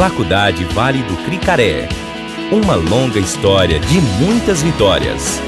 Faculdade 0.00 0.64
Vale 0.64 1.02
do 1.02 1.14
Cricaré. 1.26 1.86
Uma 2.50 2.74
longa 2.74 3.18
história 3.18 3.78
de 3.78 4.00
muitas 4.18 4.62
vitórias. 4.62 5.38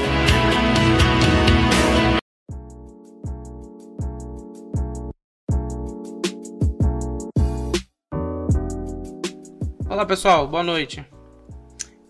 Olá 9.89 10.05
pessoal, 10.05 10.47
boa 10.47 10.61
noite. 10.61 11.03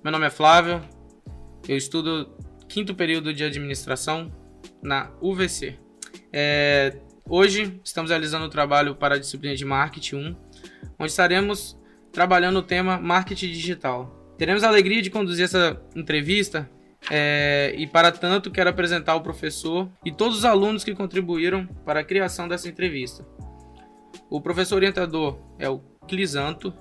Meu 0.03 0.11
nome 0.11 0.25
é 0.25 0.29
Flávio, 0.29 0.81
eu 1.65 1.77
estudo 1.77 2.29
quinto 2.67 2.93
período 2.93 3.33
de 3.33 3.45
administração 3.45 4.29
na 4.81 5.13
UVC. 5.21 5.79
É, 6.33 6.97
hoje 7.25 7.79
estamos 7.85 8.11
realizando 8.11 8.43
o 8.43 8.47
um 8.47 8.51
trabalho 8.51 8.95
para 8.95 9.15
a 9.15 9.17
disciplina 9.17 9.55
de 9.55 9.63
Marketing 9.63 10.17
1, 10.17 10.35
onde 10.99 11.09
estaremos 11.09 11.81
trabalhando 12.14 12.57
o 12.57 12.64
tema 12.64 13.00
Marketing 13.00 13.48
Digital. 13.48 14.35
Teremos 14.38 14.63
a 14.63 14.67
alegria 14.67 15.02
de 15.02 15.09
conduzir 15.09 15.44
essa 15.45 15.81
entrevista 15.95 16.70
é, 17.12 17.73
e, 17.76 17.88
para 17.88 18.12
tanto, 18.12 18.52
quero 18.52 18.70
apresentar 18.70 19.16
o 19.16 19.21
professor 19.21 19.90
e 20.05 20.12
todos 20.12 20.38
os 20.38 20.45
alunos 20.45 20.84
que 20.84 20.95
contribuíram 20.95 21.68
para 21.84 21.99
a 21.99 22.04
criação 22.04 22.48
dessa 22.48 22.70
entrevista. 22.70 23.26
O 24.30 24.40
professor 24.40 24.76
orientador 24.76 25.40
é 25.59 25.68
o 25.68 25.80
Clisanto, 26.07 26.73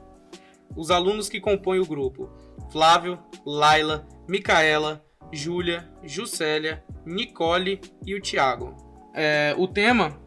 os 0.76 0.90
alunos 0.90 1.28
que 1.28 1.40
compõem 1.40 1.80
o 1.80 1.86
grupo: 1.86 2.30
Flávio, 2.70 3.18
Laila, 3.44 4.06
Micaela, 4.28 5.04
Júlia, 5.32 5.90
Juscelia, 6.02 6.84
Nicole 7.06 7.80
e 8.06 8.14
o 8.14 8.20
Tiago. 8.20 8.76
É, 9.14 9.54
o 9.58 9.66
tema 9.66 10.20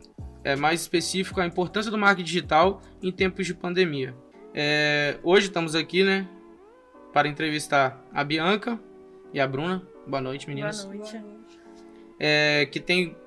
é 0.44 0.56
mais 0.56 0.82
específico 0.82 1.40
a 1.40 1.46
importância 1.46 1.92
do 1.92 1.98
marketing 1.98 2.26
digital 2.26 2.82
em 3.02 3.12
tempos 3.12 3.46
de 3.46 3.54
pandemia. 3.54 4.16
É, 4.58 5.20
hoje 5.22 5.48
estamos 5.48 5.76
aqui, 5.76 6.02
né, 6.02 6.26
para 7.12 7.28
entrevistar 7.28 8.02
a 8.14 8.24
Bianca 8.24 8.80
e 9.34 9.40
a 9.42 9.46
Bruna. 9.46 9.86
Boa 10.08 10.22
noite, 10.22 10.48
meninas. 10.48 10.86
Boa 10.86 10.96
noite. 10.96 11.22
É, 12.18 12.66
que 12.72 12.80
tem 12.80 13.18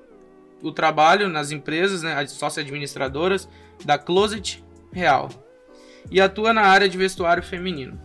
o 0.63 0.71
trabalho 0.71 1.29
nas 1.29 1.51
empresas, 1.51 2.01
né, 2.01 2.15
as 2.15 2.31
sócias 2.31 2.65
administradoras 2.65 3.47
da 3.85 3.95
Closet 3.95 4.63
Real 4.91 5.29
e 6.09 6.19
atua 6.19 6.51
na 6.51 6.63
área 6.63 6.89
de 6.89 6.97
vestuário 6.97 7.43
feminino. 7.43 8.01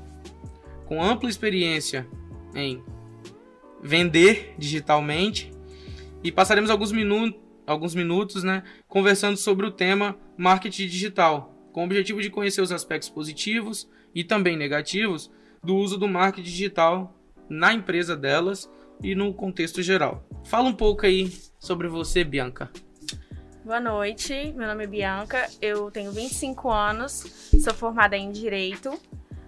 Com 0.84 1.02
ampla 1.02 1.30
experiência 1.30 2.06
em 2.54 2.84
vender 3.82 4.54
digitalmente 4.58 5.50
e 6.22 6.30
passaremos 6.30 6.68
alguns, 6.68 6.92
minu 6.92 7.34
alguns 7.66 7.94
minutos 7.94 8.44
né, 8.44 8.62
conversando 8.86 9.38
sobre 9.38 9.64
o 9.64 9.70
tema 9.70 10.14
marketing 10.36 10.88
digital, 10.88 11.53
com 11.74 11.80
o 11.80 11.84
objetivo 11.84 12.22
de 12.22 12.30
conhecer 12.30 12.62
os 12.62 12.70
aspectos 12.70 13.10
positivos 13.10 13.90
e 14.14 14.22
também 14.22 14.56
negativos 14.56 15.28
do 15.60 15.74
uso 15.74 15.98
do 15.98 16.06
marketing 16.06 16.48
digital 16.48 17.12
na 17.50 17.74
empresa 17.74 18.16
delas 18.16 18.70
e 19.02 19.12
no 19.16 19.34
contexto 19.34 19.82
geral. 19.82 20.24
Fala 20.44 20.68
um 20.68 20.72
pouco 20.72 21.04
aí 21.04 21.32
sobre 21.58 21.88
você, 21.88 22.22
Bianca. 22.22 22.70
Boa 23.64 23.80
noite, 23.80 24.54
meu 24.56 24.68
nome 24.68 24.84
é 24.84 24.86
Bianca, 24.86 25.50
eu 25.60 25.90
tenho 25.90 26.12
25 26.12 26.70
anos, 26.70 27.50
sou 27.60 27.74
formada 27.74 28.16
em 28.16 28.30
Direito 28.30 28.96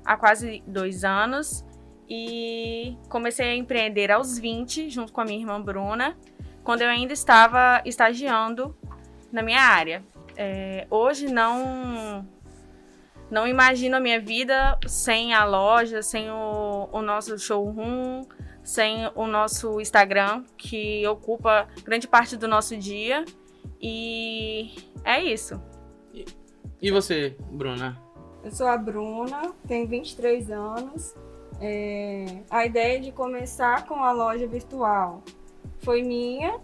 há 0.05 0.17
quase 0.17 0.65
dois 0.67 1.05
anos 1.05 1.65
e 2.09 2.97
comecei 3.09 3.51
a 3.51 3.55
empreender 3.55 4.11
aos 4.11 4.37
20, 4.37 4.91
junto 4.91 5.13
com 5.13 5.21
a 5.21 5.25
minha 5.25 5.39
irmã 5.39 5.61
Bruna, 5.61 6.17
quando 6.65 6.83
eu 6.83 6.89
ainda 6.89 7.13
estava 7.13 7.81
estagiando 7.85 8.77
na 9.31 9.43
minha 9.43 9.61
área. 9.61 10.03
É, 10.37 10.87
hoje 10.91 11.27
não 11.29 12.27
não 13.31 13.47
imagino 13.47 13.97
a 13.97 14.01
minha 14.01 14.21
vida 14.21 14.79
sem 14.87 15.35
a 15.35 15.45
loja, 15.45 16.03
sem 16.03 16.31
o, 16.31 16.89
o 16.93 17.03
nosso 17.03 17.37
showroom, 17.39 18.25
sem 18.63 19.11
o 19.15 19.27
nosso 19.27 19.81
Instagram, 19.81 20.45
que 20.57 21.07
ocupa 21.07 21.67
grande 21.85 22.07
parte 22.07 22.37
do 22.37 22.47
nosso 22.47 22.77
dia. 22.77 23.25
E 23.81 24.75
é 25.05 25.23
isso. 25.23 25.61
E 26.81 26.91
você, 26.91 27.37
Bruna? 27.51 28.01
Eu 28.45 28.51
sou 28.53 28.69
a 28.69 28.77
Bruna, 28.77 29.53
tenho 29.67 29.89
23 29.89 30.51
anos. 30.51 31.15
É, 31.61 32.43
a 32.51 32.67
ideia 32.67 33.01
de 33.01 33.11
começar 33.11 33.87
com 33.87 34.05
a 34.05 34.13
loja 34.13 34.47
virtual 34.47 35.23
foi 35.81 36.03
minha. 36.03 36.59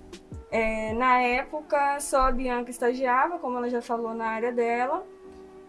É, 0.51 0.93
na 0.93 1.21
época, 1.21 1.99
só 2.01 2.23
a 2.23 2.33
Bianca 2.33 2.71
estagiava, 2.71 3.39
como 3.39 3.57
ela 3.57 3.71
já 3.71 3.81
falou, 3.81 4.15
na 4.15 4.27
área 4.27 4.53
dela. 4.53 5.07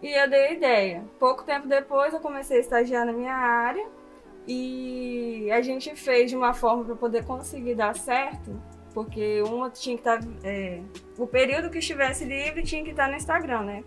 E 0.02 0.12
eu 0.12 0.28
dei 0.28 0.46
a 0.46 0.52
ideia. 0.52 1.04
Pouco 1.18 1.44
tempo 1.44 1.66
depois, 1.66 2.12
eu 2.12 2.20
comecei 2.20 2.58
a 2.58 2.60
estagiar 2.60 3.06
na 3.06 3.12
minha 3.12 3.34
área. 3.34 3.86
E 4.46 5.50
a 5.50 5.62
gente 5.62 5.96
fez 5.96 6.30
de 6.30 6.36
uma 6.36 6.52
forma 6.52 6.84
para 6.84 6.96
poder 6.96 7.24
conseguir 7.24 7.74
dar 7.74 7.96
certo 7.96 8.54
porque 8.94 9.42
uma 9.42 9.68
tinha 9.68 9.96
que 9.96 10.08
estar. 10.08 10.20
Tá, 10.20 10.26
é, 10.44 10.80
o 11.18 11.26
período 11.26 11.68
que 11.68 11.78
estivesse 11.78 12.24
livre 12.24 12.62
tinha 12.62 12.82
que 12.84 12.90
estar 12.90 13.06
tá 13.06 13.10
no 13.10 13.16
Instagram, 13.16 13.62
né? 13.64 13.84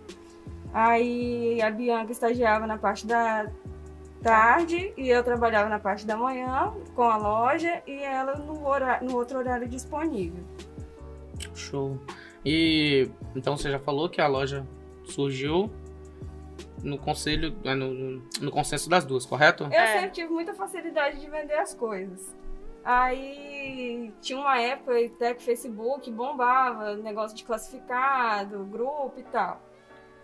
Aí 0.72 1.60
a 1.62 1.70
Bianca 1.70 2.12
estagiava 2.12 2.66
na 2.66 2.76
parte 2.76 3.06
da 3.06 3.50
tarde 4.22 4.92
e 4.96 5.08
eu 5.08 5.22
trabalhava 5.22 5.68
na 5.68 5.78
parte 5.78 6.06
da 6.06 6.16
manhã 6.16 6.72
com 6.94 7.02
a 7.02 7.16
loja 7.16 7.82
e 7.86 8.02
ela 8.02 8.36
no, 8.36 8.66
horário, 8.66 9.08
no 9.08 9.16
outro 9.16 9.38
horário 9.38 9.68
disponível. 9.68 10.42
Show. 11.54 11.98
E 12.44 13.10
então 13.34 13.56
você 13.56 13.70
já 13.70 13.78
falou 13.78 14.08
que 14.08 14.20
a 14.20 14.26
loja 14.26 14.66
surgiu 15.04 15.70
no 16.82 16.98
conselho, 16.98 17.56
né, 17.64 17.74
no, 17.74 18.22
no 18.40 18.50
consenso 18.50 18.88
das 18.88 19.04
duas, 19.04 19.26
correto? 19.26 19.64
Eu 19.64 19.72
é. 19.72 19.94
sempre 19.94 20.10
tive 20.10 20.32
muita 20.32 20.54
facilidade 20.54 21.20
de 21.20 21.28
vender 21.28 21.58
as 21.58 21.74
coisas. 21.74 22.36
Aí 22.84 24.12
tinha 24.20 24.38
uma 24.38 24.58
época 24.60 24.98
até 24.98 25.34
que 25.34 25.42
Facebook 25.42 26.10
bombava, 26.10 26.96
negócio 26.96 27.36
de 27.36 27.44
classificado, 27.44 28.64
grupo 28.64 29.14
e 29.18 29.22
tal. 29.24 29.60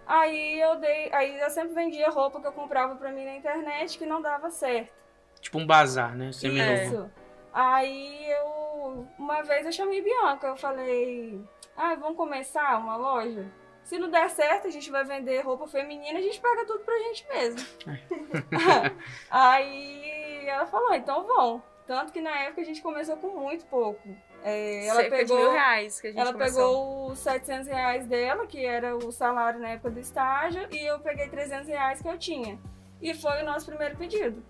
Aí 0.06 0.60
eu 0.60 0.76
dei, 0.76 1.12
aí 1.12 1.40
eu 1.40 1.50
sempre 1.50 1.74
vendia 1.74 2.10
roupa 2.10 2.40
que 2.40 2.46
eu 2.46 2.52
comprava 2.52 2.94
para 2.96 3.10
mim 3.10 3.24
na 3.24 3.36
internet 3.36 3.98
que 3.98 4.06
não 4.06 4.20
dava 4.20 4.50
certo. 4.50 4.92
Tipo 5.40 5.58
um 5.58 5.66
bazar, 5.66 6.14
né? 6.16 6.30
Isso. 6.30 7.10
Aí 7.52 8.30
eu 8.30 9.06
uma 9.18 9.42
vez 9.42 9.64
eu 9.66 9.72
chamei 9.72 10.02
Bianca, 10.02 10.46
eu 10.46 10.56
falei: 10.56 11.40
"Ah, 11.76 11.94
vamos 11.94 12.16
começar 12.16 12.78
uma 12.78 12.96
loja?" 12.96 13.46
Se 13.84 13.98
não 13.98 14.08
der 14.08 14.30
certo, 14.30 14.66
a 14.66 14.70
gente 14.70 14.90
vai 14.90 15.04
vender 15.04 15.42
roupa 15.42 15.68
feminina, 15.68 16.18
a 16.18 16.22
gente 16.22 16.40
pega 16.40 16.64
tudo 16.64 16.80
pra 16.80 16.98
gente 17.00 17.28
mesmo. 17.28 17.68
aí 19.30 20.48
ela 20.48 20.64
falou, 20.66 20.94
então 20.94 21.24
vão. 21.24 21.62
Tanto 21.86 22.10
que 22.10 22.20
na 22.20 22.34
época 22.44 22.62
a 22.62 22.64
gente 22.64 22.80
começou 22.80 23.16
com 23.18 23.28
muito 23.28 23.66
pouco. 23.66 24.08
É, 24.44 24.86
ela 24.86 25.00
Cerca 25.00 25.16
pegou, 25.16 25.38
mil 25.38 25.52
reais 25.52 25.98
que 25.98 26.08
a 26.08 26.10
gente 26.10 26.20
Ela 26.20 26.32
começou. 26.34 26.68
pegou 26.68 27.12
os 27.12 27.18
700 27.18 27.66
reais 27.66 28.06
dela, 28.06 28.46
que 28.46 28.62
era 28.62 28.94
o 28.94 29.10
salário 29.10 29.58
na 29.58 29.70
época 29.70 29.90
do 29.90 29.98
estágio, 29.98 30.68
e 30.70 30.86
eu 30.86 30.98
peguei 30.98 31.28
300 31.28 31.66
reais 31.66 32.02
que 32.02 32.08
eu 32.08 32.18
tinha. 32.18 32.58
E 33.00 33.14
foi 33.14 33.42
o 33.42 33.46
nosso 33.46 33.64
primeiro 33.64 33.96
pedido. 33.96 34.42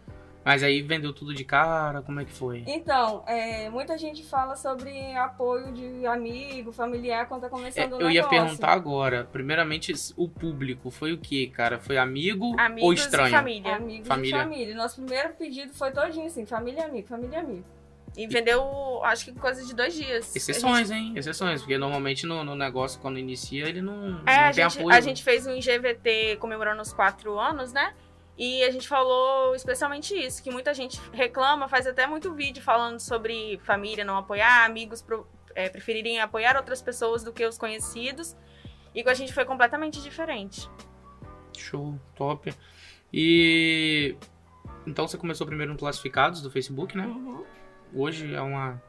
Mas 0.45 0.63
aí 0.63 0.83
vendeu 0.83 1.13
tudo 1.13 1.33
de 1.33 1.43
cara? 1.43 2.03
Como 2.03 2.21
é 2.21 2.25
que 2.25 2.33
foi? 2.33 2.65
Então, 2.67 3.23
é, 3.27 3.71
muita 3.71 3.97
gente 3.97 4.23
fala 4.25 4.57
sobre 4.57 5.15
apoio 5.17 5.73
de 5.73 6.05
amigo, 6.05 6.71
familiar 6.71 7.27
quando 7.27 7.43
tá 7.43 7.49
começando 7.49 7.95
é, 7.95 7.97
o 7.97 8.01
Eu 8.03 8.11
ia 8.11 8.29
perguntar 8.29 8.73
agora. 8.73 9.27
Primeiramente, 9.33 9.95
o 10.17 10.29
público 10.29 10.91
foi 10.91 11.13
o 11.13 11.19
que, 11.19 11.47
cara? 11.47 11.79
Foi 11.79 11.97
amigo 11.97 12.55
Amigos 12.59 12.85
ou 12.85 12.93
estranho? 12.93 13.29
E 13.29 13.31
família. 13.31 13.77
Amigos 13.77 14.09
família. 14.09 14.37
e 14.37 14.41
família. 14.41 14.75
Nosso 14.75 14.97
primeiro 14.97 15.33
pedido 15.35 15.73
foi 15.73 15.93
todinho 15.93 16.27
assim, 16.27 16.45
família 16.45 16.81
e 16.81 16.85
amigo, 16.85 17.09
família 17.09 17.37
e 17.37 17.41
amigo. 17.41 17.65
E 18.17 18.27
vendeu, 18.29 19.03
acho 19.03 19.25
que 19.25 19.33
coisa 19.33 19.65
de 19.65 19.75
dois 19.75 19.93
dias. 19.95 20.35
Exceções, 20.37 20.89
gente... 20.89 20.99
hein? 20.99 21.13
Exceções, 21.17 21.63
porque 21.63 21.77
normalmente 21.77 22.27
no, 22.27 22.45
no, 22.45 22.55
negócio, 22.55 23.01
quando 23.01 23.19
inicia, 23.19 23.69
ele 23.69 23.83
não, 23.83 24.21
é, 24.25 24.37
não 24.37 24.45
a 24.45 24.53
gente, 24.53 24.79
apoio. 24.79 24.97
A 24.97 25.01
gente 25.01 25.25
fez 25.25 25.47
um 25.47 25.59
GVT 25.59 26.37
comemorando 26.39 26.81
os 26.81 26.93
quatro 26.93 27.39
anos, 27.39 27.73
né? 27.73 27.93
E 28.39 28.63
a 28.65 28.71
gente 28.71 28.87
falou 28.87 29.55
especialmente 29.55 30.15
isso, 30.15 30.43
que 30.43 30.51
muita 30.51 30.73
gente 30.75 31.01
reclama, 31.13 31.69
faz 31.69 31.87
até 31.87 32.07
muito 32.07 32.33
vídeo 32.33 32.63
falando 32.63 32.99
sobre 33.01 33.61
família 33.65 34.05
não 34.05 34.17
apoiar, 34.17 34.65
amigos 34.65 35.03
pro, 35.03 35.27
é, 35.55 35.69
preferirem 35.69 36.21
apoiar 36.21 36.57
outras 36.57 36.83
pessoas 36.83 37.23
do 37.23 37.33
que 37.33 37.45
os 37.45 37.59
conhecidos. 37.59 38.37
E 38.95 39.03
com 39.03 39.11
a 39.11 39.15
gente 39.15 39.33
foi 39.33 39.45
completamente 39.45 40.01
diferente. 40.01 40.69
Show, 41.57 41.99
top. 42.15 42.55
E 43.13 44.17
então 44.87 45.07
você 45.07 45.17
começou 45.17 45.47
primeiro 45.47 45.73
no 45.73 45.79
Classificados 45.79 46.41
do 46.41 46.51
Facebook, 46.51 46.97
né? 46.97 47.07
Uhum. 47.07 47.45
Hoje 47.93 48.35
é 48.35 48.41
uma, 48.41 48.81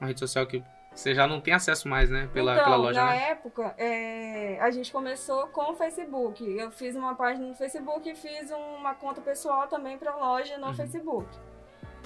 uma 0.00 0.06
rede 0.08 0.20
social 0.20 0.46
que 0.46 0.62
você 0.94 1.14
já 1.14 1.26
não 1.26 1.40
tem 1.40 1.54
acesso 1.54 1.88
mais, 1.88 2.10
né? 2.10 2.28
Pela, 2.32 2.52
então, 2.52 2.64
pela 2.64 2.76
loja, 2.76 3.04
na 3.04 3.10
né? 3.10 3.30
época, 3.30 3.74
é, 3.78 4.58
a 4.60 4.70
gente 4.70 4.92
começou 4.92 5.46
com 5.48 5.72
o 5.72 5.74
Facebook. 5.74 6.44
Eu 6.44 6.70
fiz 6.70 6.94
uma 6.94 7.14
página 7.14 7.46
no 7.46 7.54
Facebook 7.54 8.08
e 8.08 8.14
fiz 8.14 8.50
uma 8.50 8.94
conta 8.94 9.20
pessoal 9.20 9.66
também 9.68 9.96
para 9.96 10.12
a 10.12 10.16
loja 10.16 10.58
no 10.58 10.66
uhum. 10.66 10.74
Facebook. 10.74 11.28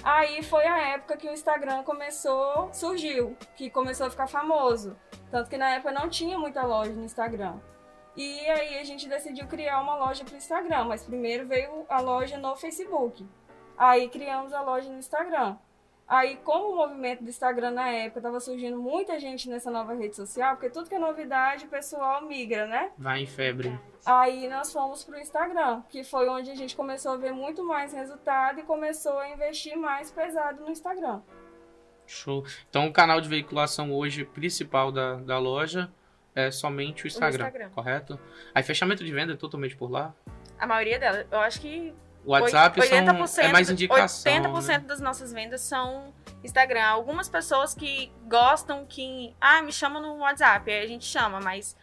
Aí 0.05 0.43
foi 0.43 0.67
a 0.67 0.95
época 0.95 1.17
que 1.17 1.29
o 1.29 1.33
Instagram 1.33 1.83
começou, 1.83 2.69
surgiu, 2.73 3.37
que 3.57 3.69
começou 3.69 4.07
a 4.07 4.11
ficar 4.11 4.27
famoso. 4.27 4.97
Tanto 5.31 5.51
que 5.51 5.57
na 5.57 5.71
época 5.71 5.91
não 5.91 6.09
tinha 6.09 6.39
muita 6.39 6.65
loja 6.65 6.93
no 6.93 7.05
Instagram. 7.05 7.59
E 8.17 8.39
aí 8.49 8.79
a 8.79 8.85
gente 8.85 9.09
decidiu 9.09 9.47
criar 9.47 9.81
uma 9.81 9.97
loja 9.97 10.25
para 10.25 10.35
o 10.35 10.37
Instagram, 10.37 10.85
mas 10.85 11.05
primeiro 11.05 11.47
veio 11.47 11.85
a 11.89 12.01
loja 12.01 12.39
no 12.39 12.55
Facebook. 12.57 13.27
Aí 13.77 14.09
criamos 14.09 14.53
a 14.53 14.63
loja 14.63 14.89
no 14.89 14.99
Instagram. 14.99 15.57
Aí, 16.09 16.37
como 16.45 16.73
o 16.73 16.77
movimento 16.77 17.25
do 17.25 17.29
Instagram 17.29 17.73
na 17.73 17.89
época 17.89 18.21
estava 18.21 18.39
surgindo 18.39 18.79
muita 18.79 19.19
gente 19.19 19.49
nessa 19.49 19.73
nova 19.73 19.93
rede 19.93 20.15
social, 20.15 20.55
porque 20.55 20.71
tudo 20.71 20.89
que 20.89 20.95
é 20.95 20.99
novidade 20.99 21.65
o 21.65 21.69
pessoal 21.69 22.25
migra, 22.25 22.67
né? 22.67 22.93
Vai 22.97 23.23
em 23.23 23.27
febre. 23.27 23.77
Aí 24.05 24.49
nós 24.49 24.73
fomos 24.73 25.03
pro 25.03 25.19
Instagram, 25.19 25.83
que 25.89 26.05
foi 26.05 26.29
onde 26.29 26.49
a 26.49 26.55
gente 26.55 26.77
começou 26.77 27.13
a 27.13 27.17
ver 27.17 27.33
muito 27.33 27.65
mais 27.65 27.93
resultado 27.93 28.61
e 28.61 28.63
começou 28.63 29.19
a 29.19 29.29
investir 29.31 29.77
mais 29.77 30.09
pesado 30.13 30.63
no 30.63 30.71
Instagram. 30.71 31.21
Show. 32.07 32.45
Então 32.71 32.87
o 32.87 32.93
canal 32.93 33.21
de 33.21 33.29
veiculação 33.29 33.93
hoje 33.93 34.25
principal 34.25 34.93
da, 34.93 35.17
da 35.17 35.41
loja 35.41 35.91
é 36.37 36.53
somente 36.53 37.05
o 37.05 37.07
Instagram, 37.09 37.47
Instagram. 37.47 37.71
correto? 37.71 38.21
Aí 38.55 38.63
fechamento 38.63 39.05
de 39.05 39.13
venda 39.13 39.33
é 39.33 39.37
totalmente 39.37 39.75
por 39.75 39.91
lá. 39.91 40.15
A 40.57 40.69
maioria 40.69 41.01
delas, 41.01 41.27
eu 41.33 41.41
acho 41.41 41.61
que 41.61 41.93
O 42.27 42.33
WhatsApp 42.33 42.83
são, 42.83 42.99
80%, 42.99 43.39
é 43.39 43.53
mais 43.53 43.71
indicação. 43.71 44.33
80% 44.33 44.67
né? 44.67 44.79
das 44.81 45.01
nossas 45.01 45.33
vendas 45.33 45.61
são 45.61 46.13
Instagram. 46.43 46.85
Algumas 46.85 47.29
pessoas 47.29 47.73
que 47.75 48.11
gostam 48.29 48.85
que. 48.85 49.33
Ah, 49.41 49.63
me 49.63 49.73
chama 49.73 50.01
no 50.01 50.17
WhatsApp. 50.19 50.69
Aí 50.71 50.83
a 50.85 50.87
gente 50.89 51.05
chama, 51.05 51.39
mas 51.41 51.77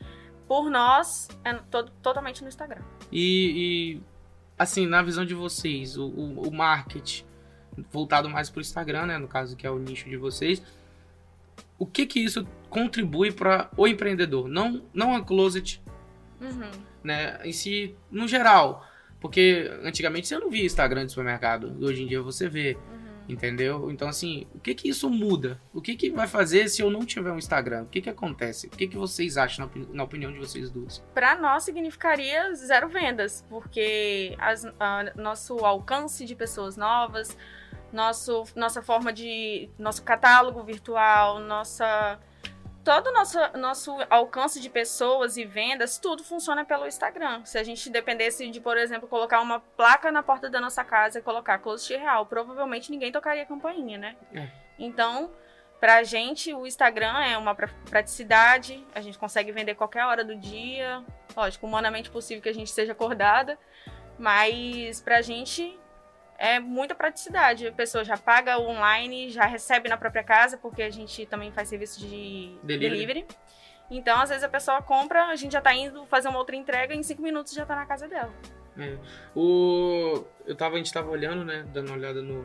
por 0.48 0.70
nós 0.70 1.30
é 1.46 1.54
to- 1.54 1.90
totalmente 2.02 2.42
no 2.42 2.50
Instagram. 2.50 2.82
E, 3.12 3.96
e, 3.96 4.02
assim, 4.60 4.86
na 4.86 5.02
visão 5.02 5.26
de 5.26 5.34
vocês, 5.34 5.98
o, 5.98 6.08
o, 6.08 6.50
o 6.50 6.52
marketing 6.54 7.26
voltado 7.92 8.30
mais 8.30 8.50
pro 8.50 8.60
Instagram, 8.62 9.06
né? 9.08 9.18
No 9.18 9.28
caso 9.28 9.56
que 9.56 9.66
é 9.66 9.72
o 9.72 9.80
nicho 9.80 10.10
de 10.10 10.18
vocês. 10.18 10.62
O 11.80 11.86
que 11.86 12.06
que 12.06 12.20
isso 12.20 12.46
contribui 12.70 13.32
para 13.32 13.70
o 13.78 13.88
empreendedor? 13.88 14.48
Não, 14.48 14.84
não 14.94 15.16
a 15.16 15.24
Closet, 15.24 15.82
Uhum. 16.42 16.70
né? 17.04 17.40
Em 17.44 17.52
si, 17.54 17.96
no 18.12 18.28
geral. 18.28 18.86
Porque 19.24 19.72
antigamente 19.84 20.28
você 20.28 20.38
não 20.38 20.50
via 20.52 20.64
Instagram 20.66 21.06
de 21.08 21.14
supermercado. 21.14 21.76
Hoje 21.82 22.04
em 22.04 22.08
dia 22.08 22.22
você 22.22 22.48
vê. 22.48 22.76
Uhum. 22.76 23.04
Entendeu? 23.30 23.90
Então, 23.90 24.10
assim, 24.10 24.46
o 24.54 24.60
que 24.60 24.76
que 24.76 24.90
isso 24.90 25.10
muda? 25.10 25.58
O 25.74 25.82
que 25.82 25.96
que 25.96 26.12
vai 26.12 26.28
fazer 26.28 26.68
se 26.68 26.82
eu 26.82 26.92
não 26.92 27.06
tiver 27.06 27.32
um 27.32 27.38
Instagram? 27.38 27.84
O 27.84 27.86
que 27.86 28.02
que 28.02 28.10
acontece? 28.10 28.68
O 28.68 28.70
que 28.72 28.86
que 28.86 28.98
vocês 28.98 29.38
acham, 29.38 29.64
na, 29.66 29.72
opini- 29.72 29.88
na 29.94 30.04
opinião 30.04 30.30
de 30.30 30.38
vocês 30.40 30.70
duas? 30.70 31.00
Para 31.14 31.38
nós 31.38 31.64
significaria 31.64 32.54
zero 32.54 32.90
vendas, 32.90 33.46
porque 33.50 34.36
as- 34.38 34.66
a- 34.78 35.14
nosso 35.16 35.58
alcance 35.60 36.26
de 36.26 36.36
pessoas 36.36 36.76
novas, 36.76 37.38
nosso, 37.94 38.44
nossa 38.58 38.82
forma 38.82 39.14
de. 39.14 39.70
nosso 39.80 40.04
catálogo 40.04 40.62
virtual, 40.62 41.40
nossa. 41.40 42.20
Todo 42.84 43.08
o 43.08 43.14
nosso, 43.14 43.38
nosso 43.58 43.96
alcance 44.10 44.60
de 44.60 44.70
pessoas 44.70 45.38
e 45.38 45.46
vendas, 45.46 45.98
tudo 45.98 46.22
funciona 46.24 46.66
pelo 46.66 46.86
Instagram. 46.86 47.46
Se 47.46 47.58
a 47.58 47.64
gente 47.64 47.90
dependesse 47.90 48.50
de, 48.50 48.60
por 48.60 48.78
exemplo, 48.78 49.08
colocar 49.08 49.40
uma 49.40 49.62
placa 49.62 50.12
na 50.12 50.22
porta 50.22 50.50
da 50.50 50.60
nossa 50.60 50.84
casa 50.84 51.20
e 51.20 51.22
colocar 51.22 51.60
Closet 51.60 51.96
Real, 51.98 52.26
provavelmente 52.26 52.92
ninguém 52.92 53.12
tocaria 53.12 53.44
a 53.44 53.46
campainha, 53.46 53.98
né? 53.98 54.18
É. 54.36 54.50
Então, 54.78 55.32
pra 55.80 56.04
gente, 56.04 56.54
o 56.54 56.68
Instagram 56.68 57.18
é 57.24 57.38
uma 57.38 57.56
pra- 57.56 57.70
praticidade, 57.90 58.86
a 58.94 59.00
gente 59.00 59.18
consegue 59.18 59.54
vender 59.54 59.76
qualquer 59.76 60.06
hora 60.06 60.24
do 60.26 60.36
dia, 60.36 61.02
lógico, 61.38 61.66
humanamente 61.66 62.10
possível 62.10 62.44
que 62.44 62.50
a 62.50 62.54
gente 62.54 62.68
esteja 62.68 62.92
acordada, 62.92 63.58
mas 64.20 65.00
pra 65.02 65.22
gente 65.22 65.80
é 66.44 66.60
muita 66.60 66.94
praticidade. 66.94 67.66
A 67.66 67.72
pessoa 67.72 68.04
já 68.04 68.18
paga 68.18 68.60
online, 68.60 69.30
já 69.30 69.46
recebe 69.46 69.88
na 69.88 69.96
própria 69.96 70.24
casa, 70.24 70.58
porque 70.58 70.84
a 70.84 70.90
gente 70.90 71.26
também 71.26 71.54
faz 71.54 71.70
serviço 71.70 72.02
de 72.02 72.54
Delivery. 72.62 72.90
delivery. 72.90 73.28
Então, 73.90 74.20
às 74.20 74.28
vezes 74.28 74.44
a 74.44 74.50
pessoa 74.50 74.82
compra, 74.82 75.28
a 75.28 75.36
gente 75.38 75.54
já 75.54 75.62
tá 75.62 75.74
indo 75.74 76.06
fazer 76.06 76.28
uma 76.28 76.38
outra 76.38 76.54
entrega, 76.54 76.94
em 76.94 77.02
cinco 77.02 77.22
minutos 77.22 77.54
já 77.54 77.66
tá 77.66 77.78
na 77.78 77.86
casa 77.86 78.10
dela. 78.10 78.34
É. 78.78 78.98
O... 79.34 80.26
Eu 80.46 80.54
tava, 80.54 80.76
a 80.76 80.78
gente 80.80 80.92
tava 80.92 81.10
olhando, 81.10 81.46
né? 81.46 81.66
Dando 81.72 81.88
uma 81.88 81.96
olhada 81.96 82.22
no, 82.22 82.44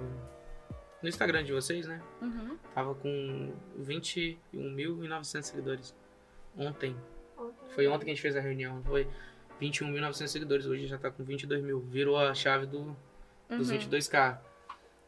no 1.02 1.08
Instagram 1.08 1.42
de 1.42 1.52
vocês, 1.52 1.88
né? 1.88 2.00
Uhum. 2.22 2.56
Tava 2.72 2.94
com 2.94 3.52
21.900 3.80 5.42
seguidores. 5.42 5.96
Ontem. 6.56 6.96
Foi 7.70 7.88
ontem 7.88 8.04
que 8.04 8.10
a 8.12 8.14
gente 8.14 8.22
fez 8.22 8.36
a 8.36 8.40
reunião. 8.40 8.80
Foi 8.84 9.08
21.900 9.60 10.28
seguidores. 10.28 10.66
Hoje 10.66 10.86
já 10.86 10.98
tá 10.98 11.10
com 11.10 11.24
22 11.24 11.64
mil. 11.64 11.80
Virou 11.80 12.16
a 12.16 12.32
chave 12.32 12.66
do, 12.66 12.96
dos 13.48 13.70
Uhum. 13.70 13.78
22k. 13.78 14.38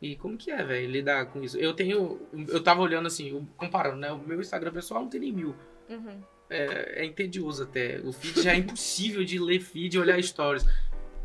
E 0.02 0.16
como 0.16 0.37
que 0.37 0.50
é, 0.50 0.64
velho, 0.64 0.90
lidar 0.90 1.26
com 1.26 1.42
isso? 1.42 1.58
Eu 1.58 1.75
tenho. 1.75 2.20
Eu 2.48 2.62
tava 2.62 2.81
olhando 2.81 3.06
assim, 3.06 3.46
comparando, 3.56 3.98
né? 3.98 4.10
O 4.10 4.19
meu 4.19 4.40
Instagram 4.40 4.72
pessoal 4.72 5.02
não 5.02 5.10
tem 5.10 5.20
nem 5.20 5.32
mil. 5.32 5.54
Uhum. 5.88 6.22
É, 6.48 7.02
é 7.02 7.04
entedioso 7.04 7.62
até. 7.64 8.00
O 8.02 8.12
feed 8.12 8.42
já 8.42 8.52
é 8.52 8.56
impossível 8.56 9.22
de 9.25 9.38
ler 9.38 9.60
feed 9.60 9.94
e 9.94 9.98
olhar 9.98 10.22
stories. 10.22 10.64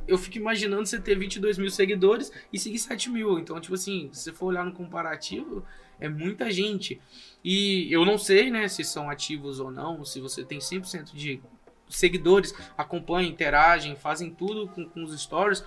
Eu 0.08 0.18
fico 0.18 0.38
imaginando 0.38 0.86
você 0.86 1.00
ter 1.00 1.18
22 1.18 1.58
mil 1.58 1.72
seguidores 1.72 2.32
e 2.54 2.60
seguir 2.60 2.78
7 2.78 3.10
mil. 3.10 3.40
Então, 3.40 3.60
tipo 3.60 3.74
assim, 3.74 4.10
se 4.12 4.24
você 4.24 4.34
for 4.34 4.48
olhar 4.48 4.64
no 4.66 4.72
comparativo, 4.74 5.66
é 6.00 6.08
muita 6.08 6.52
gente. 6.52 7.02
E 7.44 7.92
eu 7.92 8.06
não 8.06 8.18
sei, 8.18 8.52
né, 8.52 8.68
se 8.68 8.84
são 8.84 9.10
ativos 9.10 9.60
ou 9.60 9.72
não, 9.72 10.04
se 10.06 10.20
você 10.20 10.44
tem 10.44 10.60
100% 10.60 11.16
de 11.16 11.42
seguidores, 11.90 12.54
acompanham, 12.78 13.30
interagem, 13.30 13.96
fazem 13.96 14.30
tudo 14.32 14.68
com, 14.68 14.88
com 14.88 15.04
os 15.04 15.20
stories. 15.20 15.64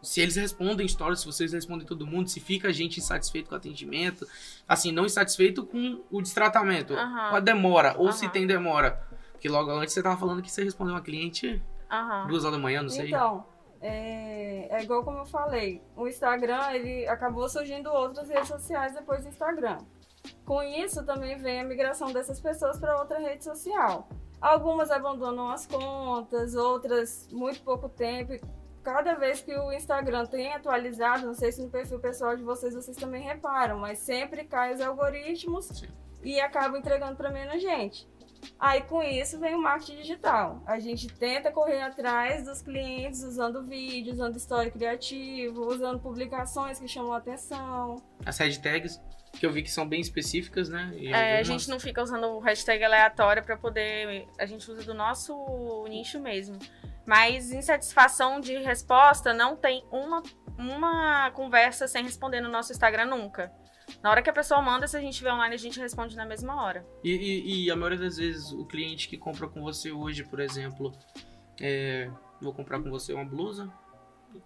Se 0.00 0.20
eles 0.20 0.36
respondem 0.36 0.86
stories, 0.86 1.20
se 1.20 1.26
vocês 1.26 1.52
respondem 1.52 1.86
todo 1.86 2.06
mundo, 2.06 2.28
se 2.28 2.40
fica 2.40 2.68
a 2.68 2.72
gente 2.72 3.00
insatisfeito 3.00 3.48
com 3.48 3.54
o 3.54 3.58
atendimento, 3.58 4.26
assim, 4.66 4.92
não 4.92 5.04
insatisfeito 5.06 5.66
com 5.66 6.02
o 6.10 6.22
destratamento, 6.22 6.94
com 6.94 7.36
a 7.36 7.40
demora, 7.40 7.94
ou 7.98 8.12
se 8.12 8.28
tem 8.28 8.46
demora. 8.46 9.02
Porque 9.32 9.48
logo 9.48 9.70
antes 9.70 9.94
você 9.94 10.02
tava 10.02 10.16
falando 10.16 10.42
que 10.42 10.50
você 10.50 10.62
respondeu 10.62 10.94
uma 10.94 11.00
cliente 11.00 11.62
duas 12.26 12.44
horas 12.44 12.56
da 12.56 12.62
manhã, 12.62 12.82
não 12.82 12.88
sei. 12.88 13.08
Então, 13.08 13.44
é, 13.80 14.68
é 14.70 14.82
igual 14.82 15.04
como 15.04 15.18
eu 15.18 15.26
falei, 15.26 15.82
o 15.96 16.06
Instagram, 16.06 16.72
ele 16.72 17.06
acabou 17.08 17.48
surgindo 17.48 17.90
outras 17.90 18.28
redes 18.28 18.48
sociais 18.48 18.94
depois 18.94 19.22
do 19.22 19.28
Instagram. 19.28 19.78
Com 20.44 20.62
isso 20.62 21.04
também 21.04 21.36
vem 21.36 21.60
a 21.60 21.64
migração 21.64 22.12
dessas 22.12 22.40
pessoas 22.40 22.78
para 22.78 22.98
outra 22.98 23.18
rede 23.18 23.44
social. 23.44 24.08
Algumas 24.40 24.90
abandonam 24.90 25.50
as 25.50 25.66
contas, 25.66 26.54
outras 26.54 27.28
muito 27.32 27.62
pouco 27.62 27.88
tempo. 27.88 28.32
Cada 28.88 29.14
vez 29.16 29.42
que 29.42 29.54
o 29.54 29.70
Instagram 29.70 30.24
tem 30.24 30.50
atualizado, 30.54 31.26
não 31.26 31.34
sei 31.34 31.52
se 31.52 31.62
no 31.62 31.68
perfil 31.68 31.98
pessoal 32.00 32.34
de 32.34 32.42
vocês 32.42 32.72
vocês 32.72 32.96
também 32.96 33.22
reparam, 33.22 33.78
mas 33.78 33.98
sempre 33.98 34.44
cai 34.44 34.72
os 34.72 34.80
algoritmos 34.80 35.66
Sim. 35.66 35.88
e 36.24 36.40
acaba 36.40 36.78
entregando 36.78 37.14
para 37.14 37.30
menos 37.30 37.60
gente. 37.60 38.08
Aí 38.58 38.80
com 38.84 39.02
isso 39.02 39.38
vem 39.38 39.54
o 39.54 39.60
marketing 39.60 39.96
digital. 39.96 40.62
A 40.64 40.78
gente 40.80 41.06
tenta 41.06 41.52
correr 41.52 41.82
atrás 41.82 42.46
dos 42.46 42.62
clientes 42.62 43.22
usando 43.22 43.62
vídeo, 43.62 44.14
usando 44.14 44.36
história 44.36 44.70
criativo, 44.70 45.66
usando 45.66 46.00
publicações 46.00 46.78
que 46.80 46.88
chamam 46.88 47.12
a 47.12 47.18
atenção. 47.18 47.96
As 48.24 48.38
hashtags, 48.38 48.98
que 49.38 49.44
eu 49.44 49.52
vi 49.52 49.62
que 49.62 49.70
são 49.70 49.86
bem 49.86 50.00
específicas, 50.00 50.70
né? 50.70 50.92
E 50.96 51.08
É, 51.08 51.12
a 51.12 51.18
algumas- 51.40 51.46
gente 51.46 51.68
não 51.68 51.78
fica 51.78 52.02
usando 52.02 52.38
hashtag 52.38 52.82
aleatória 52.82 53.42
pra 53.42 53.54
poder. 53.54 54.26
A 54.38 54.46
gente 54.46 54.70
usa 54.70 54.82
do 54.82 54.94
nosso 54.94 55.84
nicho 55.90 56.18
mesmo. 56.18 56.58
Mas 57.08 57.50
insatisfação 57.50 58.38
de 58.38 58.54
resposta 58.58 59.32
não 59.32 59.56
tem 59.56 59.82
uma, 59.90 60.22
uma 60.58 61.30
conversa 61.30 61.88
sem 61.88 62.04
responder 62.04 62.42
no 62.42 62.50
nosso 62.50 62.70
Instagram 62.70 63.06
nunca. 63.06 63.50
Na 64.02 64.10
hora 64.10 64.20
que 64.20 64.28
a 64.28 64.32
pessoa 64.34 64.60
manda, 64.60 64.86
se 64.86 64.94
a 64.94 65.00
gente 65.00 65.22
vê 65.22 65.30
online, 65.32 65.54
a 65.54 65.58
gente 65.58 65.80
responde 65.80 66.14
na 66.14 66.26
mesma 66.26 66.62
hora. 66.62 66.86
E, 67.02 67.10
e- 67.10 67.64
e 67.64 67.70
a 67.70 67.74
maioria 67.76 67.98
das 67.98 68.18
vezes 68.18 68.52
o 68.52 68.66
cliente 68.66 69.08
que 69.08 69.16
compra 69.16 69.48
com 69.48 69.62
você 69.62 69.90
hoje, 69.90 70.22
por 70.22 70.38
exemplo, 70.38 70.92
é, 71.58 72.10
vou 72.42 72.52
comprar 72.52 72.78
com 72.78 72.90
você 72.90 73.14
uma 73.14 73.24
blusa. 73.24 73.72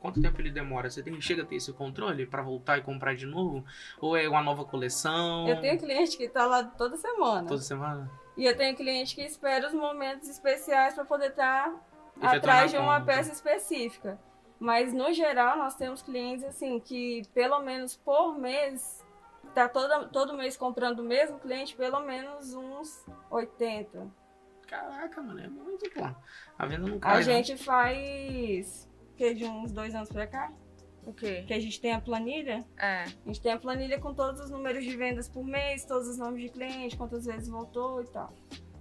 Quanto 0.00 0.23
tempo 0.23 0.40
ele 0.40 0.52
demora? 0.52 0.88
Você 0.88 1.02
tem, 1.02 1.21
chega 1.21 1.42
a 1.42 1.45
ter 1.45 1.57
esse 1.57 1.73
controle 1.73 2.25
para 2.26 2.42
voltar 2.45 2.78
e 2.78 2.83
comprar 2.83 3.16
de 3.16 3.26
novo? 3.26 3.64
Ou 4.00 4.16
é 4.16 4.28
uma 4.28 4.40
nova 4.40 4.64
coleção? 4.64 5.49
Eu 5.49 5.61
tenho 5.61 5.76
cliente 5.81 6.16
que 6.16 6.28
tá 6.28 6.47
lá 6.47 6.62
toda 6.62 6.97
semana. 6.97 7.49
Toda 7.49 7.61
semana? 7.61 8.09
E 8.37 8.47
eu 8.47 8.57
tenho 8.57 8.76
cliente 8.76 9.16
que 9.16 9.23
espera 9.23 9.66
os 9.66 9.75
momentos 9.75 10.28
especiais 10.28 10.95
para 10.95 11.04
poder 11.04 11.31
estar 11.31 11.69
Efetuar 11.69 11.91
atrás 12.21 12.71
de 12.71 12.76
uma 12.78 12.99
compra. 13.00 13.16
peça 13.16 13.33
específica. 13.33 14.19
Mas 14.59 14.92
no 14.92 15.12
geral 15.12 15.57
nós 15.59 15.75
temos 15.75 16.02
clientes 16.02 16.45
assim 16.45 16.78
que 16.78 17.23
pelo 17.35 17.61
menos 17.61 17.97
por 17.97 18.38
mês 18.38 19.04
tá 19.54 19.69
todo, 19.69 20.09
todo 20.11 20.37
mês 20.37 20.57
comprando 20.57 21.00
o 21.00 21.04
mesmo 21.04 21.38
cliente, 21.38 21.75
pelo 21.75 22.00
menos 22.00 22.54
uns 22.54 23.04
80. 23.31 24.07
Caraca, 24.69 25.21
mano, 25.21 25.40
é 25.40 25.49
muito 25.49 25.90
pô. 25.90 26.00
A 26.59 26.66
venda 26.66 26.87
não 26.88 26.99
cai. 26.99 27.12
A 27.12 27.16
não. 27.16 27.23
gente 27.23 27.57
faz 27.57 28.88
que 29.16 29.35
de 29.35 29.45
uns 29.45 29.73
dois 29.73 29.95
anos 29.95 30.09
pra 30.09 30.26
cá, 30.26 30.50
O 31.04 31.12
quê? 31.12 31.45
que 31.47 31.52
a 31.52 31.61
gente 31.61 31.81
tem 31.81 31.92
a 31.92 32.00
planilha. 32.00 32.64
É. 32.78 33.02
A 33.02 33.07
gente 33.26 33.42
tem 33.42 33.52
a 33.52 33.59
planilha 33.59 34.00
com 34.00 34.14
todos 34.14 34.40
os 34.40 34.50
números 34.50 34.85
de 34.85 34.97
vendas 34.97 35.28
por 35.28 35.45
mês, 35.45 35.85
todos 35.85 36.09
os 36.09 36.16
nomes 36.19 36.40
de 36.40 36.49
cliente, 36.49 36.97
quantas 36.97 37.26
vezes 37.26 37.49
voltou 37.49 38.00
e 38.00 38.07
tal. 38.07 38.33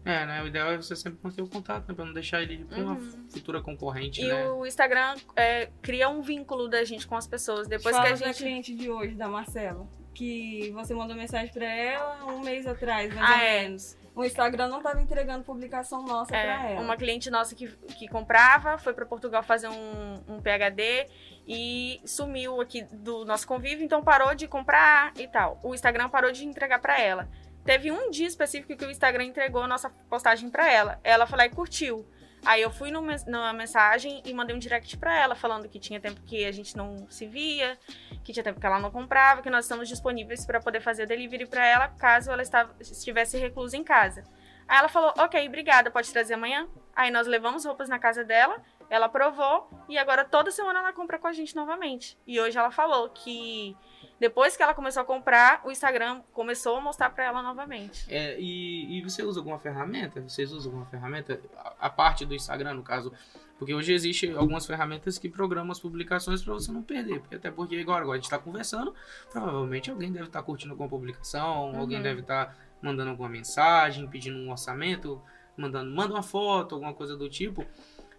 É, 0.04 0.26
né? 0.26 0.42
O 0.42 0.48
ideal 0.48 0.72
é 0.72 0.78
você 0.78 0.96
sempre 0.96 1.20
manter 1.22 1.42
o 1.42 1.48
contato, 1.48 1.88
né? 1.88 1.94
Pra 1.94 2.04
não 2.06 2.14
deixar 2.14 2.42
ele 2.42 2.66
pra 2.66 2.80
uma 2.80 2.94
Uhum. 2.94 3.28
futura 3.30 3.62
concorrente, 3.62 4.22
E 4.22 4.28
né? 4.28 4.50
o 4.50 4.66
Instagram 4.66 5.16
é, 5.36 5.70
cria 5.82 6.10
um 6.10 6.22
vínculo 6.22 6.68
da 6.68 6.84
gente 6.84 7.06
com 7.08 7.16
as 7.16 7.28
pessoas. 7.28 7.68
Depois 7.68 7.96
Fala 7.96 8.08
que 8.08 8.14
a 8.14 8.18
da 8.18 8.26
gente. 8.28 8.38
cliente 8.38 8.76
de 8.76 8.90
hoje, 8.90 9.14
da 9.16 9.28
Marcela, 9.28 9.88
que 10.14 10.72
você 10.72 10.94
mandou 10.96 11.16
mensagem 11.16 11.54
pra 11.54 11.66
ela 11.66 12.26
um 12.26 12.40
mês 12.40 12.66
atrás, 12.66 13.14
mais 13.14 13.30
Ah, 13.30 13.34
ou 13.34 13.40
é. 13.42 13.62
menos. 13.64 13.98
o 14.16 14.24
Instagram 14.26 14.68
não 14.68 14.80
estava 14.80 15.02
entregando 15.02 15.44
publicação 15.44 16.04
nossa 16.04 16.36
É, 16.36 16.42
para 16.58 16.70
ela. 16.72 16.82
uma 16.82 16.98
cliente 16.98 17.30
nossa 17.30 17.56
que, 17.56 17.68
que 17.98 18.08
comprava, 18.10 18.78
foi 18.78 18.94
para 18.94 19.06
Portugal 19.06 19.42
fazer 19.44 19.70
um, 19.70 20.16
um 20.28 20.42
PhD 20.42 21.08
e 21.48 22.02
sumiu 22.06 22.60
aqui 22.60 22.84
do 22.92 23.24
nosso 23.24 23.48
convívio, 23.48 23.86
então 23.86 24.04
parou 24.04 24.36
de 24.36 24.48
comprar 24.48 25.14
e 25.18 25.28
tal. 25.28 25.60
O 25.64 25.74
Instagram 25.74 26.10
parou 26.10 26.32
de 26.32 26.46
entregar 26.46 26.80
para 26.80 27.00
ela. 27.00 27.28
Teve 27.64 27.92
um 27.92 28.10
dia 28.10 28.28
específico 28.28 28.76
que 28.76 28.86
o 28.86 28.92
Instagram 28.92 29.26
entregou 29.26 29.62
a 29.62 29.68
nossa 29.68 29.90
postagem 30.10 30.50
para 30.50 30.72
ela. 30.72 31.00
Ela 31.04 31.28
lá 31.32 31.46
e 31.46 31.50
curtiu. 31.50 32.06
Aí 32.44 32.62
eu 32.62 32.72
fui 32.72 32.92
na 33.28 33.54
mensagem 33.54 34.22
e 34.26 34.34
mandei 34.34 34.56
um 34.56 34.60
direct 34.60 34.98
pra 34.98 35.16
ela, 35.16 35.36
falando 35.36 35.70
que 35.70 35.80
tinha 35.80 36.00
tempo 36.00 36.22
que 36.22 36.44
a 36.44 36.52
gente 36.52 36.76
não 36.76 37.08
se 37.08 37.28
via, 37.28 37.78
que 38.24 38.34
tinha 38.34 38.44
tempo 38.44 38.60
que 38.60 38.66
ela 38.66 38.80
não 38.80 38.90
comprava, 38.90 39.44
que 39.44 39.50
nós 39.50 39.66
estamos 39.66 39.88
disponíveis 39.88 40.44
para 40.44 40.60
poder 40.60 40.82
fazer 40.82 41.06
delivery 41.06 41.46
pra 41.46 41.66
ela, 41.66 41.90
caso 41.90 42.32
ela 42.32 42.42
estivesse 42.80 43.38
reclusa 43.38 43.78
em 43.78 43.84
casa. 43.84 44.24
Aí 44.68 44.80
ela 44.80 44.90
falou: 44.90 45.14
Ok, 45.20 45.48
obrigada, 45.48 45.92
pode 45.92 46.12
trazer 46.12 46.34
amanhã? 46.34 46.68
Aí 46.96 47.12
nós 47.12 47.28
levamos 47.28 47.64
roupas 47.64 47.88
na 47.88 48.00
casa 48.00 48.24
dela, 48.24 48.60
ela 48.92 49.08
provou 49.08 49.70
e 49.88 49.98
agora 49.98 50.26
toda 50.26 50.52
semana 50.52 50.80
ela 50.80 50.92
compra 50.92 51.18
com 51.18 51.26
a 51.26 51.32
gente 51.32 51.56
novamente. 51.56 52.18
E 52.28 52.42
hoje 52.42 52.58
ela 52.58 52.70
falou 52.70 53.08
que 53.10 53.74
depois 54.20 54.58
que 54.58 54.62
ela 54.62 54.74
começou 54.74 55.02
a 55.02 55.06
comprar, 55.06 55.62
o 55.64 55.72
Instagram 55.72 56.22
começou 56.34 56.76
a 56.76 56.82
mostrar 56.82 57.10
pra 57.10 57.24
ela 57.24 57.42
novamente. 57.42 58.06
É, 58.14 58.38
e, 58.38 58.98
e 58.98 59.02
você 59.02 59.24
usa 59.24 59.40
alguma 59.40 59.58
ferramenta? 59.58 60.22
Vocês 60.22 60.52
usam 60.52 60.72
alguma 60.74 60.86
ferramenta? 60.88 61.40
A, 61.58 61.88
a 61.88 61.90
parte 61.90 62.26
do 62.26 62.36
Instagram, 62.36 62.74
no 62.74 62.84
caso. 62.84 63.14
Porque 63.58 63.74
hoje 63.74 63.94
existe 63.94 64.30
algumas 64.34 64.66
ferramentas 64.66 65.18
que 65.18 65.30
programam 65.30 65.72
as 65.72 65.80
publicações 65.80 66.44
para 66.44 66.54
você 66.54 66.70
não 66.70 66.84
perder. 66.84 67.22
Porque 67.22 67.36
até 67.36 67.50
porque 67.50 67.78
agora, 67.78 68.02
agora 68.02 68.16
a 68.16 68.18
gente 68.18 68.26
está 68.26 68.38
conversando, 68.40 68.94
provavelmente 69.32 69.90
alguém 69.90 70.12
deve 70.12 70.26
estar 70.26 70.44
curtindo 70.44 70.74
alguma 70.74 70.90
publicação, 70.90 71.72
Uhum. 71.72 71.80
alguém 71.80 72.02
deve 72.02 72.20
estar 72.22 72.58
mandando 72.82 73.12
alguma 73.12 73.30
mensagem, 73.30 74.06
pedindo 74.08 74.38
um 74.38 74.52
orçamento, 74.52 75.22
mandando, 75.56 75.90
manda 75.92 76.14
uma 76.14 76.24
foto, 76.24 76.76
alguma 76.76 76.94
coisa 76.94 77.16
do 77.16 77.30
tipo. 77.30 77.66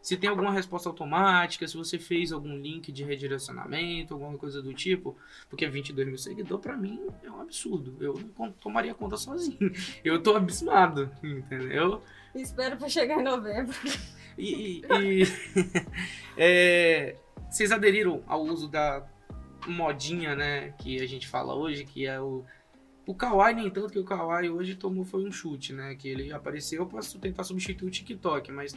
Se 0.03 0.17
tem 0.17 0.29
alguma 0.29 0.51
resposta 0.53 0.89
automática, 0.89 1.67
se 1.69 1.77
você 1.77 1.97
fez 1.99 2.33
algum 2.33 2.57
link 2.59 2.91
de 2.91 3.05
redirecionamento, 3.05 4.13
alguma 4.15 4.37
coisa 4.37 4.61
do 4.61 4.75
tipo, 4.75 5.17
porque 5.49 5.67
22 5.69 6.09
mil 6.09 6.19
seguidores 6.19 6.61
pra 6.63 6.77
mim 6.77 7.01
é 7.23 7.31
um 7.31 7.41
absurdo. 7.41 7.97
Eu 8.01 8.19
não 8.39 8.51
tomaria 8.51 8.93
conta 8.95 9.17
sozinho. 9.17 9.73
Eu 10.05 10.21
tô 10.23 10.35
abismado, 10.35 11.09
entendeu? 11.23 12.03
Espero 12.35 12.77
para 12.77 12.89
chegar 12.89 13.21
em 13.21 13.23
novembro. 13.25 13.77
E, 14.37 14.81
e- 14.83 15.23
e- 15.23 15.27
é, 16.37 17.17
vocês 17.51 17.71
aderiram 17.71 18.23
ao 18.27 18.43
uso 18.43 18.67
da 18.69 19.07
modinha, 19.67 20.35
né, 20.35 20.75
que 20.79 21.01
a 21.01 21.07
gente 21.07 21.29
fala 21.29 21.55
hoje, 21.55 21.85
que 21.85 22.07
é 22.07 22.21
o 22.21 22.45
o 23.07 23.15
Kawaii 23.15 23.55
nem 23.55 23.69
tanto 23.71 23.89
que 23.93 23.99
o 23.99 24.05
Kawaii 24.05 24.49
hoje 24.49 24.75
tomou 24.77 25.05
foi 25.05 25.25
um 25.25 25.33
chute, 25.33 25.73
né, 25.73 25.95
que 25.95 26.09
ele 26.09 26.33
apareceu 26.33 26.87
para 26.87 27.01
tentar 27.21 27.43
substituir 27.45 27.89
o 27.89 27.91
TikTok, 27.91 28.53
mas 28.53 28.75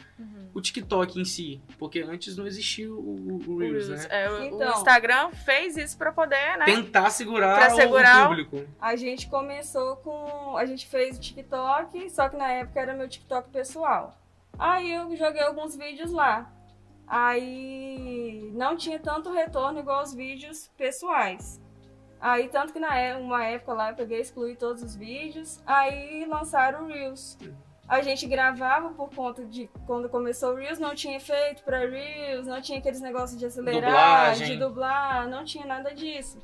o 0.52 0.60
TikTok 0.60 1.20
em 1.20 1.24
si, 1.24 1.60
porque 1.78 2.00
antes 2.00 2.36
não 2.36 2.46
existia 2.46 2.92
o, 2.92 2.98
o- 2.98 3.42
o 3.46 3.52
O 3.54 3.58
Reels, 3.58 3.88
né? 3.88 4.06
É, 4.10 4.30
o- 4.30 4.32
o 4.40 4.44
Então. 4.44 4.72
Instagram 4.72 5.30
fez 5.30 5.76
isso 5.76 5.96
pra 5.96 6.10
poder, 6.12 6.58
né? 6.58 6.64
Tentar 6.64 7.10
segurar, 7.10 7.56
Pra 7.58 7.72
o- 7.72 7.76
segurar 7.76 8.20
o 8.22 8.24
o- 8.24 8.28
público. 8.28 8.64
A 8.80 8.96
gente 8.96 9.28
começou 9.28 9.96
com. 9.96 10.56
A 10.56 10.64
gente 10.66 10.86
fez 10.88 11.16
o 11.16 11.20
TikTok, 11.20 12.10
só 12.10 12.28
que 12.28 12.36
na 12.36 12.50
época 12.50 12.80
era 12.80 12.94
meu 12.94 13.08
TikTok 13.08 13.48
pessoal. 13.50 14.16
Aí 14.58 14.90
eu 14.92 15.14
joguei 15.16 15.42
alguns 15.42 15.76
vídeos 15.76 16.10
lá. 16.10 16.50
Aí 17.06 18.50
não 18.54 18.76
tinha 18.76 18.98
tanto 18.98 19.32
retorno 19.32 19.78
igual 19.78 20.02
os 20.02 20.12
vídeos 20.14 20.68
pessoais. 20.76 21.60
Aí, 22.20 22.48
tanto 22.48 22.72
que 22.72 22.80
na 22.80 22.96
é- 22.96 23.16
uma 23.16 23.44
época 23.44 23.72
lá 23.74 23.90
eu 23.90 23.94
peguei 23.96 24.20
excluí 24.20 24.56
todos 24.56 24.82
os 24.82 24.96
vídeos. 24.96 25.60
Aí 25.66 26.24
lançaram 26.26 26.84
o 26.84 26.86
Reels. 26.86 27.38
A 27.88 28.02
gente 28.02 28.26
gravava 28.26 28.88
por 28.90 29.08
conta 29.14 29.44
de 29.44 29.70
quando 29.86 30.08
começou 30.08 30.52
o 30.52 30.56
Reels, 30.56 30.78
não 30.78 30.94
tinha 30.94 31.16
efeito 31.18 31.62
pra 31.62 31.78
Reels, 31.78 32.46
não 32.46 32.60
tinha 32.60 32.78
aqueles 32.78 33.00
negócios 33.00 33.38
de 33.38 33.46
acelerar, 33.46 33.80
Dublagem. 33.82 34.46
de 34.48 34.56
dublar, 34.56 35.28
não 35.28 35.44
tinha 35.44 35.64
nada 35.66 35.94
disso. 35.94 36.42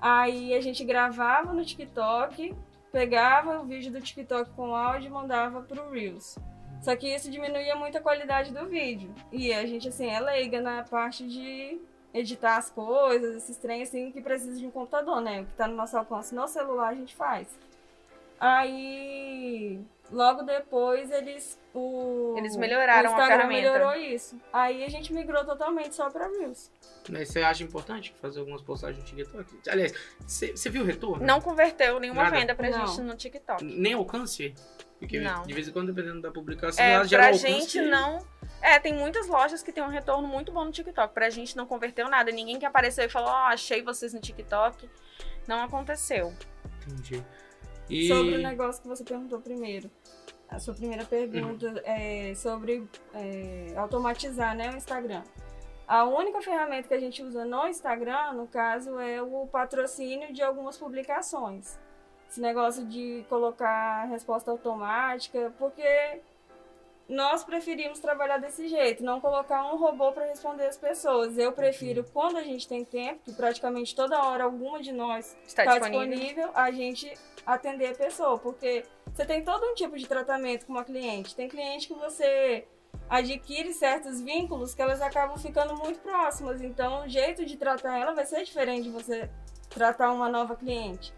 Aí 0.00 0.52
a 0.52 0.60
gente 0.60 0.84
gravava 0.84 1.52
no 1.54 1.64
TikTok, 1.64 2.54
pegava 2.92 3.58
o 3.60 3.64
vídeo 3.64 3.90
do 3.90 4.00
TikTok 4.02 4.50
com 4.50 4.74
áudio 4.76 5.06
e 5.06 5.10
mandava 5.10 5.62
pro 5.62 5.90
Reels. 5.90 6.36
Só 6.82 6.94
que 6.94 7.08
isso 7.08 7.30
diminuía 7.30 7.74
muito 7.74 7.96
a 7.96 8.00
qualidade 8.02 8.52
do 8.52 8.66
vídeo. 8.66 9.14
E 9.32 9.52
a 9.54 9.64
gente, 9.64 9.88
assim, 9.88 10.08
é 10.08 10.20
leiga 10.20 10.60
na 10.60 10.82
parte 10.84 11.26
de 11.26 11.80
editar 12.18 12.56
as 12.56 12.70
coisas, 12.70 13.36
esses 13.36 13.56
trem, 13.58 13.82
assim, 13.82 14.10
que 14.10 14.20
precisa 14.20 14.58
de 14.58 14.66
um 14.66 14.70
computador, 14.70 15.20
né? 15.20 15.42
O 15.42 15.44
que 15.46 15.52
tá 15.52 15.68
no 15.68 15.76
nosso 15.76 15.96
alcance 15.96 16.34
no 16.34 16.48
celular 16.48 16.88
a 16.88 16.94
gente 16.94 17.14
faz. 17.14 17.46
Aí, 18.38 19.80
logo 20.10 20.42
depois, 20.42 21.10
eles... 21.10 21.58
O, 21.74 22.34
Eles 22.38 22.56
melhoraram 22.56 23.10
o 23.10 23.12
a 23.12 23.16
Instagram 23.18 23.36
ferramenta. 23.48 23.70
melhorou 23.72 23.94
isso. 23.94 24.40
Aí 24.50 24.82
a 24.84 24.88
gente 24.88 25.12
migrou 25.12 25.44
totalmente 25.44 25.94
só 25.94 26.08
pra 26.08 26.26
Reels. 26.26 26.70
Mas 27.10 27.28
você 27.28 27.40
acha 27.42 27.62
importante 27.62 28.14
fazer 28.20 28.40
algumas 28.40 28.62
postagens 28.62 28.98
no 28.98 29.04
TikTok? 29.04 29.58
Aliás, 29.68 29.92
você 30.26 30.56
você 30.56 30.70
viu 30.70 30.82
o 30.82 30.86
retorno? 30.86 31.24
Não 31.26 31.38
converteu 31.40 32.00
nenhuma 32.00 32.24
Nada? 32.24 32.36
venda 32.36 32.54
pra 32.54 32.70
Não. 32.70 32.86
gente 32.86 33.00
no 33.02 33.14
TikTok. 33.14 33.62
Nem 33.62 33.92
alcance? 33.92 34.54
Porque 34.98 35.20
Não. 35.20 35.42
de 35.42 35.52
vez 35.52 35.68
em 35.68 35.72
quando, 35.72 35.92
dependendo 35.92 36.22
da 36.22 36.30
publicação, 36.30 36.82
É, 36.82 36.92
ela 36.92 37.04
gera 37.04 37.24
pra 37.24 37.32
alcance. 37.32 37.52
gente 37.52 37.80
não. 37.82 38.24
É, 38.62 38.78
tem 38.78 38.92
muitas 38.94 39.26
lojas 39.28 39.62
que 39.62 39.72
tem 39.72 39.82
um 39.82 39.88
retorno 39.88 40.26
muito 40.26 40.50
bom 40.50 40.64
no 40.64 40.72
TikTok. 40.72 41.12
Pra 41.14 41.30
gente 41.30 41.56
não 41.56 41.66
converteu 41.66 42.08
nada. 42.08 42.30
Ninguém 42.32 42.58
que 42.58 42.64
apareceu 42.64 43.04
e 43.04 43.08
falou, 43.08 43.30
ó, 43.30 43.46
achei 43.48 43.82
vocês 43.82 44.12
no 44.12 44.20
TikTok. 44.20 44.88
Não 45.46 45.62
aconteceu. 45.62 46.32
Entendi. 46.82 47.22
E... 47.88 48.08
Sobre 48.08 48.34
o 48.36 48.38
negócio 48.38 48.82
que 48.82 48.88
você 48.88 49.04
perguntou 49.04 49.40
primeiro. 49.40 49.90
A 50.48 50.58
sua 50.58 50.74
primeira 50.74 51.04
pergunta 51.04 51.66
Uhum. 51.66 51.80
é 51.84 52.32
sobre 52.34 52.88
é, 53.14 53.74
automatizar 53.76 54.54
né, 54.56 54.70
o 54.70 54.76
Instagram. 54.76 55.22
A 55.88 56.04
única 56.04 56.40
ferramenta 56.40 56.88
que 56.88 56.94
a 56.94 57.00
gente 57.00 57.22
usa 57.22 57.44
no 57.44 57.66
Instagram, 57.68 58.32
no 58.32 58.46
caso, 58.48 58.98
é 58.98 59.22
o 59.22 59.46
patrocínio 59.46 60.32
de 60.32 60.42
algumas 60.42 60.76
publicações. 60.76 61.78
Esse 62.28 62.40
negócio 62.40 62.84
de 62.84 63.24
colocar 63.28 64.04
resposta 64.06 64.50
automática, 64.50 65.52
porque 65.58 66.20
nós 67.08 67.44
preferimos 67.44 68.00
trabalhar 68.00 68.38
desse 68.38 68.66
jeito, 68.68 69.04
não 69.04 69.20
colocar 69.20 69.72
um 69.72 69.76
robô 69.76 70.10
para 70.12 70.26
responder 70.26 70.66
as 70.66 70.76
pessoas. 70.76 71.38
Eu 71.38 71.52
prefiro, 71.52 72.04
quando 72.12 72.36
a 72.36 72.42
gente 72.42 72.66
tem 72.66 72.84
tempo, 72.84 73.20
que 73.24 73.32
praticamente 73.32 73.94
toda 73.94 74.20
hora 74.22 74.44
alguma 74.44 74.80
de 74.80 74.92
nós 74.92 75.36
Está 75.46 75.64
tá 75.64 75.78
disponível. 75.78 76.10
disponível 76.10 76.50
a 76.54 76.70
gente 76.70 77.12
atender 77.44 77.92
a 77.92 77.94
pessoa, 77.94 78.38
porque 78.38 78.84
você 79.14 79.24
tem 79.24 79.44
todo 79.44 79.64
um 79.64 79.74
tipo 79.74 79.96
de 79.96 80.06
tratamento 80.06 80.66
com 80.66 80.72
uma 80.72 80.84
cliente. 80.84 81.34
Tem 81.34 81.48
cliente 81.48 81.86
que 81.86 81.94
você 81.94 82.66
adquire 83.08 83.72
certos 83.72 84.20
vínculos 84.20 84.74
que 84.74 84.82
elas 84.82 85.00
acabam 85.00 85.38
ficando 85.38 85.76
muito 85.76 86.00
próximas, 86.00 86.60
então 86.60 87.04
o 87.04 87.08
jeito 87.08 87.44
de 87.44 87.56
tratar 87.56 87.98
ela 87.98 88.14
vai 88.14 88.26
ser 88.26 88.42
diferente 88.42 88.84
de 88.84 88.90
você 88.90 89.30
tratar 89.68 90.12
uma 90.12 90.28
nova 90.28 90.56
cliente. 90.56 91.12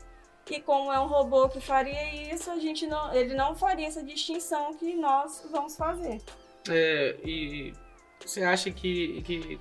E 0.51 0.61
como 0.61 0.93
é 0.93 0.99
um 1.01 1.07
robô 1.07 1.49
que 1.49 1.61
faria 1.61 2.33
isso, 2.35 2.51
a 2.51 2.59
gente 2.59 2.87
não, 2.87 3.15
ele 3.15 3.35
não 3.35 3.55
faria 3.55 3.87
essa 3.87 4.03
distinção 4.03 4.75
que 4.75 4.95
nós 4.95 5.47
vamos 5.51 5.77
fazer. 5.77 6.21
É, 6.69 7.17
e 7.25 7.73
você 8.25 8.43
acha 8.43 8.71
que, 8.71 9.21
que. 9.23 9.61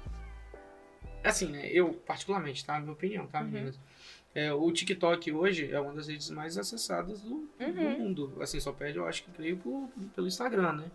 Assim, 1.23 1.47
né? 1.47 1.67
Eu, 1.71 1.93
particularmente, 1.93 2.65
tá? 2.65 2.79
Minha 2.79 2.93
opinião, 2.93 3.27
tá, 3.27 3.39
Uhum. 3.41 3.47
meninas? 3.47 3.79
É, 4.33 4.53
o 4.53 4.71
TikTok 4.71 5.31
hoje 5.31 5.71
é 5.71 5.79
uma 5.79 5.93
das 5.93 6.07
redes 6.07 6.29
mais 6.29 6.57
acessadas 6.57 7.21
do, 7.21 7.49
do 7.59 7.65
Uhum. 7.65 7.99
mundo. 7.99 8.37
Assim, 8.39 8.59
só 8.59 8.71
perde, 8.71 8.97
eu 8.97 9.07
acho 9.07 9.23
que 9.23 9.31
creio, 9.31 9.57
por, 9.57 9.89
pelo 10.15 10.27
Instagram, 10.27 10.73
né? 10.73 10.91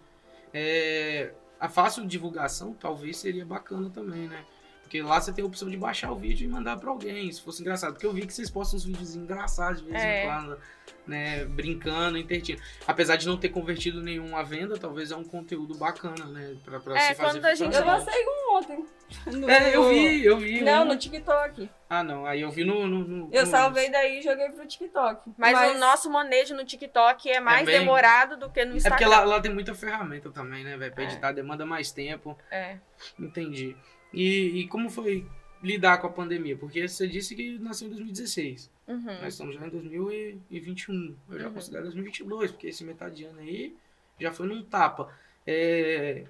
É, 0.54 1.32
a 1.58 1.68
fácil 1.68 2.06
divulgação 2.06 2.72
talvez 2.74 3.16
seria 3.16 3.44
bacana 3.44 3.90
também, 3.90 4.28
né? 4.28 4.44
Porque 4.92 5.00
lá 5.00 5.18
você 5.18 5.32
tem 5.32 5.42
a 5.42 5.46
opção 5.46 5.70
de 5.70 5.76
baixar 5.78 6.12
o 6.12 6.16
vídeo 6.16 6.44
e 6.44 6.48
mandar 6.52 6.76
pra 6.76 6.90
alguém, 6.90 7.32
se 7.32 7.40
fosse 7.40 7.62
engraçado. 7.62 7.94
Porque 7.94 8.04
eu 8.04 8.12
vi 8.12 8.26
que 8.26 8.34
vocês 8.34 8.50
postam 8.50 8.76
uns 8.76 8.84
vídeos 8.84 9.16
engraçados 9.16 9.80
de 9.80 9.88
vez 9.88 10.02
É. 10.02 10.22
em 10.22 10.26
quando, 10.26 10.58
né? 11.06 11.44
Brincando, 11.46 12.18
intertindo. 12.18 12.60
Apesar 12.86 13.16
de 13.16 13.26
não 13.26 13.38
ter 13.38 13.48
convertido 13.48 14.02
nenhum 14.02 14.36
à 14.36 14.42
venda, 14.42 14.76
talvez 14.76 15.10
é 15.10 15.16
um 15.16 15.24
conteúdo 15.24 15.74
bacana, 15.78 16.26
né? 16.26 16.56
Pra, 16.62 16.78
pra 16.78 16.94
É, 16.98 17.00
se 17.08 17.14
fazer 17.14 17.38
quando 17.40 17.44
a 17.46 17.54
gente- 17.54 17.74
Eu 17.74 17.86
lancei 17.86 18.22
um 18.22 18.54
ontem. 18.58 18.84
no- 19.32 19.48
É, 19.50 19.74
eu 19.74 19.88
vi, 19.88 20.24
eu 20.26 20.36
vi. 20.36 20.60
Não, 20.60 20.82
um. 20.82 20.88
no 20.88 20.96
TikTok. 20.98 21.70
Ah, 21.88 22.04
não. 22.04 22.26
Aí 22.26 22.42
eu 22.42 22.50
vi 22.50 22.62
no. 22.62 22.86
no, 22.86 22.98
no- 22.98 23.28
Eu 23.32 23.46
no- 23.46 23.50
salvei 23.50 23.90
daí 23.90 24.18
e 24.18 24.22
joguei 24.22 24.50
pro 24.50 24.66
TikTok. 24.66 25.32
Mas, 25.38 25.74
o 25.74 25.78
nosso 25.78 26.10
manejo 26.10 26.54
no 26.54 26.66
TikTok 26.66 27.30
é 27.30 27.40
mais 27.40 27.60
Também. 27.60 27.78
demorado 27.80 28.36
do 28.36 28.50
que 28.50 28.62
no 28.66 28.74
É 28.74 28.76
Instagram. 28.76 28.98
porque 28.98 29.06
lá, 29.10 29.24
lá 29.24 29.40
tem 29.40 29.54
muita 29.54 29.74
ferramenta 29.74 30.30
também, 30.30 30.62
né, 30.62 30.76
velho? 30.76 30.92
Pra 30.94 31.04
É. 31.04 31.06
editar 31.06 31.32
demanda 31.32 31.64
mais 31.64 31.90
tempo. 31.90 32.36
É. 32.50 32.76
Entendi. 33.18 33.74
E, 34.12 34.60
e 34.60 34.68
como 34.68 34.90
foi 34.90 35.26
lidar 35.62 35.98
com 35.98 36.06
a 36.06 36.10
pandemia? 36.10 36.56
Porque 36.56 36.86
você 36.86 37.06
disse 37.06 37.34
que 37.34 37.58
nasceu 37.58 37.86
em 37.86 37.90
2016. 37.90 38.70
Uhum. 38.88 39.00
Nós 39.22 39.34
estamos 39.34 39.54
já 39.54 39.66
em 39.66 39.70
2021. 39.70 41.16
Eu 41.30 41.38
já 41.38 41.46
Uhum. 41.48 41.54
considero 41.54 41.84
2022, 41.84 42.50
porque 42.50 42.66
esse 42.68 42.84
metade 42.84 43.16
de 43.16 43.24
ano 43.24 43.38
aí 43.40 43.74
já 44.18 44.32
foi 44.32 44.46
num 44.46 44.62
tapa. 44.62 45.12
É, 45.46 46.24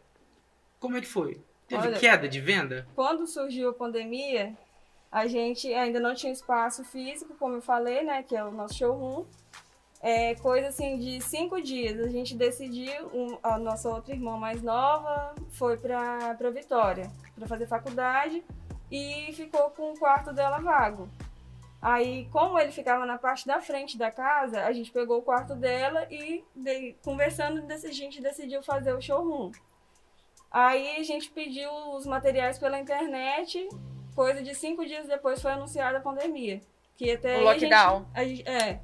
Como 0.79 0.97
é 0.97 1.01
que 1.01 1.07
foi? 1.07 1.41
Teve 1.69 1.87
Olha- 1.89 1.99
queda 1.99 2.29
de 2.29 2.41
venda? 2.41 2.87
Quando 2.95 3.27
surgiu 3.27 3.69
a 3.71 3.73
pandemia, 3.73 4.53
a 5.11 5.27
gente 5.29 5.73
ainda 5.73 6.01
não 6.01 6.13
tinha 6.15 6.33
espaço 6.33 6.85
físico, 6.85 7.35
como 7.39 7.55
eu 7.57 7.63
falei, 7.63 8.03
né? 8.03 8.23
Que 8.23 8.35
é 8.37 8.45
o 8.45 8.51
nosso 8.51 8.75
showroom. 8.75 9.25
É 10.03 10.35
coisa 10.35 10.69
assim 10.69 10.99
de 10.99 11.21
cinco 11.21 11.63
dias. 11.63 12.01
A 12.01 12.09
gente 12.09 12.35
decidiu, 12.35 13.07
um, 13.15 13.39
a 13.41 13.57
nossa 13.57 13.89
outra 13.89 14.13
irmã 14.13 14.37
mais 14.37 14.61
nova 14.61 15.33
foi 15.53 15.77
pra 15.77 16.37
Vitória 16.53 17.09
para 17.37 17.47
fazer 17.47 17.67
faculdade 17.67 18.43
e 18.91 19.33
ficou 19.33 19.71
com 19.71 19.93
o 19.93 19.99
quarto 19.99 20.33
dela 20.33 20.59
vago. 20.59 21.09
Aí, 21.81 22.29
como 22.31 22.59
ele 22.59 22.71
ficava 22.71 23.07
na 23.07 23.17
parte 23.19 23.47
da 23.47 23.61
frente 23.61 23.97
da 23.97 24.11
casa, 24.11 24.65
a 24.65 24.73
gente 24.73 24.91
pegou 24.91 25.19
o 25.19 25.23
quarto 25.23 25.55
dela 25.55 26.07
e, 26.11 26.45
de, 26.55 26.95
conversando, 27.05 27.65
a 27.69 27.93
gente 27.93 28.21
decidiu 28.21 28.63
fazer 28.63 28.93
o 28.93 29.01
showroom. 29.01 29.51
Aí 30.51 30.97
a 30.99 31.03
gente 31.03 31.31
pediu 31.31 31.71
os 31.97 32.07
materiais 32.07 32.59
pela 32.59 32.79
internet, 32.79 33.69
coisa 34.15 34.43
de 34.43 34.55
cinco 34.55 34.85
dias 34.85 35.07
depois 35.07 35.41
foi 35.41 35.53
anunciada 35.53 35.99
a 35.99 36.01
pandemia. 36.01 36.61
Que 36.97 37.13
até 37.13 37.39
o 37.39 37.45
lockdown. 37.45 38.07
A 38.15 38.25
gente, 38.25 38.49
a 38.49 38.53
é. 38.53 38.81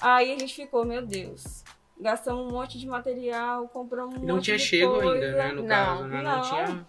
Aí 0.00 0.32
a 0.34 0.38
gente 0.38 0.54
ficou, 0.54 0.84
meu 0.84 1.04
Deus. 1.04 1.64
Gastamos 2.00 2.46
um 2.46 2.54
monte 2.54 2.78
de 2.78 2.86
material, 2.86 3.66
compramos 3.68 4.16
um 4.16 4.20
Não 4.24 4.36
monte 4.36 4.44
tinha 4.44 4.56
de 4.56 4.62
chego 4.62 5.00
coisa. 5.00 5.12
ainda, 5.12 5.32
né? 5.32 5.52
No 5.52 5.62
Não, 5.62 5.68
caso, 5.68 6.04
né? 6.04 6.22
Não, 6.22 6.36
não. 6.36 6.42
tinha. 6.42 6.86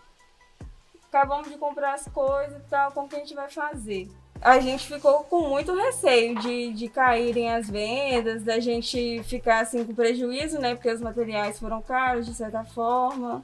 acabamos 1.08 1.50
de 1.50 1.58
comprar 1.58 1.94
as 1.94 2.08
coisas 2.08 2.58
e 2.58 2.70
tal, 2.70 2.92
como 2.92 3.10
que 3.10 3.16
a 3.16 3.20
gente 3.20 3.34
vai 3.34 3.50
fazer? 3.50 4.08
A 4.42 4.60
gente 4.60 4.88
ficou 4.88 5.24
com 5.24 5.50
muito 5.50 5.74
receio 5.76 6.36
de, 6.40 6.72
de 6.74 6.88
caírem 6.88 7.52
as 7.52 7.70
vendas, 7.70 8.44
da 8.44 8.60
gente 8.60 9.22
ficar 9.24 9.62
assim 9.62 9.84
com 9.84 9.94
prejuízo, 9.94 10.60
né? 10.60 10.76
Porque 10.76 10.92
os 10.92 11.02
materiais 11.02 11.60
foram 11.60 11.82
caros 11.82 12.26
de 12.26 12.34
certa 12.34 12.64
forma. 12.64 13.44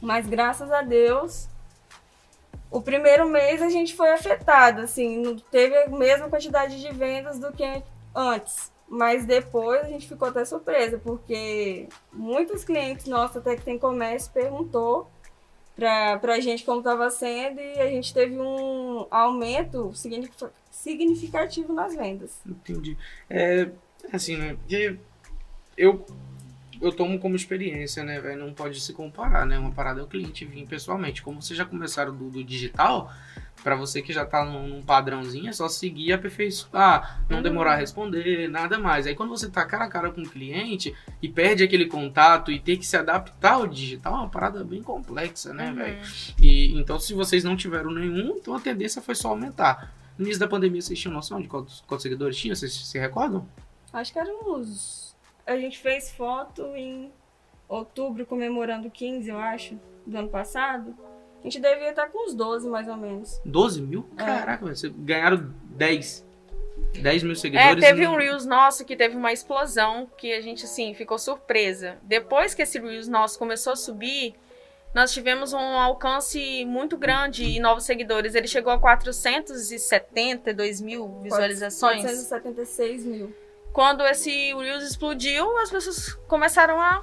Mas 0.00 0.26
graças 0.26 0.72
a 0.72 0.82
Deus, 0.82 1.48
o 2.70 2.80
primeiro 2.80 3.28
mês 3.28 3.60
a 3.62 3.68
gente 3.68 3.94
foi 3.94 4.10
afetado, 4.10 4.80
assim, 4.80 5.18
não 5.22 5.36
teve 5.38 5.76
a 5.76 5.88
mesma 5.88 6.28
quantidade 6.28 6.80
de 6.80 6.90
vendas 6.92 7.38
do 7.38 7.52
que 7.52 7.82
antes. 8.16 8.72
Mas 8.88 9.24
depois 9.26 9.80
a 9.84 9.88
gente 9.88 10.06
ficou 10.08 10.28
até 10.28 10.44
surpresa, 10.44 10.98
porque 10.98 11.88
muitos 12.12 12.64
clientes 12.64 13.06
nossos, 13.06 13.36
até 13.36 13.56
que 13.56 13.62
tem 13.62 13.78
comércio, 13.78 14.32
perguntou 14.32 15.10
pra, 15.74 16.18
pra 16.18 16.38
gente 16.40 16.64
como 16.64 16.78
estava 16.78 17.10
sendo 17.10 17.60
e 17.60 17.80
a 17.80 17.86
gente 17.86 18.14
teve 18.14 18.38
um 18.38 19.06
aumento 19.10 19.92
significa- 19.92 20.52
significativo 20.70 21.72
nas 21.72 21.96
vendas. 21.96 22.40
Entendi. 22.46 22.96
É, 23.28 23.68
assim, 24.12 24.36
né? 24.36 24.56
Eu, 25.76 26.06
eu 26.80 26.92
tomo 26.92 27.18
como 27.18 27.34
experiência, 27.36 28.02
né, 28.04 28.20
velho? 28.20 28.44
Não 28.44 28.52
pode 28.52 28.80
se 28.80 28.92
comparar, 28.92 29.44
né? 29.46 29.58
Uma 29.58 29.72
parada 29.72 30.00
é 30.00 30.02
o 30.02 30.06
cliente 30.06 30.44
vir 30.44 30.66
pessoalmente. 30.66 31.22
Como 31.22 31.40
vocês 31.42 31.56
já 31.56 31.64
começaram 31.64 32.14
do, 32.14 32.28
do 32.30 32.44
digital, 32.44 33.12
pra 33.62 33.74
você 33.74 34.00
que 34.02 34.12
já 34.12 34.24
tá 34.24 34.44
num, 34.44 34.68
num 34.68 34.82
padrãozinho, 34.82 35.48
é 35.48 35.52
só 35.52 35.68
seguir 35.68 36.12
aperfeiçoar. 36.12 37.24
Não 37.28 37.38
Uhum. 37.38 37.42
demorar 37.42 37.72
a 37.72 37.76
responder, 37.76 38.48
nada 38.48 38.78
mais. 38.78 39.06
Aí 39.06 39.14
quando 39.14 39.30
você 39.30 39.48
tá 39.48 39.64
cara 39.64 39.84
a 39.84 39.88
cara 39.88 40.10
com 40.10 40.20
o 40.22 40.28
cliente 40.28 40.94
e 41.20 41.28
perde 41.28 41.62
aquele 41.64 41.86
contato 41.86 42.50
e 42.52 42.60
ter 42.60 42.76
que 42.76 42.86
se 42.86 42.96
adaptar 42.96 43.54
ao 43.54 43.66
digital, 43.66 44.14
é 44.14 44.16
uma 44.18 44.28
parada 44.28 44.62
bem 44.62 44.82
complexa, 44.82 45.52
né, 45.52 45.70
Uhum. 45.70 45.74
velho? 45.76 45.98
E 46.40 46.78
então, 46.78 46.98
se 46.98 47.12
vocês 47.14 47.42
não 47.44 47.56
tiveram 47.56 47.90
nenhum, 47.90 48.36
então 48.36 48.54
a 48.54 48.60
tendência 48.60 49.00
foi 49.02 49.14
só 49.14 49.28
aumentar. 49.30 49.92
No 50.16 50.24
início 50.24 50.40
da 50.40 50.48
pandemia, 50.48 50.80
vocês 50.80 50.98
tinham 50.98 51.12
noção 51.14 51.40
de 51.42 51.48
quantos, 51.48 51.82
quantos 51.86 52.02
seguidores 52.02 52.36
tinha? 52.36 52.54
Vocês 52.54 52.72
se 52.72 52.98
recordam? 52.98 53.46
Acho 53.92 54.12
que 54.12 54.18
eram 54.18 54.54
uns. 54.54 55.05
A 55.46 55.56
gente 55.56 55.78
fez 55.78 56.10
foto 56.10 56.74
em 56.74 57.12
outubro, 57.68 58.26
comemorando 58.26 58.90
15, 58.90 59.28
eu 59.30 59.38
acho, 59.38 59.78
do 60.06 60.18
ano 60.18 60.28
passado. 60.28 60.94
A 61.40 61.44
gente 61.44 61.60
devia 61.60 61.90
estar 61.90 62.08
com 62.08 62.26
uns 62.26 62.34
12, 62.34 62.68
mais 62.68 62.88
ou 62.88 62.96
menos. 62.96 63.40
12 63.44 63.80
mil? 63.80 64.04
É. 64.18 64.24
Caraca, 64.24 64.64
velho, 64.64 64.76
vocês 64.76 64.92
ganharam 64.96 65.52
10. 65.70 66.26
10 67.00 67.22
mil 67.22 67.32
É, 67.32 67.36
seguidores. 67.36 67.84
teve 67.84 68.02
em- 68.02 68.06
um 68.08 68.16
Reels 68.16 68.44
nosso 68.44 68.84
que 68.84 68.96
teve 68.96 69.16
uma 69.16 69.32
explosão 69.32 70.08
que 70.16 70.32
a 70.32 70.40
gente, 70.40 70.64
assim, 70.64 70.92
ficou 70.94 71.18
surpresa. 71.18 71.98
Depois 72.02 72.52
que 72.54 72.62
esse 72.62 72.78
Reels 72.80 73.06
nosso 73.08 73.38
começou 73.38 73.74
a 73.74 73.76
subir, 73.76 74.34
nós 74.94 75.12
tivemos 75.12 75.52
um 75.52 75.58
alcance 75.58 76.64
muito 76.64 76.96
grande 76.96 77.44
e 77.44 77.60
novos 77.60 77.84
seguidores. 77.84 78.34
Ele 78.34 78.48
chegou 78.48 78.72
a 78.72 78.78
472 78.78 80.80
mil 80.80 81.20
visualizações. 81.22 82.00
476 82.02 83.04
mil. 83.04 83.32
Quando 83.76 84.02
esse 84.06 84.54
Reels 84.54 84.82
explodiu, 84.84 85.58
as 85.58 85.68
pessoas 85.68 86.14
começaram 86.26 86.80
a, 86.80 87.02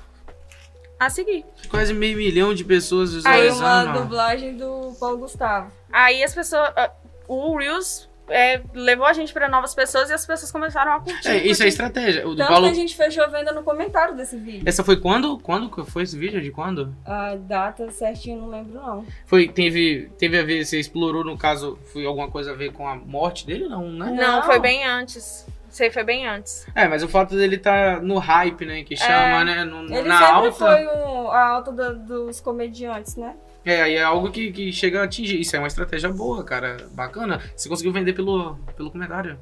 a 1.00 1.08
seguir. 1.08 1.46
Quase 1.70 1.94
meio 1.94 2.18
milhão 2.18 2.52
de 2.52 2.64
pessoas 2.66 3.12
Aí 3.28 3.44
visualizando. 3.44 3.90
uma 3.92 4.00
ó. 4.00 4.02
dublagem 4.02 4.58
do 4.58 4.96
Paulo 5.00 5.20
Gustavo. 5.20 5.72
Aí 5.92 6.24
as 6.24 6.34
pessoas. 6.34 6.72
ah, 6.76 6.90
O 7.28 7.56
Reels 7.60 8.10
é, 8.28 8.60
levou 8.74 9.06
a 9.06 9.14
gente 9.14 9.32
para 9.32 9.48
novas 9.48 9.76
pessoas 9.76 10.10
e 10.10 10.14
as 10.14 10.26
pessoas 10.26 10.52
começaram 10.52 10.94
a 10.94 11.00
curtir. 11.00 11.28
É, 11.28 11.46
isso 11.46 11.62
é 11.62 11.68
estratégia. 11.68 12.28
O 12.28 12.36
Tanto 12.36 12.48
Paulo. 12.48 12.66
que 12.66 12.72
a 12.72 12.74
gente 12.74 12.96
fechou 12.98 13.30
venda 13.30 13.52
no 13.52 13.62
comentário 13.62 14.16
desse 14.16 14.36
vídeo. 14.36 14.64
Essa 14.66 14.84
foi 14.84 14.98
quando? 15.00 15.38
Quando 15.38 15.70
que 15.70 15.84
foi 15.92 16.02
esse 16.02 16.18
vídeo? 16.18 16.42
De 16.42 16.50
quando? 16.50 16.92
A 17.06 17.36
data 17.36 17.92
certinho 17.92 18.40
não 18.42 18.50
lembro, 18.50 18.74
não. 18.74 19.06
Foi, 19.28 19.48
teve, 19.48 20.10
teve 20.18 20.40
a 20.40 20.44
ver, 20.44 20.66
você 20.66 20.80
explorou 20.80 21.24
no 21.24 21.38
caso, 21.38 21.78
foi 21.94 22.04
alguma 22.04 22.32
coisa 22.32 22.52
a 22.52 22.56
ver 22.56 22.72
com 22.74 22.88
a 22.88 22.96
morte 22.96 23.46
dele? 23.46 23.68
Não, 23.68 23.92
né? 23.92 24.08
Não, 24.08 24.38
Não. 24.38 24.44
foi 24.44 24.58
bem 24.58 24.84
antes. 24.88 25.46
Sei, 25.74 25.90
foi 25.90 26.04
bem 26.04 26.28
antes. 26.28 26.68
É, 26.76 26.88
mas 26.88 27.02
o 27.02 27.08
fato 27.10 27.36
dele 27.36 27.58
tá 27.58 28.00
no 28.00 28.20
hype, 28.20 28.64
né? 28.64 28.84
Que 28.84 28.96
chama, 28.96 29.44
né? 29.44 29.66
no- 29.66 29.86
Ele 29.92 30.08
na 30.08 30.18
sempre 30.20 30.32
alta. 30.34 30.52
foi 30.52 30.86
um- 30.88 31.28
a 31.32 31.48
alta 31.48 31.72
da- 31.72 31.94
dos 31.94 32.40
comediantes, 32.40 33.16
né? 33.16 33.36
É, 33.66 33.82
aí 33.82 33.96
é 33.96 34.04
algo 34.04 34.30
que, 34.30 34.52
que 34.52 34.72
chega 34.72 35.02
a 35.02 35.06
atingir. 35.06 35.40
Isso 35.42 35.56
é 35.56 35.60
uma 35.60 35.68
estratégia 35.68 36.10
boa, 36.10 36.44
cara. 36.44 36.78
Bacana. 36.92 37.42
Você 37.56 37.68
conseguiu 37.68 37.92
vender 37.92 38.14
pelo, 38.14 38.56
pelo 38.78 38.92
comentário. 38.92 39.40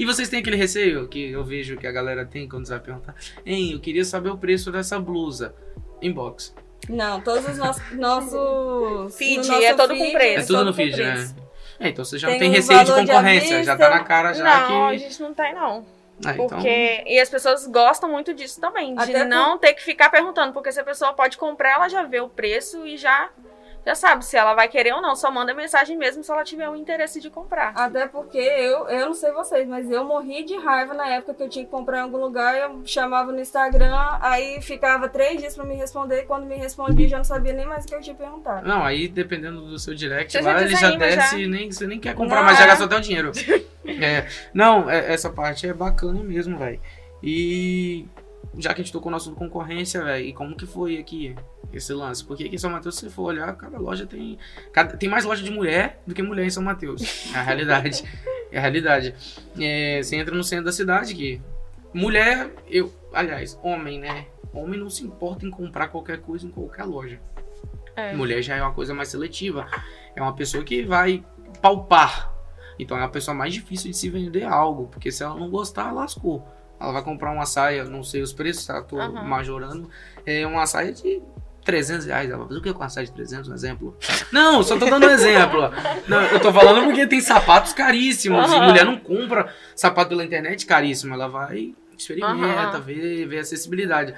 E 0.00 0.04
vocês 0.04 0.28
têm 0.28 0.40
aquele 0.40 0.56
receio 0.56 1.06
que 1.06 1.30
eu 1.30 1.44
vejo 1.44 1.76
que 1.76 1.86
a 1.86 1.92
galera 1.92 2.24
tem 2.26 2.48
quando 2.48 2.66
você 2.66 2.72
vai 2.72 2.80
perguntar. 2.82 3.14
Hein, 3.46 3.72
eu 3.72 3.78
queria 3.80 4.04
saber 4.04 4.30
o 4.30 4.36
preço 4.38 4.72
dessa 4.72 4.98
blusa. 4.98 5.54
Inbox. 6.00 6.52
Não, 6.88 7.20
todos 7.20 7.48
os 7.48 7.56
nossos. 7.58 7.82
nossos 7.92 9.14
Feed, 9.16 9.46
no 9.46 9.46
nosso 9.54 9.62
é 9.64 9.74
todo 9.74 9.96
com 9.96 10.12
preço. 10.12 10.38
É 10.38 10.42
tudo 10.46 10.56
todo 10.58 10.66
no 10.66 10.74
feed, 10.74 10.96
né? 10.96 11.34
É, 11.82 11.88
então 11.88 12.04
você 12.04 12.18
já 12.18 12.28
Tem 12.28 12.34
não 12.36 12.40
tem 12.40 12.50
um 12.50 12.52
receio 12.52 12.78
de 12.78 12.84
de 12.84 12.92
concorrência. 12.92 13.58
à 13.58 13.62
já 13.64 13.76
tá 13.76 13.90
na 13.90 14.04
cara 14.04 14.32
já 14.32 14.44
não, 14.68 14.86
a 14.86 14.90
que. 14.92 14.98
gente 14.98 15.22
não 15.22 15.34
tem, 15.34 15.54
não. 15.54 15.84
Ah, 16.24 16.32
então- 16.32 16.46
Porque. 16.48 17.02
E 17.06 17.18
as 17.18 17.28
pessoas 17.28 17.66
gostam 17.66 18.08
muito 18.08 18.32
disso 18.32 18.60
também. 18.60 18.94
De 18.94 19.02
Até 19.02 19.24
não 19.24 19.58
ter 19.58 19.72
que 19.74 19.82
ficar 19.82 20.08
perguntando. 20.10 20.52
Porque 20.52 20.70
se 20.70 20.78
a 20.80 20.84
pessoa 20.84 21.12
pode 21.12 21.36
comprar, 21.36 21.72
ela 21.72 21.88
já 21.88 22.02
vê 22.04 22.20
o 22.20 22.28
preço 22.28 22.86
e 22.86 22.96
já. 22.96 23.28
Já 23.84 23.94
sabe 23.96 24.24
se 24.24 24.36
ela 24.36 24.54
vai 24.54 24.68
querer 24.68 24.92
ou 24.94 25.02
não. 25.02 25.16
Só 25.16 25.30
manda 25.30 25.52
mensagem 25.52 25.96
mesmo 25.98 26.22
se 26.22 26.30
ela 26.30 26.44
tiver 26.44 26.68
o 26.68 26.76
interesse 26.76 27.20
de 27.20 27.28
comprar. 27.28 27.72
Até 27.74 28.06
porque 28.06 28.38
eu, 28.38 28.86
eu 28.88 29.06
não 29.06 29.14
sei 29.14 29.32
vocês, 29.32 29.66
mas 29.66 29.90
eu 29.90 30.04
morri 30.04 30.44
de 30.44 30.56
raiva 30.56 30.94
na 30.94 31.06
época 31.08 31.34
que 31.34 31.42
eu 31.42 31.48
tinha 31.48 31.64
que 31.64 31.70
comprar 31.70 31.98
em 31.98 32.02
algum 32.02 32.18
lugar. 32.18 32.56
Eu 32.56 32.82
chamava 32.86 33.32
no 33.32 33.40
Instagram, 33.40 34.18
aí 34.20 34.60
ficava 34.62 35.08
três 35.08 35.40
dias 35.40 35.54
pra 35.56 35.64
me 35.64 35.74
responder. 35.74 36.20
E 36.22 36.26
quando 36.26 36.46
me 36.46 36.54
respondia, 36.54 37.08
já 37.08 37.16
não 37.16 37.24
sabia 37.24 37.52
nem 37.52 37.66
mais 37.66 37.84
o 37.84 37.88
que 37.88 37.94
eu 37.94 38.00
tinha 38.00 38.14
perguntado. 38.14 38.66
Não, 38.66 38.84
aí 38.84 39.08
dependendo 39.08 39.62
do 39.62 39.78
seu 39.78 39.94
direct, 39.94 40.32
Você 40.32 40.40
lá 40.40 40.58
já 40.58 40.64
ele 40.64 40.76
já 40.76 40.90
desce 40.92 41.30
já. 41.36 41.38
e 41.38 41.46
nem, 41.48 41.70
você 41.72 41.86
nem 41.86 41.98
quer 41.98 42.14
comprar, 42.14 42.36
Não, 42.36 42.44
mas 42.44 42.58
já 42.58 42.64
é. 42.64 42.66
gastou 42.68 42.86
até 42.86 42.96
o 42.96 43.00
dinheiro. 43.00 43.32
É, 43.84 44.28
não, 44.54 44.88
é- 44.88 45.12
essa 45.12 45.28
parte 45.28 45.66
é 45.66 45.74
bacana 45.74 46.22
mesmo, 46.22 46.56
velho. 46.56 46.80
E 47.20 48.06
já 48.58 48.74
que 48.74 48.80
a 48.80 48.84
gente 48.84 48.92
tocou 48.92 49.10
no 49.10 49.16
assunto 49.16 49.36
concorrência, 49.36 50.02
velho, 50.04 50.24
e 50.26 50.32
como 50.32 50.54
que 50.56 50.66
foi 50.66 50.98
aqui 50.98 51.34
esse 51.72 51.92
lance? 51.92 52.24
Porque 52.24 52.44
aqui 52.44 52.54
em 52.54 52.58
São 52.58 52.70
Mateus, 52.70 52.96
se 52.96 53.02
você 53.02 53.10
for 53.10 53.22
olhar, 53.24 53.54
cada 53.56 53.78
loja 53.78 54.06
tem. 54.06 54.38
cada- 54.72 54.96
tem 54.96 55.08
mais 55.08 55.24
loja 55.24 55.42
de 55.42 55.50
mulher 55.50 56.00
do 56.06 56.14
que 56.14 56.22
mulher 56.22 56.44
em 56.46 56.50
São 56.50 56.62
Mateus. 56.62 57.32
É 57.34 57.38
a 57.38 57.42
realidade. 57.42 58.04
É 58.50 58.58
a 58.58 58.60
realidade. 58.60 59.14
É, 59.58 60.02
você 60.02 60.16
entra 60.16 60.34
no 60.34 60.44
centro 60.44 60.66
da 60.66 60.72
cidade 60.72 61.14
que. 61.14 61.40
Mulher, 61.94 62.50
eu. 62.68 62.92
Aliás, 63.12 63.58
homem, 63.62 63.98
né? 63.98 64.26
Homem 64.52 64.78
não 64.78 64.90
se 64.90 65.02
importa 65.04 65.46
em 65.46 65.50
comprar 65.50 65.88
qualquer 65.88 66.18
coisa 66.20 66.46
em 66.46 66.50
qualquer 66.50 66.84
loja. 66.84 67.18
É. 67.96 68.12
Mulher 68.14 68.42
já 68.42 68.56
é 68.56 68.62
uma 68.62 68.72
coisa 68.72 68.92
mais 68.94 69.08
seletiva. 69.08 69.66
É 70.14 70.20
uma 70.20 70.34
pessoa 70.34 70.62
que 70.64 70.82
vai 70.82 71.24
palpar. 71.62 72.30
Então 72.78 72.96
é 72.96 73.00
uma 73.00 73.08
pessoa 73.10 73.34
mais 73.34 73.52
difícil 73.54 73.90
de 73.90 73.96
se 73.96 74.08
vender 74.10 74.44
algo. 74.44 74.88
Porque 74.88 75.10
se 75.12 75.22
ela 75.22 75.34
não 75.38 75.48
gostar, 75.50 75.92
lascou. 75.92 76.46
Ela 76.82 76.92
vai 76.92 77.02
comprar 77.02 77.30
uma 77.30 77.46
saia, 77.46 77.84
não 77.84 78.02
sei 78.02 78.22
os 78.22 78.32
preços, 78.32 78.66
tá? 78.66 78.82
Tô 78.82 78.98
Aham. 78.98 79.22
majorando. 79.24 79.88
É 80.26 80.44
uma 80.46 80.66
saia 80.66 80.92
de 80.92 81.22
300 81.64 82.06
reais. 82.06 82.28
Ela 82.28 82.38
vai 82.38 82.48
fazer 82.48 82.58
o 82.58 82.62
que 82.62 82.72
com 82.72 82.80
uma 82.80 82.88
saia 82.88 83.06
de 83.06 83.12
300? 83.12 83.48
Um 83.48 83.54
exemplo? 83.54 83.96
Não, 84.32 84.62
só 84.62 84.76
tô 84.76 84.86
dando 84.86 85.06
um 85.06 85.10
exemplo. 85.10 85.60
Não, 86.08 86.20
eu 86.22 86.40
tô 86.40 86.52
falando 86.52 86.84
porque 86.84 87.06
tem 87.06 87.20
sapatos 87.20 87.72
caríssimos. 87.72 88.50
E 88.50 88.56
Aham. 88.56 88.66
mulher 88.66 88.84
não 88.84 88.98
compra 88.98 89.52
sapato 89.76 90.08
pela 90.10 90.24
internet 90.24 90.66
caríssimo. 90.66 91.14
Ela 91.14 91.28
vai, 91.28 91.74
experimenta, 91.96 92.78
Aham. 92.78 92.80
vê, 92.80 93.26
vê 93.26 93.38
acessibilidade. 93.38 94.14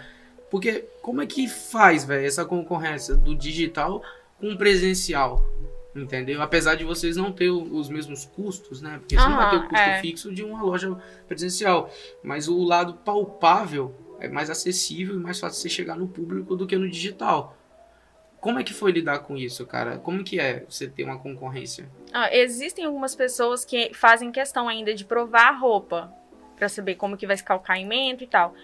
Porque 0.51 0.87
como 1.03 1.21
é 1.21 1.27
que 1.27 1.49
faz, 1.49 2.05
velho, 2.05 2.27
essa 2.27 2.45
concorrência 2.45 3.15
do 3.15 3.35
digital 3.37 4.03
com 4.39 4.53
o 4.53 4.57
presencial? 4.57 5.45
Entendeu? 5.95 6.43
Apesar 6.43 6.75
de 6.75 6.85
vocês 6.85 7.17
não 7.17 7.31
ter 7.31 7.51
os 7.51 7.89
mesmos 7.89 8.25
custos, 8.25 8.83
né? 8.83 8.99
Porque 8.99 9.17
você 9.17 9.29
não 9.29 9.37
vai 9.37 9.51
ter 9.51 9.57
o 9.57 9.69
custo 9.69 9.77
é. 9.77 10.01
fixo 10.01 10.35
de 10.35 10.43
uma 10.43 10.63
loja 10.63 10.97
presencial. 11.29 11.89
Mas 12.23 12.49
o 12.49 12.65
lado 12.65 12.95
palpável 12.95 13.95
é 14.19 14.29
mais 14.29 14.51
acessível 14.51 15.15
e 15.15 15.19
mais 15.19 15.39
fácil 15.39 15.61
você 15.61 15.69
chegar 15.69 15.97
no 15.97 16.09
público 16.09 16.57
do 16.57 16.67
que 16.67 16.77
no 16.77 16.89
digital. 16.89 17.57
Como 18.41 18.59
é 18.59 18.65
que 18.65 18.75
foi 18.75 18.93
lidar 18.93 19.21
com 19.21 19.37
isso, 19.37 19.65
cara? 19.65 19.97
Como 19.99 20.23
que 20.23 20.39
é 20.39 20.67
você 20.69 20.87
ter 20.87 21.05
uma 21.05 21.19
concorrência? 21.19 21.89
Ah, 22.13 22.29
existem 22.35 22.85
algumas 22.85 23.15
pessoas 23.15 23.65
que 23.65 23.91
fazem 23.95 24.31
questão 24.31 24.69
ainda 24.69 24.93
de 24.93 25.05
provar 25.05 25.49
a 25.49 25.57
roupa. 25.57 26.13
para 26.57 26.69
saber 26.69 26.95
como 26.97 27.17
que 27.17 27.27
vai 27.27 27.37
ficar 27.37 27.57
o 27.57 27.61
caimento 27.61 28.23
e 28.23 28.27
tal. 28.27 28.55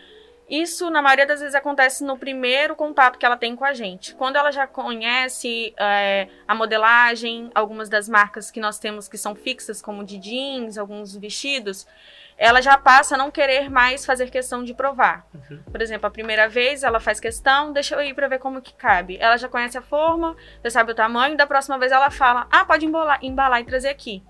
Isso, 0.51 0.91
na 0.91 1.01
maioria 1.01 1.27
das 1.27 1.39
vezes, 1.39 1.55
acontece 1.55 2.03
no 2.03 2.19
primeiro 2.19 2.75
contato 2.75 3.19
que 3.19 3.25
ela 3.25 3.37
tem 3.37 3.55
com 3.55 3.65
a 3.65 3.73
gente. 3.73 4.17
Quando 4.17 4.35
ela 4.35 4.51
já 4.51 4.67
conhece 4.67 5.73
é, 5.79 6.27
a 6.49 6.55
modelagem, 6.57 7.53
algumas 7.55 7.89
das 7.89 8.09
marcas 8.09 8.51
que 8.51 8.59
nós 8.59 8.77
temos 8.77 9.07
que 9.07 9.17
são 9.17 9.37
fixas, 9.37 9.81
como 9.81 10.05
de 10.05 10.19
jeans, 10.19 10.77
alguns 10.77 11.17
vestidos, 11.17 11.87
ela 12.37 12.61
já 12.61 12.77
passa 12.77 13.15
a 13.15 13.19
não 13.19 13.31
querer 13.31 13.71
mais 13.71 14.05
fazer 14.05 14.29
questão 14.29 14.65
de 14.65 14.75
provar. 14.75 15.25
Uhum. 15.33 15.63
Por 15.71 15.81
exemplo, 15.81 16.09
a 16.09 16.11
primeira 16.11 16.49
vez 16.49 16.83
ela 16.83 16.99
faz 16.99 17.21
questão, 17.21 17.73
deixa 17.73 17.95
eu 17.95 18.01
ir 18.01 18.15
para 18.15 18.27
ver 18.27 18.41
como 18.41 18.61
que 18.61 18.73
cabe. 18.73 19.19
Ela 19.21 19.37
já 19.37 19.49
conhece 19.49 19.79
a 19.79 19.83
forma, 19.83 20.35
já 20.65 20.71
sabe 20.71 20.91
o 20.91 20.95
tamanho, 20.95 21.37
da 21.37 21.47
próxima 21.47 21.79
vez 21.79 21.93
ela 21.93 22.11
fala: 22.11 22.49
"Ah, 22.51 22.65
pode 22.65 22.87
embolar, 22.87 23.19
embalar 23.23 23.61
e 23.61 23.65
trazer 23.65 23.89
aqui". 23.91 24.25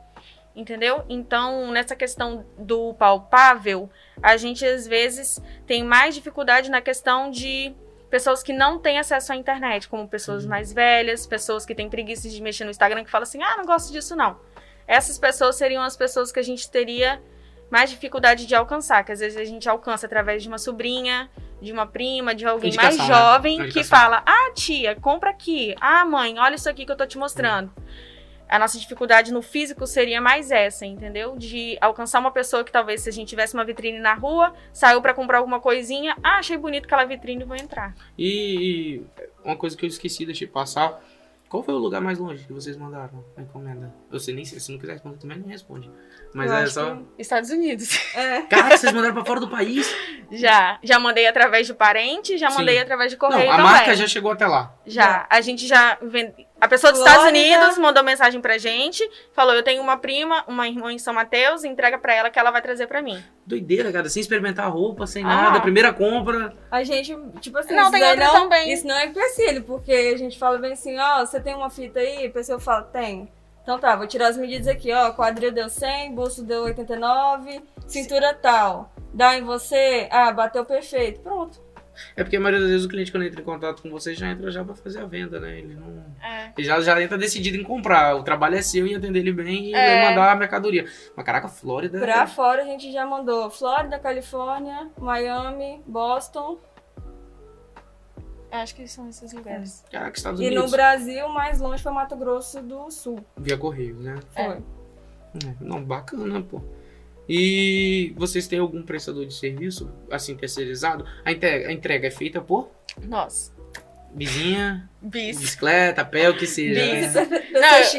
Entendeu? 0.54 1.04
Então, 1.08 1.70
nessa 1.70 1.94
questão 1.94 2.44
do 2.58 2.92
palpável, 2.94 3.88
a 4.22 4.36
gente 4.36 4.64
às 4.66 4.86
vezes 4.86 5.40
tem 5.66 5.84
mais 5.84 6.14
dificuldade 6.14 6.70
na 6.70 6.80
questão 6.80 7.30
de 7.30 7.72
pessoas 8.10 8.42
que 8.42 8.52
não 8.52 8.78
têm 8.78 8.98
acesso 8.98 9.32
à 9.32 9.36
internet, 9.36 9.88
como 9.88 10.08
pessoas 10.08 10.44
mais 10.44 10.72
velhas, 10.72 11.24
pessoas 11.26 11.64
que 11.64 11.74
têm 11.74 11.88
preguiça 11.88 12.28
de 12.28 12.42
mexer 12.42 12.64
no 12.64 12.70
Instagram, 12.70 13.04
que 13.04 13.10
falam 13.10 13.22
assim: 13.22 13.40
"Ah, 13.42 13.56
não 13.56 13.64
gosto 13.64 13.92
disso 13.92 14.16
não". 14.16 14.38
Essas 14.88 15.18
pessoas 15.18 15.54
seriam 15.56 15.82
as 15.84 15.96
pessoas 15.96 16.32
que 16.32 16.40
a 16.40 16.42
gente 16.42 16.68
teria 16.68 17.22
mais 17.70 17.88
dificuldade 17.88 18.44
de 18.46 18.54
alcançar, 18.56 19.04
que 19.04 19.12
às 19.12 19.20
vezes 19.20 19.38
a 19.38 19.44
gente 19.44 19.68
alcança 19.68 20.06
através 20.06 20.42
de 20.42 20.48
uma 20.48 20.58
sobrinha, 20.58 21.30
de 21.62 21.72
uma 21.72 21.86
prima, 21.86 22.34
de 22.34 22.44
alguém 22.44 22.74
mais 22.74 22.96
Indicação, 22.96 23.14
né? 23.16 23.32
jovem 23.32 23.56
que 23.58 23.64
Indicação. 23.66 23.98
fala: 23.98 24.22
"Ah, 24.26 24.50
tia, 24.52 24.96
compra 24.96 25.30
aqui. 25.30 25.76
Ah, 25.80 26.04
mãe, 26.04 26.36
olha 26.40 26.56
isso 26.56 26.68
aqui 26.68 26.84
que 26.84 26.90
eu 26.90 26.96
tô 26.96 27.06
te 27.06 27.16
mostrando". 27.16 27.72
A 28.50 28.58
nossa 28.58 28.78
dificuldade 28.78 29.32
no 29.32 29.40
físico 29.40 29.86
seria 29.86 30.20
mais 30.20 30.50
essa, 30.50 30.84
entendeu? 30.84 31.36
De 31.36 31.78
alcançar 31.80 32.18
uma 32.18 32.32
pessoa 32.32 32.64
que 32.64 32.72
talvez 32.72 33.02
se 33.02 33.08
a 33.08 33.12
gente 33.12 33.28
tivesse 33.28 33.54
uma 33.54 33.64
vitrine 33.64 34.00
na 34.00 34.14
rua, 34.14 34.52
saiu 34.72 35.00
pra 35.00 35.14
comprar 35.14 35.38
alguma 35.38 35.60
coisinha, 35.60 36.16
ah, 36.22 36.38
achei 36.38 36.56
bonito 36.56 36.86
aquela 36.86 37.04
vitrine, 37.04 37.44
vou 37.44 37.56
entrar. 37.56 37.94
E, 38.18 38.98
e 38.98 39.06
uma 39.44 39.56
coisa 39.56 39.76
que 39.76 39.84
eu 39.84 39.88
esqueci, 39.88 40.26
deixei 40.26 40.48
passar. 40.48 41.00
Qual 41.48 41.62
foi 41.62 41.74
o 41.74 41.78
lugar 41.78 42.00
mais 42.00 42.18
longe 42.18 42.44
que 42.44 42.52
vocês 42.52 42.76
mandaram 42.76 43.24
a 43.36 43.42
encomenda? 43.42 43.94
Eu 44.12 44.18
sei 44.18 44.34
nem 44.34 44.44
se, 44.44 44.58
se 44.58 44.72
não 44.72 44.78
quiser 44.78 44.94
responder 44.94 45.18
também, 45.18 45.38
não 45.38 45.48
responde. 45.48 45.88
Mas 46.34 46.50
Eu 46.50 46.56
é 46.56 46.62
acho 46.62 46.72
só. 46.72 46.94
que- 46.96 47.04
Estados 47.18 47.50
Unidos. 47.50 47.88
É. 48.14 48.42
Caraca, 48.42 48.76
vocês 48.76 48.92
mandaram 48.92 49.14
pra 49.14 49.24
fora 49.24 49.38
do 49.40 49.48
país? 49.48 49.94
Já, 50.32 50.78
já 50.82 50.98
mandei 50.98 51.26
através 51.28 51.66
de 51.66 51.74
parente, 51.74 52.36
já 52.38 52.50
Sim. 52.50 52.58
mandei 52.58 52.78
através 52.78 53.10
de 53.10 53.16
correio 53.16 53.46
não, 53.46 53.52
a 53.52 53.56
também. 53.56 53.72
marca 53.72 53.94
já 53.94 54.06
chegou 54.06 54.32
até 54.32 54.46
lá. 54.46 54.74
Já, 54.86 55.26
a 55.30 55.40
gente 55.40 55.66
já 55.66 55.96
vende... 56.02 56.46
A 56.60 56.68
pessoa 56.68 56.92
dos 56.92 57.00
Estados. 57.00 57.24
Unidos 57.24 57.78
mandou 57.78 58.02
mensagem 58.04 58.38
pra 58.38 58.58
gente, 58.58 59.02
falou: 59.32 59.54
"Eu 59.54 59.62
tenho 59.62 59.80
uma 59.82 59.96
prima, 59.96 60.44
uma 60.46 60.68
irmã 60.68 60.92
em 60.92 60.98
São 60.98 61.14
Mateus, 61.14 61.64
entrega 61.64 61.96
pra 61.96 62.12
ela 62.14 62.28
que 62.28 62.38
ela 62.38 62.50
vai 62.50 62.60
trazer 62.60 62.86
pra 62.86 63.00
mim". 63.00 63.18
Doideira, 63.46 63.90
cara, 63.90 64.10
sem 64.10 64.20
experimentar 64.20 64.66
a 64.66 64.68
roupa, 64.68 65.06
sem 65.06 65.24
Ah. 65.24 65.26
nada. 65.28 65.60
Primeira 65.62 65.90
compra. 65.90 66.54
A 66.70 66.84
gente, 66.84 67.16
tipo 67.40 67.56
assim, 67.56 67.74
Não, 67.74 67.84
isso 67.84 67.92
tem 67.92 68.02
outra 68.04 68.24
não, 68.26 68.32
também. 68.42 68.70
Isso 68.72 68.86
não 68.86 68.94
é 68.94 69.06
empecilho, 69.06 69.62
porque 69.62 69.90
a 69.92 70.18
gente 70.18 70.38
fala 70.38 70.58
bem 70.58 70.72
assim, 70.74 70.98
ó, 70.98 71.24
você 71.24 71.40
tem 71.40 71.54
uma 71.54 71.70
fita 71.70 71.98
aí? 71.98 72.26
A 72.26 72.30
pessoa 72.30 72.60
fala, 72.60 72.82
tem. 72.82 73.32
Então 73.62 73.78
tá, 73.78 73.94
vou 73.96 74.06
tirar 74.06 74.28
as 74.28 74.36
medidas 74.36 74.66
aqui, 74.68 74.92
ó. 74.92 75.12
Quadril 75.12 75.52
deu 75.52 75.68
100, 75.68 76.14
bolso 76.14 76.42
deu 76.44 76.64
89, 76.64 77.62
cintura 77.86 78.34
tal. 78.34 78.92
Dá 79.12 79.36
em 79.36 79.42
você? 79.44 80.08
Ah, 80.10 80.32
bateu 80.32 80.64
perfeito. 80.64 81.20
Pronto. 81.20 81.60
É 82.16 82.22
porque 82.24 82.36
a 82.36 82.40
maioria 82.40 82.60
das 82.60 82.70
vezes 82.70 82.86
o 82.86 82.88
cliente, 82.88 83.12
quando 83.12 83.24
entra 83.24 83.40
em 83.42 83.44
contato 83.44 83.82
com 83.82 83.90
vocês, 83.90 84.16
já 84.16 84.28
entra 84.28 84.50
já 84.50 84.64
pra 84.64 84.74
fazer 84.74 85.00
a 85.00 85.04
venda, 85.06 85.38
né? 85.38 85.58
Ele 85.58 85.74
não. 85.74 86.02
É. 86.22 86.50
Ele 86.56 86.66
já, 86.66 86.80
já 86.80 87.02
entra 87.02 87.18
decidido 87.18 87.58
em 87.58 87.62
comprar. 87.62 88.16
O 88.16 88.22
trabalho 88.22 88.56
é 88.56 88.62
seu 88.62 88.86
em 88.86 88.94
atender 88.94 89.18
ele 89.18 89.32
bem 89.32 89.66
e 89.66 89.74
É. 89.74 90.08
mandar 90.08 90.32
a 90.32 90.34
mercadoria. 90.36 90.86
Mas 91.14 91.26
caraca, 91.26 91.48
Flórida. 91.48 91.98
é- 91.98 92.00
Pra 92.00 92.26
fora 92.26 92.62
a 92.62 92.64
gente 92.64 92.90
já 92.90 93.04
mandou 93.04 93.50
Flórida, 93.50 93.98
Califórnia, 93.98 94.88
Miami, 94.98 95.82
Boston. 95.86 96.58
Acho 98.50 98.74
que 98.74 98.86
são 98.88 99.08
esses 99.08 99.32
lugares. 99.32 99.84
Caraca, 99.90 100.16
Estados 100.16 100.40
E 100.40 100.46
Unidos. 100.46 100.64
no 100.64 100.70
Brasil, 100.70 101.28
mais 101.28 101.60
longe 101.60 101.82
foi 101.82 101.92
Mato 101.92 102.16
Grosso 102.16 102.60
do 102.62 102.90
Sul. 102.90 103.18
Via 103.36 103.56
correio, 103.56 103.94
né? 103.96 104.18
É. 104.34 104.44
Foi. 104.44 104.54
É, 104.56 105.54
Não, 105.60 105.82
bacana, 105.82 106.42
pô. 106.42 106.60
E 107.28 108.12
vocês 108.16 108.48
têm 108.48 108.58
algum 108.58 108.82
prestador 108.82 109.24
de 109.24 109.32
serviço, 109.34 109.88
assim, 110.10 110.34
terceirizado? 110.36 111.04
A 111.24 111.30
entrega, 111.30 111.68
a 111.68 111.72
entrega 111.72 112.08
é 112.08 112.10
feita 112.10 112.40
por 112.40 112.68
Nossa. 113.04 113.52
vizinha, 114.12 114.90
Bis. 115.00 115.38
bicicleta, 115.38 116.04
pé, 116.04 116.28
o 116.28 116.36
que 116.36 116.44
seja. 116.46 116.80
Bis. 116.80 117.14
né? 117.14 117.28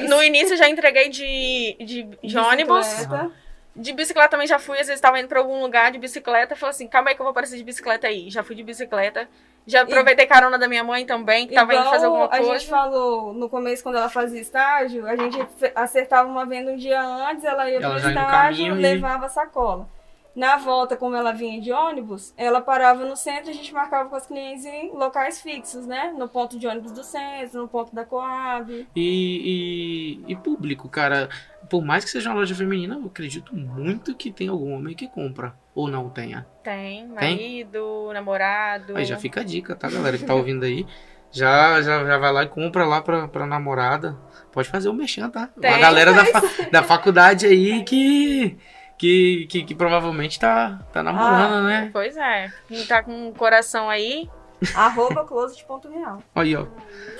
Não, 0.03 0.17
no 0.17 0.23
início 0.23 0.53
eu 0.53 0.57
já 0.57 0.67
entreguei 0.69 1.07
de, 1.09 1.77
de, 1.79 2.03
de 2.27 2.37
ônibus. 2.37 2.85
Bicicleta. 2.85 3.31
De 3.73 3.93
bicicleta 3.93 4.29
também 4.31 4.47
já 4.47 4.59
fui, 4.59 4.77
às 4.79 4.87
vezes 4.87 4.99
tava 4.99 5.17
indo 5.17 5.29
pra 5.29 5.39
algum 5.39 5.61
lugar 5.61 5.93
de 5.93 5.97
bicicleta, 5.97 6.53
falei 6.57 6.71
assim, 6.71 6.87
calma 6.89 7.07
aí 7.09 7.15
que 7.15 7.21
eu 7.21 7.23
vou 7.23 7.31
aparecer 7.31 7.55
de 7.55 7.63
bicicleta 7.63 8.07
aí. 8.07 8.29
Já 8.29 8.43
fui 8.43 8.53
de 8.53 8.63
bicicleta. 8.63 9.29
Já 9.67 9.81
aproveitei 9.83 10.25
carona 10.25 10.57
da 10.57 10.67
minha 10.67 10.83
mãe 10.83 11.05
também, 11.05 11.47
que 11.47 11.53
tava 11.53 11.71
indo 11.73 11.79
Igual 11.81 11.93
fazer 11.93 12.05
alguma 12.07 12.25
A 12.25 12.29
coisa. 12.29 12.57
gente 12.59 12.67
falou 12.69 13.33
no 13.33 13.47
começo, 13.47 13.83
quando 13.83 13.97
ela 13.97 14.09
fazia 14.09 14.41
estágio, 14.41 15.05
a 15.07 15.15
gente 15.15 15.39
acertava 15.75 16.27
uma 16.27 16.45
venda 16.45 16.71
um 16.71 16.77
dia 16.77 16.99
antes, 17.01 17.43
ela 17.45 17.69
ia 17.69 17.77
Ela 17.77 17.99
pro 17.99 18.09
estágio, 18.09 18.65
caminho 18.65 18.75
e- 18.75 18.81
levava 18.81 19.27
a 19.27 19.29
sacola. 19.29 19.87
Na 20.35 20.55
volta, 20.57 20.95
como 20.95 21.15
ela 21.15 21.33
vinha 21.33 21.59
de 21.59 21.71
ônibus, 21.73 22.33
ela 22.37 22.61
parava 22.61 23.03
no 23.05 23.15
centro 23.17 23.47
e 23.49 23.51
a 23.51 23.53
gente 23.53 23.73
marcava 23.73 24.07
com 24.09 24.15
as 24.15 24.25
clientes 24.25 24.63
em 24.65 24.91
locais 24.93 25.41
fixos, 25.41 25.85
né? 25.85 26.13
No 26.17 26.27
ponto 26.29 26.57
de 26.57 26.65
ônibus 26.67 26.91
do 26.93 27.03
centro, 27.03 27.61
no 27.61 27.67
ponto 27.67 27.93
da 27.93 28.05
Coab. 28.05 28.87
E, 28.95 30.21
e, 30.27 30.31
e 30.31 30.35
público, 30.37 30.87
cara. 30.87 31.27
Por 31.69 31.83
mais 31.83 32.03
que 32.03 32.09
seja 32.11 32.29
uma 32.29 32.35
loja 32.39 32.55
feminina, 32.55 32.95
eu 32.95 33.05
acredito 33.05 33.55
muito 33.55 34.15
que 34.15 34.31
tem 34.31 34.47
algum 34.47 34.73
homem 34.73 34.95
que 34.95 35.07
compra. 35.07 35.53
Ou 35.75 35.87
não 35.87 36.09
tenha. 36.09 36.45
Tem, 36.63 37.07
marido, 37.07 38.09
namorado. 38.13 38.95
Aí 38.97 39.05
já 39.05 39.17
fica 39.17 39.41
a 39.41 39.43
dica, 39.43 39.75
tá, 39.75 39.89
galera 39.89 40.17
que 40.17 40.25
tá 40.25 40.33
ouvindo 40.35 40.63
aí. 40.65 40.85
Já, 41.31 41.81
já, 41.81 42.03
já 42.05 42.17
vai 42.17 42.31
lá 42.33 42.43
e 42.43 42.47
compra 42.49 42.85
lá 42.85 43.01
pra, 43.01 43.27
pra 43.27 43.45
namorada. 43.45 44.17
Pode 44.51 44.67
fazer 44.67 44.89
o 44.89 44.93
mexão, 44.93 45.29
tá? 45.29 45.47
Tem, 45.59 45.71
Uma 45.71 45.79
galera 45.79 46.11
da, 46.13 46.25
fa- 46.25 46.41
da 46.71 46.83
faculdade 46.83 47.45
aí 47.45 47.83
que, 47.85 48.57
que, 49.01 49.47
que, 49.49 49.63
que 49.63 49.73
provavelmente 49.73 50.39
tá, 50.39 50.79
tá 50.93 51.01
namorando, 51.01 51.53
Ah. 51.55 51.61
né? 51.63 51.89
Pois 51.91 52.15
é. 52.15 52.53
Quem 52.67 52.85
tá 52.85 53.01
com 53.01 53.29
o 53.29 53.33
coração 53.33 53.89
aí, 53.89 54.29
Arroba 54.75 55.25
closet.real. 55.25 56.21
Aí, 56.35 56.55
ó. 56.55 56.67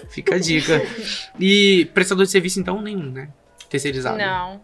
Fica 0.10 0.36
a 0.36 0.40
dica. 0.40 0.80
E 1.40 1.90
prestador 1.92 2.26
de 2.26 2.32
serviço, 2.32 2.60
então, 2.60 2.80
nenhum, 2.84 3.12
né? 3.12 3.30
Terceirizado. 3.68 4.16
não. 4.16 4.62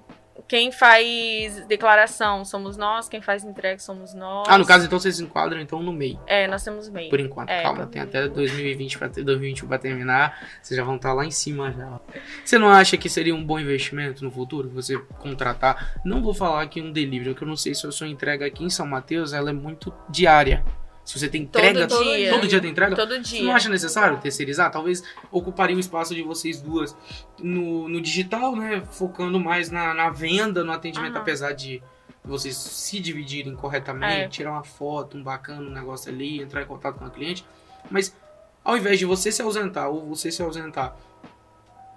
Quem 0.48 0.72
faz 0.72 1.66
declaração 1.68 2.46
somos 2.46 2.78
nós, 2.78 3.10
quem 3.10 3.22
faz 3.22 3.44
entrega 3.44 3.80
somos 3.80 4.14
nós. 4.14 4.48
Ah, 4.48 4.58
no 4.58 4.66
caso, 4.66 4.86
então, 4.86 5.00
vocês 5.00 5.20
enquadram 5.20 5.60
então 5.60 5.82
no 5.84 5.92
meio. 5.92 6.20
É, 6.26 6.48
nós 6.48 6.64
temos 6.64 6.88
meio. 6.90 7.10
Por 7.10 7.20
enquanto, 7.20 7.50
É, 7.50 7.64
calma, 7.64 7.86
tem 7.86 8.02
até 8.02 8.28
2020 8.28 8.98
pra 8.98 9.10
ter 9.10 9.24
2021 9.24 9.68
pra 9.68 9.78
terminar. 9.78 10.48
Vocês 10.62 10.78
já 10.78 10.84
vão 10.84 10.96
estar 10.96 11.14
lá 11.14 11.26
em 11.26 11.32
cima 11.32 11.72
já. 11.72 12.00
Você 12.46 12.58
não 12.58 12.70
acha 12.70 12.96
que 12.96 13.10
seria 13.10 13.36
um 13.36 13.44
bom 13.44 13.60
investimento 13.60 14.24
no 14.24 14.32
futuro? 14.32 14.70
Você 14.70 14.98
contratar. 15.20 16.00
Não 16.06 16.22
vou 16.22 16.34
falar 16.34 16.62
aqui 16.62 16.82
um 16.82 16.92
delivery, 16.92 17.32
porque 17.32 17.44
eu 17.44 17.48
não 17.48 17.58
sei 17.58 17.76
se 17.76 17.86
a 17.86 17.92
sua 17.92 18.08
entrega 18.08 18.46
aqui 18.46 18.64
em 18.64 18.70
São 18.70 18.88
Mateus 18.88 19.34
ela 19.34 19.50
é 19.50 19.54
muito 19.54 19.94
diária. 20.10 20.64
Se 21.08 21.18
você 21.18 21.30
tem 21.30 21.44
entrega. 21.44 21.88
Todo 21.88 22.04
dia. 22.04 22.30
Todo 22.32 22.48
dia 22.50 22.60
tem 22.60 22.70
entrega? 22.72 22.94
Todo 22.94 23.14
Você 23.16 23.22
dia. 23.38 23.44
não 23.46 23.56
acha 23.56 23.70
necessário 23.70 24.18
terceirizar? 24.20 24.70
Talvez 24.70 25.02
ocuparia 25.32 25.74
o 25.76 25.80
espaço 25.80 26.14
de 26.14 26.22
vocês 26.22 26.62
duas 26.62 26.98
no, 27.40 27.88
no 27.88 28.02
digital, 28.02 28.54
né? 28.58 28.84
Focando 28.92 29.40
mais 29.40 29.72
na, 29.72 29.94
na 29.94 30.10
venda, 30.10 30.66
no 30.66 30.72
atendimento, 30.74 31.14
Aham. 31.14 31.22
apesar 31.22 31.54
de 31.54 31.82
vocês 32.26 32.58
se 32.58 33.00
dividirem 33.00 33.56
corretamente, 33.56 34.14
É. 34.24 34.28
tirar 34.28 34.52
uma 34.52 34.66
foto, 34.66 35.16
um 35.18 35.24
bacana, 35.24 35.62
um 35.62 35.72
negócio 35.72 36.12
ali, 36.12 36.42
entrar 36.42 36.62
em 36.62 36.66
contato 36.66 36.98
com 37.00 37.06
a 37.06 37.10
cliente. 37.10 37.46
Mas 37.90 38.14
ao 38.62 38.76
invés 38.78 39.00
de 39.00 39.06
você 39.06 39.32
se 39.32 39.42
ausentar 39.42 39.88
ou 39.90 40.06
você 40.10 40.30
se 40.30 40.42
ausentar, 40.42 40.94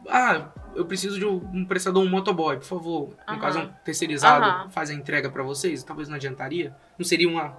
ah, 0.08 0.50
eu 0.76 0.84
preciso 0.86 1.18
de 1.18 1.26
um 1.26 1.64
prestador, 1.64 2.02
um 2.04 2.08
motoboy, 2.08 2.56
por 2.58 2.64
favor. 2.64 3.08
No 3.28 3.40
caso, 3.40 3.58
um 3.58 3.66
terceirizado, 3.84 4.44
Aham. 4.44 4.70
faz 4.70 4.88
a 4.90 4.94
entrega 4.94 5.28
pra 5.28 5.42
vocês, 5.42 5.82
talvez 5.82 6.08
não 6.08 6.14
adiantaria. 6.14 6.72
Não 6.96 7.04
seria 7.04 7.28
uma. 7.28 7.56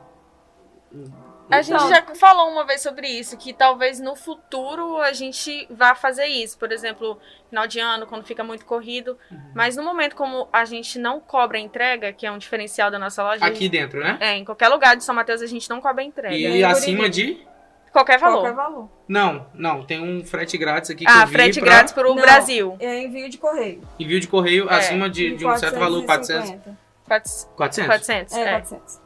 um- 0.93 1.30
A 1.51 1.61
gente 1.61 1.79
Não. 1.79 1.89
já 1.89 2.01
falou 2.15 2.49
uma 2.49 2.65
vez 2.65 2.81
sobre 2.81 3.07
isso, 3.07 3.37
que 3.37 3.51
talvez 3.51 3.99
no 3.99 4.15
futuro 4.15 4.97
a 5.01 5.11
gente 5.11 5.67
vá 5.69 5.93
fazer 5.93 6.25
isso. 6.25 6.57
Por 6.57 6.71
exemplo, 6.71 7.19
final 7.49 7.67
de 7.67 7.79
ano, 7.79 8.07
quando 8.07 8.23
fica 8.23 8.43
muito 8.43 8.65
corrido. 8.65 9.17
Uhum. 9.29 9.39
Mas 9.53 9.75
no 9.75 9.83
momento 9.83 10.15
como 10.15 10.47
a 10.51 10.63
gente 10.65 10.97
não 10.97 11.19
cobra 11.19 11.57
a 11.57 11.61
entrega, 11.61 12.13
que 12.13 12.25
é 12.25 12.31
um 12.31 12.37
diferencial 12.37 12.89
da 12.89 12.97
nossa 12.97 13.21
loja. 13.23 13.45
Aqui 13.45 13.67
dentro, 13.67 13.99
né? 13.99 14.17
É, 14.19 14.37
em 14.37 14.45
qualquer 14.45 14.69
lugar 14.69 14.95
de 14.95 15.03
São 15.03 15.13
Mateus 15.13 15.41
a 15.41 15.47
gente 15.47 15.69
não 15.69 15.81
cobra 15.81 16.01
a 16.01 16.05
entrega. 16.05 16.35
E 16.35 16.63
acima 16.63 17.09
de. 17.09 17.45
Qualquer 17.91 18.17
valor. 18.17 18.39
Qualquer 18.39 18.55
valor. 18.55 18.89
Não, 19.05 19.47
não, 19.53 19.83
tem 19.83 20.01
um 20.01 20.23
frete 20.25 20.57
grátis 20.57 20.89
aqui 20.89 21.03
que 21.03 21.11
Ah, 21.11 21.23
eu 21.23 21.27
vi 21.27 21.33
frete 21.33 21.59
pra 21.59 21.69
grátis 21.69 21.93
pro 21.93 22.15
Não. 22.15 22.21
Brasil. 22.21 22.77
É 22.79 23.03
envio 23.03 23.29
de 23.29 23.37
correio. 23.37 23.81
envio 23.99 24.17
de 24.17 24.27
correio 24.27 24.69
É, 24.69 24.75
acima 24.75 25.09
de, 25.09 25.35
de 25.35 25.45
um 25.45 25.57
certo 25.57 25.77
valor, 25.77 26.05
400. 26.05 26.73
450. 27.11 27.55
400. 27.55 27.87
400? 27.87 28.33
400 28.33 28.33
É, 28.37 28.41
é. 28.41 28.51
400. 28.51 28.99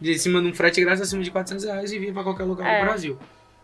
De 0.00 0.18
cima 0.18 0.40
de 0.40 0.48
um 0.48 0.54
frete 0.54 0.80
grátis 0.82 1.02
acima 1.02 1.22
de 1.22 1.30
400 1.30 1.64
reais 1.64 1.92
e 1.92 1.96
envia 1.96 2.12
pra 2.12 2.22
qualquer 2.22 2.44
lugar 2.44 2.66
É. 2.68 2.80
do 2.80 2.84
Brasil. 2.86 3.18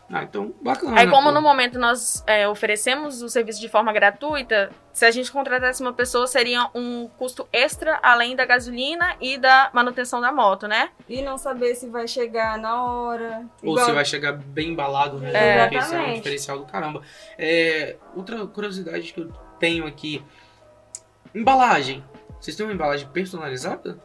Ah, 0.08 0.22
então 0.22 0.54
bacana. 0.62 1.00
Aí, 1.00 1.10
como 1.10 1.24
pô. 1.30 1.32
no 1.32 1.42
momento 1.42 1.80
nós 1.80 2.22
é, 2.28 2.46
oferecemos 2.48 3.22
o 3.22 3.28
serviço 3.28 3.60
de 3.60 3.68
forma 3.68 3.92
gratuita, 3.92 4.70
se 4.92 5.04
a 5.04 5.10
gente 5.10 5.32
contratasse 5.32 5.82
uma 5.82 5.92
pessoa, 5.92 6.28
seria 6.28 6.70
um 6.76 7.08
custo 7.18 7.48
extra 7.52 7.98
além 8.00 8.36
da 8.36 8.44
gasolina 8.44 9.16
e 9.20 9.36
da 9.36 9.68
manutenção 9.72 10.20
da 10.20 10.30
moto, 10.30 10.68
né? 10.68 10.90
E 11.08 11.22
não 11.22 11.36
saber 11.36 11.74
se 11.74 11.88
vai 11.88 12.06
chegar 12.06 12.56
na 12.56 12.84
hora. 12.84 13.46
Ou 13.64 13.72
Igual- 13.72 13.84
se 13.86 13.92
vai 13.92 14.04
chegar 14.04 14.32
bem 14.34 14.68
embalado, 14.70 15.18
né? 15.18 15.32
É. 15.34 15.62
Porque 15.64 15.78
isso 15.78 15.92
é 15.96 16.00
um 16.00 16.14
diferencial 16.14 16.58
do 16.60 16.66
caramba. 16.66 17.02
É, 17.36 17.96
outra 18.14 18.46
curiosidade 18.46 19.12
que 19.12 19.20
eu 19.20 19.32
tenho 19.58 19.86
aqui. 19.88 20.24
Embalagem. 21.36 22.02
Vocês 22.40 22.56
têm 22.56 22.64
uma 22.64 22.72
embalagem 22.72 23.06
personalizada? 23.08 24.00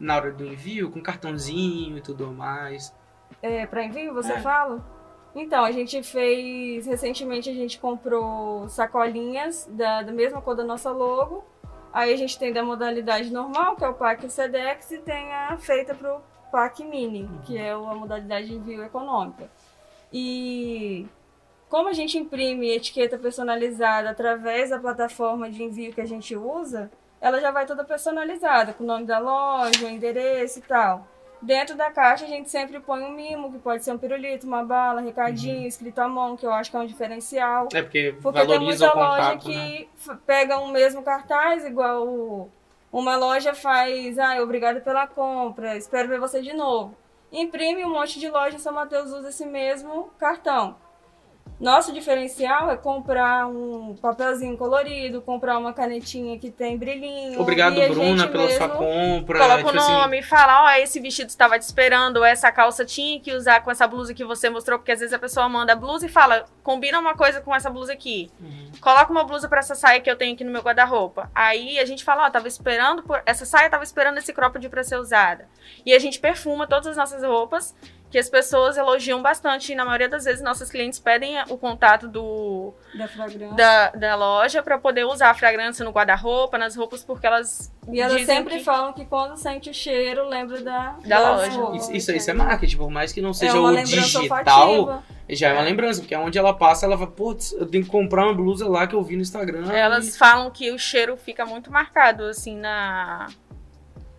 Na 0.00 0.16
hora 0.16 0.32
do 0.32 0.44
envio, 0.46 0.90
com 0.90 1.02
cartãozinho 1.02 1.98
e 1.98 2.00
tudo 2.00 2.32
mais. 2.32 2.94
É, 3.42 3.66
para 3.66 3.84
envio, 3.84 4.14
você 4.14 4.32
É. 4.32 4.40
fala? 4.40 4.82
Então, 5.34 5.62
a 5.64 5.70
gente 5.70 6.02
fez. 6.02 6.86
Recentemente 6.86 7.50
a 7.50 7.52
gente 7.54 7.78
comprou 7.78 8.66
sacolinhas 8.70 9.68
da, 9.70 10.02
da 10.02 10.12
mesma 10.12 10.40
cor 10.40 10.56
da 10.56 10.64
nossa 10.64 10.90
logo. 10.90 11.44
Aí 11.92 12.12
a 12.12 12.16
gente 12.16 12.38
tem 12.38 12.52
da 12.52 12.62
modalidade 12.62 13.30
normal, 13.30 13.76
que 13.76 13.84
é 13.84 13.88
o 13.88 13.94
pack 13.94 14.26
SEDEX, 14.30 14.90
e 14.92 14.98
tem 14.98 15.32
a 15.34 15.56
feita 15.58 15.94
pro 15.94 16.20
pack 16.50 16.82
mini, 16.84 17.28
que 17.44 17.56
é 17.58 17.72
a 17.72 17.78
modalidade 17.78 18.46
de 18.48 18.54
envio 18.54 18.82
econômica. 18.82 19.50
E 20.12 21.06
como 21.68 21.88
a 21.88 21.92
gente 21.92 22.16
imprime 22.18 22.70
etiqueta 22.70 23.18
personalizada 23.18 24.10
através 24.10 24.70
da 24.70 24.78
plataforma 24.78 25.50
de 25.50 25.62
envio 25.62 25.92
que 25.92 26.00
a 26.00 26.06
gente 26.06 26.36
usa, 26.36 26.90
ela 27.20 27.40
já 27.40 27.50
vai 27.50 27.66
toda 27.66 27.84
personalizada, 27.84 28.72
com 28.72 28.84
o 28.84 28.86
nome 28.86 29.04
da 29.04 29.18
loja, 29.18 29.84
o 29.84 29.88
endereço 29.88 30.58
e 30.58 30.62
tal. 30.62 31.06
Dentro 31.42 31.76
da 31.76 31.90
caixa 31.90 32.24
a 32.24 32.28
gente 32.28 32.48
sempre 32.50 32.80
põe 32.80 33.02
um 33.02 33.10
mimo, 33.12 33.52
que 33.52 33.58
pode 33.58 33.84
ser 33.84 33.92
um 33.92 33.98
pirulito, 33.98 34.46
uma 34.46 34.64
bala, 34.64 35.00
recadinho, 35.02 35.66
escrito 35.66 35.98
à 35.98 36.08
mão, 36.08 36.36
que 36.36 36.46
eu 36.46 36.52
acho 36.52 36.70
que 36.70 36.76
é 36.76 36.80
um 36.80 36.86
diferencial. 36.86 37.68
É 37.74 37.82
porque, 37.82 38.14
Porque 38.22 38.38
tem 38.38 38.46
valoriza 38.48 38.86
muita 38.86 38.98
o 38.98 39.02
loja 39.02 39.22
contato, 39.32 39.46
que 39.46 39.88
né? 40.08 40.18
pega 40.26 40.58
um 40.58 40.68
mesmo 40.68 41.02
cartaz, 41.02 41.64
igual 41.64 42.06
o- 42.06 42.50
uma 42.90 43.16
loja 43.16 43.52
faz, 43.54 44.18
ah, 44.18 44.40
obrigada 44.42 44.80
pela 44.80 45.06
compra, 45.06 45.76
espero 45.76 46.08
ver 46.08 46.18
você 46.18 46.40
de 46.40 46.54
novo. 46.54 46.96
Imprime 47.30 47.84
um 47.84 47.90
monte 47.92 48.18
de 48.18 48.30
loja 48.30 48.58
São 48.58 48.72
Mateus 48.72 49.12
usa 49.12 49.28
esse 49.28 49.44
mesmo 49.44 50.10
cartão. 50.18 50.76
Nosso 51.58 51.90
diferencial 51.90 52.70
é 52.70 52.76
comprar 52.76 53.46
um 53.46 53.94
papelzinho 53.94 54.56
colorido, 54.58 55.22
comprar 55.22 55.56
uma 55.56 55.72
canetinha 55.72 56.38
que 56.38 56.50
tem 56.50 56.76
brilhinho. 56.76 57.40
Obrigado, 57.40 57.76
Bruna, 57.88 58.28
pela 58.28 58.50
sua 58.50 58.68
compra. 58.68 59.38
Coloca 59.38 59.64
tipo 59.64 59.74
o 59.74 59.80
assim, 59.80 59.92
nome 59.92 60.18
e 60.18 60.22
fala, 60.22 60.64
ó, 60.64 60.70
esse 60.76 61.00
vestido 61.00 61.28
estava 61.28 61.58
te 61.58 61.62
esperando, 61.62 62.18
ou 62.18 62.24
essa 62.24 62.52
calça 62.52 62.84
tinha 62.84 63.18
que 63.18 63.32
usar 63.32 63.62
com 63.62 63.70
essa 63.70 63.86
blusa 63.86 64.12
que 64.12 64.24
você 64.24 64.50
mostrou, 64.50 64.78
porque 64.78 64.92
às 64.92 65.00
vezes 65.00 65.14
a 65.14 65.18
pessoa 65.18 65.48
manda 65.48 65.72
a 65.72 65.76
blusa 65.76 66.04
e 66.04 66.10
fala, 66.10 66.44
combina 66.62 67.00
uma 67.00 67.14
coisa 67.14 67.40
com 67.40 67.54
essa 67.54 67.70
blusa 67.70 67.94
aqui. 67.94 68.30
Uhum. 68.38 68.72
Coloca 68.78 69.10
uma 69.10 69.24
blusa 69.24 69.48
pra 69.48 69.60
essa 69.60 69.74
saia 69.74 70.00
que 70.00 70.10
eu 70.10 70.16
tenho 70.16 70.34
aqui 70.34 70.44
no 70.44 70.52
meu 70.52 70.62
guarda-roupa. 70.62 71.30
Aí 71.34 71.78
a 71.78 71.86
gente 71.86 72.04
fala, 72.04 72.26
ó, 72.26 72.30
tava 72.30 72.48
esperando 72.48 73.02
por 73.02 73.22
essa 73.24 73.46
saia 73.46 73.70
tava 73.70 73.82
esperando 73.82 74.18
esse 74.18 74.32
cropped 74.32 74.68
pra 74.68 74.84
ser 74.84 74.98
usada. 74.98 75.48
E 75.84 75.94
a 75.94 75.98
gente 75.98 76.18
perfuma 76.18 76.66
todas 76.66 76.86
as 76.86 76.96
nossas 76.96 77.22
roupas, 77.22 77.74
que 78.16 78.20
as 78.20 78.30
pessoas 78.30 78.78
elogiam 78.78 79.20
bastante 79.20 79.72
e 79.72 79.74
na 79.74 79.84
maioria 79.84 80.08
das 80.08 80.24
vezes 80.24 80.40
nossos 80.42 80.70
clientes 80.70 80.98
pedem 80.98 81.36
o 81.50 81.58
contato 81.58 82.08
do 82.08 82.72
da 82.94 83.06
fragrância. 83.06 83.54
da, 83.54 83.90
da 83.90 84.14
loja 84.14 84.62
pra 84.62 84.78
poder 84.78 85.04
usar 85.04 85.28
a 85.28 85.34
fragrância 85.34 85.84
no 85.84 85.90
guarda-roupa, 85.90 86.56
nas 86.56 86.74
roupas, 86.74 87.04
porque 87.04 87.26
elas 87.26 87.70
E 87.92 88.00
elas 88.00 88.16
dizem 88.16 88.36
sempre 88.36 88.56
que- 88.56 88.64
falam 88.64 88.94
que 88.94 89.04
quando 89.04 89.36
sente 89.36 89.68
o 89.68 89.74
cheiro, 89.74 90.26
lembra 90.30 90.62
da, 90.62 90.96
Da 91.04 91.32
loja. 91.32 91.60
roupas. 91.60 91.82
Isso, 91.82 91.92
isso, 91.94 92.12
isso 92.12 92.30
é 92.30 92.32
marketing, 92.32 92.78
por 92.78 92.90
mais 92.90 93.12
que 93.12 93.20
não 93.20 93.30
É 93.30 93.34
seja 93.34 93.52
uma 93.60 93.68
o 93.68 93.72
lembrança 93.72 94.18
digital, 94.20 94.70
olfativa. 94.70 95.04
já 95.28 95.48
é 95.48 95.52
uma 95.52 95.62
lembrança, 95.62 96.00
porque 96.00 96.16
onde 96.16 96.38
ela 96.38 96.54
passa, 96.54 96.86
ela 96.86 96.96
fala, 96.96 97.10
putz, 97.10 97.52
eu 97.52 97.66
tenho 97.66 97.84
que 97.84 97.90
comprar 97.90 98.24
uma 98.24 98.34
blusa 98.34 98.66
lá 98.66 98.86
que 98.86 98.94
eu 98.94 99.02
vi 99.02 99.16
no 99.16 99.20
Instagram. 99.20 99.70
Elas 99.70 100.08
e- 100.14 100.18
falam 100.18 100.50
que 100.50 100.70
o 100.72 100.78
cheiro 100.78 101.18
fica 101.18 101.44
muito 101.44 101.70
marcado, 101.70 102.24
assim, 102.24 102.56
na. 102.56 103.26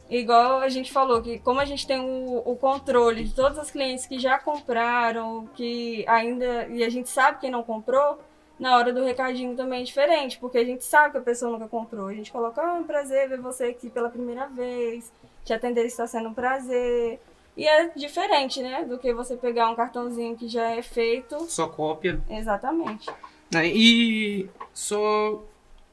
Igual 0.09 0.61
a 0.61 0.69
gente 0.69 0.91
falou, 0.91 1.21
que 1.21 1.39
como 1.39 1.59
a 1.59 1.65
gente 1.65 1.85
tem 1.85 1.99
o, 1.99 2.41
o 2.45 2.55
controle 2.55 3.25
de 3.25 3.33
todos 3.33 3.57
os 3.57 3.69
clientes 3.69 4.05
que 4.05 4.17
já 4.19 4.39
compraram, 4.39 5.47
que 5.55 6.05
ainda. 6.07 6.67
E 6.67 6.83
a 6.83 6.89
gente 6.89 7.09
sabe 7.09 7.39
quem 7.41 7.51
não 7.51 7.61
comprou, 7.61 8.17
na 8.59 8.75
hora 8.77 8.93
do 8.93 9.03
recadinho 9.03 9.55
também 9.55 9.81
é 9.81 9.83
diferente, 9.83 10.39
porque 10.39 10.57
a 10.57 10.63
gente 10.63 10.83
sabe 10.83 11.11
que 11.11 11.17
a 11.17 11.21
pessoa 11.21 11.51
nunca 11.51 11.67
comprou. 11.67 12.07
A 12.07 12.13
gente 12.13 12.31
coloca, 12.31 12.61
ah, 12.61 12.75
é 12.75 12.79
um 12.79 12.83
prazer 12.83 13.29
ver 13.29 13.39
você 13.39 13.65
aqui 13.65 13.89
pela 13.89 14.09
primeira 14.09 14.47
vez, 14.47 15.11
te 15.43 15.53
atender 15.53 15.85
está 15.85 16.07
sendo 16.07 16.29
um 16.29 16.33
prazer. 16.33 17.19
E 17.55 17.67
é 17.67 17.89
diferente, 17.95 18.61
né? 18.61 18.85
Do 18.85 18.97
que 18.97 19.13
você 19.13 19.35
pegar 19.35 19.69
um 19.69 19.75
cartãozinho 19.75 20.35
que 20.37 20.47
já 20.47 20.69
é 20.71 20.81
feito. 20.81 21.39
Só 21.49 21.67
cópia. 21.67 22.21
Exatamente. 22.29 23.09
né? 23.51 23.67
E 23.67 24.47
só 24.73 25.43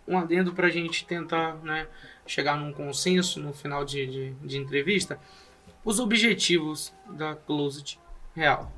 um 0.07 0.19
adendo 0.19 0.53
pra 0.53 0.69
gente 0.69 1.07
tentar 1.07 1.55
né, 1.65 1.87
chegar 2.27 2.57
num 2.57 2.73
consenso 2.73 3.41
no 3.41 3.53
final 3.53 3.85
de, 3.85 4.07
de, 4.07 4.31
de 4.47 4.59
entrevista. 4.59 5.19
Os 5.85 5.99
objetivos 6.01 6.93
da 7.11 7.35
Closet 7.35 7.99
Real. 8.35 8.73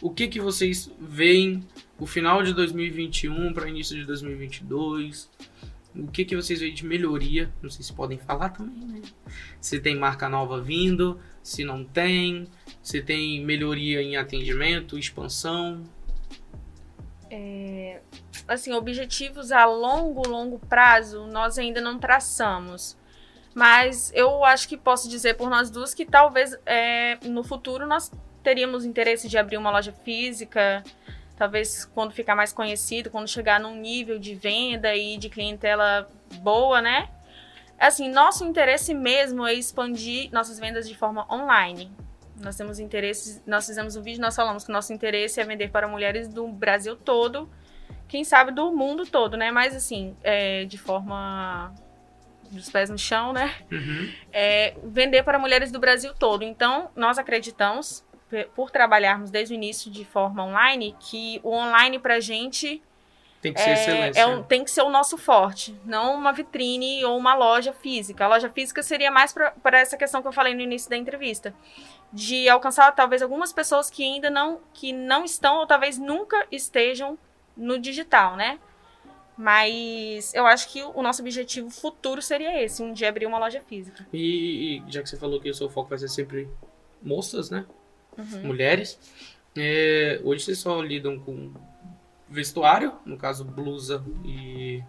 O 0.00 0.10
que, 0.10 0.28
que 0.28 0.40
vocês 0.40 0.90
veem 1.00 1.66
o 1.98 2.06
final 2.06 2.42
de 2.42 2.52
2021 2.52 3.52
para 3.54 3.68
início 3.68 3.96
de 3.96 4.04
2022? 4.04 5.30
O 5.94 6.08
que, 6.08 6.24
que 6.24 6.36
vocês 6.36 6.60
veem 6.60 6.74
de 6.74 6.84
melhoria? 6.84 7.50
Não 7.62 7.70
sei 7.70 7.82
se 7.82 7.92
podem 7.92 8.18
falar 8.18 8.50
também, 8.50 8.86
né? 8.86 9.02
Se 9.60 9.80
tem 9.80 9.96
marca 9.96 10.28
nova 10.28 10.60
vindo, 10.60 11.18
se 11.42 11.64
não 11.64 11.82
tem, 11.84 12.46
se 12.82 13.00
tem 13.00 13.42
melhoria 13.42 14.02
em 14.02 14.16
atendimento, 14.16 14.98
expansão. 14.98 15.84
Assim, 18.48 18.72
objetivos 18.72 19.50
a 19.50 19.64
longo, 19.64 20.28
longo 20.28 20.58
prazo, 20.58 21.26
nós 21.26 21.58
ainda 21.58 21.80
não 21.80 21.98
traçamos. 21.98 22.96
Mas 23.54 24.12
eu 24.14 24.44
acho 24.44 24.68
que 24.68 24.76
posso 24.76 25.08
dizer 25.08 25.34
por 25.34 25.48
nós 25.48 25.70
duas 25.70 25.94
que 25.94 26.04
talvez 26.04 26.56
é, 26.66 27.18
no 27.24 27.42
futuro 27.42 27.86
nós 27.86 28.12
teríamos 28.42 28.84
interesse 28.84 29.28
de 29.28 29.38
abrir 29.38 29.56
uma 29.56 29.70
loja 29.70 29.92
física. 29.92 30.84
Talvez 31.36 31.84
quando 31.84 32.12
ficar 32.12 32.34
mais 32.34 32.52
conhecido, 32.52 33.10
quando 33.10 33.28
chegar 33.28 33.58
num 33.58 33.74
nível 33.74 34.18
de 34.18 34.34
venda 34.34 34.94
e 34.94 35.16
de 35.16 35.28
clientela 35.28 36.08
boa, 36.40 36.80
né? 36.80 37.08
Assim, 37.78 38.08
nosso 38.08 38.44
interesse 38.44 38.94
mesmo 38.94 39.46
é 39.46 39.52
expandir 39.52 40.30
nossas 40.32 40.58
vendas 40.58 40.88
de 40.88 40.96
forma 40.96 41.26
online. 41.32 41.90
Nós 42.40 42.56
temos 42.56 42.78
interesse, 42.78 43.42
nós 43.46 43.66
fizemos 43.66 43.96
um 43.96 44.02
vídeo, 44.02 44.20
nós 44.20 44.36
falamos 44.36 44.64
que 44.64 44.72
nosso 44.72 44.92
interesse 44.92 45.40
é 45.40 45.44
vender 45.44 45.70
para 45.70 45.88
mulheres 45.88 46.28
do 46.28 46.46
Brasil 46.48 46.96
todo, 46.96 47.48
quem 48.08 48.24
sabe 48.24 48.52
do 48.52 48.72
mundo 48.72 49.04
todo, 49.06 49.36
né? 49.36 49.50
Mas 49.50 49.74
assim, 49.74 50.16
é, 50.22 50.64
de 50.64 50.78
forma 50.78 51.72
dos 52.50 52.70
pés 52.70 52.88
no 52.88 52.98
chão, 52.98 53.32
né? 53.32 53.54
Uhum. 53.70 54.12
é, 54.32 54.74
vender 54.84 55.22
para 55.24 55.38
mulheres 55.38 55.72
do 55.72 55.78
Brasil 55.80 56.14
todo. 56.14 56.42
Então, 56.44 56.90
nós 56.94 57.18
acreditamos, 57.18 58.04
por 58.54 58.70
trabalharmos 58.70 59.30
desde 59.30 59.54
o 59.54 59.56
início 59.56 59.90
de 59.90 60.04
forma 60.04 60.44
online, 60.44 60.94
que 61.00 61.40
o 61.42 61.50
online 61.52 61.98
pra 61.98 62.18
gente 62.20 62.82
Tem 63.42 63.52
que 63.52 63.60
ser 63.60 63.70
é, 63.70 64.12
é 64.20 64.26
um- 64.26 64.42
tem 64.42 64.64
que 64.64 64.70
ser 64.70 64.82
o 64.82 64.90
nosso 64.90 65.16
forte, 65.16 65.78
não 65.84 66.14
uma 66.14 66.32
vitrine 66.32 67.04
ou 67.04 67.16
uma 67.16 67.34
loja 67.34 67.72
física. 67.72 68.24
A 68.24 68.28
loja 68.28 68.48
física 68.50 68.82
seria 68.82 69.10
mais 69.10 69.32
para 69.32 69.78
essa 69.80 69.96
questão 69.96 70.22
que 70.22 70.28
eu 70.28 70.32
falei 70.32 70.54
no 70.54 70.60
início 70.60 70.88
da 70.90 70.96
entrevista, 70.96 71.54
de 72.12 72.48
alcançar 72.48 72.90
talvez 72.92 73.22
algumas 73.22 73.52
pessoas 73.52 73.90
que 73.90 74.02
ainda 74.04 74.30
não 74.30 74.60
que 74.72 74.92
não 74.92 75.24
estão 75.24 75.58
ou 75.58 75.66
talvez 75.66 75.98
nunca 75.98 76.46
estejam 76.50 77.18
no 77.56 77.78
digital, 77.78 78.36
né? 78.36 78.58
Mas 79.38 80.32
eu 80.34 80.46
acho 80.46 80.68
que 80.72 80.82
o 80.82 81.02
nosso 81.02 81.20
objetivo 81.20 81.68
futuro 81.70 82.22
seria 82.22 82.62
esse, 82.62 82.82
um 82.82 82.92
dia 82.92 83.08
abrir 83.08 83.26
uma 83.26 83.38
loja 83.38 83.60
física. 83.60 84.06
E, 84.12 84.78
e 84.86 84.92
já 84.92 85.02
que 85.02 85.10
você 85.10 85.16
falou 85.16 85.40
que 85.40 85.50
o 85.50 85.54
seu 85.54 85.68
foco 85.68 85.90
vai 85.90 85.98
ser 85.98 86.08
sempre 86.08 86.48
moças, 87.02 87.50
né? 87.50 87.66
Uhum. 88.16 88.44
Mulheres. 88.44 88.98
é, 89.54 90.20
hoje 90.24 90.44
vocês 90.44 90.58
só 90.58 90.80
lidam 90.80 91.18
com 91.18 91.52
vestuário, 92.28 92.94
no 93.04 93.16
caso 93.18 93.44
blusa 93.44 94.02
e. 94.24 94.82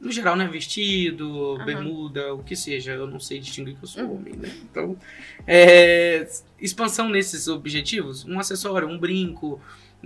No 0.00 0.12
geral, 0.12 0.36
né? 0.36 0.46
Vestido, 0.46 1.56
Aham. 1.56 1.64
bermuda, 1.64 2.34
o 2.34 2.42
que 2.44 2.54
seja. 2.54 2.92
Eu 2.92 3.06
não 3.06 3.18
sei 3.18 3.40
distinguir 3.40 3.74
que 3.76 3.82
eu 3.84 3.88
sou 3.88 4.02
Uhum. 4.04 4.16
homem, 4.16 4.34
né? 4.34 4.48
Então. 4.70 4.96
é, 5.46 6.28
expansão 6.60 7.08
nesses 7.08 7.48
objetivos: 7.48 8.24
um 8.24 8.38
acessório, 8.38 8.86
um 8.86 8.98
brinco, 8.98 9.60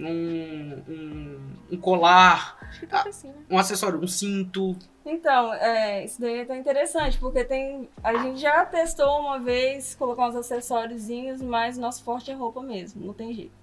um, 0.06 0.82
um, 0.88 1.40
um 1.72 1.76
colar, 1.80 2.58
Acho 2.68 2.80
que 2.80 2.86
tá 2.86 3.02
assim, 3.06 3.28
né? 3.28 3.34
um 3.50 3.58
acessório, 3.58 3.98
um 3.98 4.06
cinto. 4.06 4.76
Então, 5.04 5.54
é, 5.54 6.04
isso 6.04 6.20
daí 6.20 6.44
tá 6.44 6.56
interessante, 6.56 7.18
porque 7.18 7.42
tem. 7.42 7.88
A 8.02 8.16
gente 8.18 8.40
já 8.40 8.64
testou 8.66 9.20
uma 9.20 9.38
vez 9.38 9.94
colocar 9.94 10.28
uns 10.28 10.36
acessóriozinhos, 10.36 11.40
mas 11.40 11.78
nosso 11.78 12.02
forte 12.04 12.30
é 12.30 12.34
roupa 12.34 12.60
mesmo, 12.60 13.06
não 13.06 13.14
tem 13.14 13.32
jeito. 13.32 13.58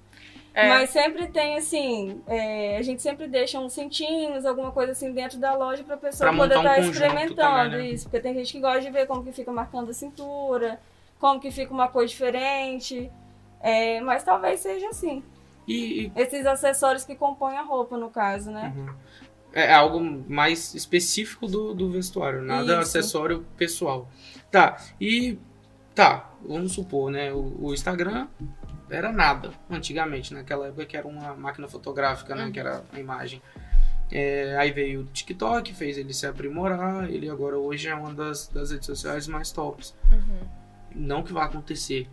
É. 0.56 0.70
Mas 0.70 0.90
sempre 0.90 1.28
tem 1.28 1.58
assim, 1.58 2.22
é, 2.26 2.78
a 2.78 2.82
gente 2.82 3.02
sempre 3.02 3.28
deixa 3.28 3.60
uns 3.60 3.74
cintinhos, 3.74 4.46
alguma 4.46 4.72
coisa 4.72 4.94
assim 4.94 5.12
dentro 5.12 5.38
da 5.38 5.54
loja 5.54 5.84
pra 5.84 5.98
pessoa 5.98 6.30
Pra 6.30 6.38
poder 6.38 6.56
um 6.56 6.60
estar 6.62 6.76
conjunto 6.78 6.94
experimentando 6.94 7.36
também, 7.72 7.88
né? 7.88 7.88
isso. 7.90 8.06
Porque 8.06 8.22
tem 8.22 8.34
gente 8.34 8.54
que 8.54 8.60
gosta 8.62 8.80
de 8.80 8.90
ver 8.90 9.06
como 9.06 9.22
que 9.22 9.34
fica 9.34 9.52
marcando 9.52 9.90
a 9.90 9.94
cintura, 9.94 10.80
como 11.20 11.42
que 11.42 11.52
fica 11.52 11.74
uma 11.74 11.90
cor 11.90 12.06
diferente. 12.06 13.12
É, 13.60 14.00
mas 14.00 14.24
talvez 14.24 14.62
seja 14.62 14.88
assim. 14.88 15.22
E, 15.68 16.06
e- 16.06 16.12
Esses 16.16 16.46
acessórios 16.46 17.04
que 17.04 17.16
compõem 17.16 17.58
a 17.58 17.62
roupa, 17.64 17.98
no 17.98 18.10
caso, 18.10 18.52
né? 18.52 18.74
Uhum. 18.76 18.94
É 19.54 19.74
algo 19.74 20.02
mais 20.02 20.74
específico 20.76 21.48
do, 21.48 21.74
do 21.74 21.90
vestuário, 21.90 22.42
nada 22.42 22.74
Isso. 22.74 22.82
acessório 22.82 23.46
pessoal. 23.56 24.10
Tá, 24.52 24.78
e 25.00 25.38
tá, 25.94 26.30
vamos 26.46 26.74
supor, 26.74 27.10
né? 27.10 27.32
O, 27.32 27.68
o 27.68 27.74
Instagram 27.74 28.28
era 28.90 29.12
nada 29.12 29.52
antigamente, 29.70 30.34
naquela 30.34 30.68
época 30.68 30.86
que 30.86 30.98
era 30.98 31.08
uma 31.08 31.34
máquina 31.34 31.68
fotográfica, 31.68 32.36
né? 32.36 32.46
Uhum. 32.46 32.52
Que 32.52 32.60
era 32.60 32.84
a 32.92 33.00
imagem. 33.00 33.42
É, 34.12 34.56
aí 34.58 34.72
veio 34.72 35.02
o 35.02 35.06
TikTok, 35.06 35.74
fez 35.74 35.98
ele 35.98 36.14
se 36.14 36.28
aprimorar, 36.28 37.10
ele 37.10 37.28
agora 37.30 37.58
hoje 37.58 37.88
é 37.88 37.96
uma 37.96 38.14
das, 38.14 38.48
das 38.48 38.72
redes 38.72 38.86
sociais 38.86 39.28
mais 39.28 39.52
tops. 39.52 39.96
Não 40.96 41.22
que 41.24 41.34
vai 41.34 41.46
acontecer. 41.46 42.08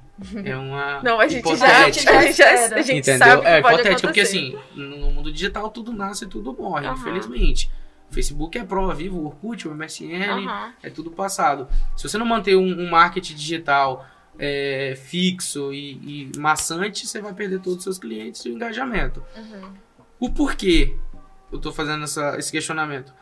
É 0.45 0.57
uma 0.57 0.99
Uhum. 0.99 1.03
Não, 1.03 1.21
a 1.21 1.27
gente 1.29 1.57
já, 1.57 1.85
a 1.85 1.91
gente 1.91 2.01
hipotética. 2.03 2.13
já, 2.13 2.19
a 2.19 2.23
gente, 2.23 2.43
Entendeu? 2.43 2.79
a 2.79 2.83
gente 2.83 2.99
Entendeu? 2.99 3.19
sabe 3.29 3.43
que 3.43 3.49
é 3.49 3.59
hipotético, 3.59 4.01
porque 4.03 4.21
assim, 4.21 4.59
no 4.75 5.11
mundo 5.11 5.33
digital 5.33 5.71
tudo 5.71 5.93
nasce 5.93 6.25
e 6.25 6.29
tudo 6.29 6.53
morre, 6.53 6.87
Aham. 6.87 6.95
infelizmente. 6.97 7.71
O 8.11 8.15
Facebook 8.15 8.59
é 8.59 8.65
prova 8.65 8.95
viva, 8.95 9.17
o 9.17 9.25
Orkut, 9.27 9.67
o 9.67 9.75
MSN, 9.75 10.47
Aham. 10.47 10.73
é 10.83 10.91
tudo 10.91 11.11
passado. 11.11 11.67
Se 11.97 12.07
você 12.09 12.19
não 12.19 12.27
manter 12.27 12.57
um, 12.57 12.81
um 12.83 12.91
marketing 12.91 13.35
digital 13.35 14.07
é, 14.39 14.95
fixo 14.97 15.73
e, 15.73 16.31
e 16.35 16.39
maçante, 16.39 17.07
você 17.07 17.21
vai 17.21 17.33
perder 17.33 17.61
todos 17.61 17.79
os 17.79 17.85
seus 17.85 17.99
clientes 17.99 18.45
e 18.45 18.51
o 18.51 18.53
engajamento. 18.55 19.23
Uhum. 19.37 19.71
O 20.21 20.31
porquê 20.31 20.95
eu 21.51 21.59
tô 21.59 21.73
fazendo 21.73 22.05
essa- 22.05 22.37
esse 22.39 22.53
questionamento? 22.53 23.13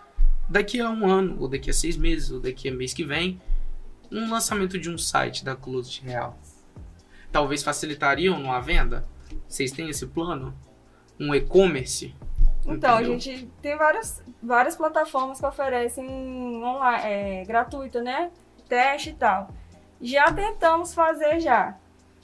Daqui 0.49 0.81
a 0.81 0.91
um 0.91 1.09
ano, 1.09 1.37
ou 1.41 1.49
daqui 1.49 1.71
a 1.71 1.73
seis 1.73 1.97
meses, 1.97 2.31
ou 2.33 2.41
daqui 2.41 2.69
a 2.69 2.73
mês 2.73 2.93
que 2.93 3.05
vem, 3.05 3.41
um 4.11 4.31
lançamento 4.31 4.79
de 4.79 4.91
um 4.91 4.99
site 4.99 5.45
da 5.45 5.55
Closet 5.55 6.03
Real. 6.03 6.37
Talvez 7.31 7.63
facilitariam 7.63 8.39
numa 8.39 8.61
venda? 8.61 9.07
Vocês 9.49 9.71
têm 9.71 9.89
esse 9.89 10.07
plano? 10.07 10.55
Um 11.19 11.35
e-commerce? 11.35 12.15
Então, 12.67 12.97
a 12.97 13.03
gente 13.03 13.49
tem 13.63 13.77
várias, 13.77 14.23
várias 14.43 14.77
plataformas 14.77 15.41
que 15.41 15.47
oferecem 15.47 16.07
online, 16.63 17.03
é, 17.05 17.45
gratuita, 17.45 18.03
né? 18.03 18.31
Teste 18.69 19.11
e 19.11 19.15
tal. 19.15 19.51
Já 20.01 20.33
tentamos 20.33 20.95
fazer 20.95 21.41
já. 21.41 21.77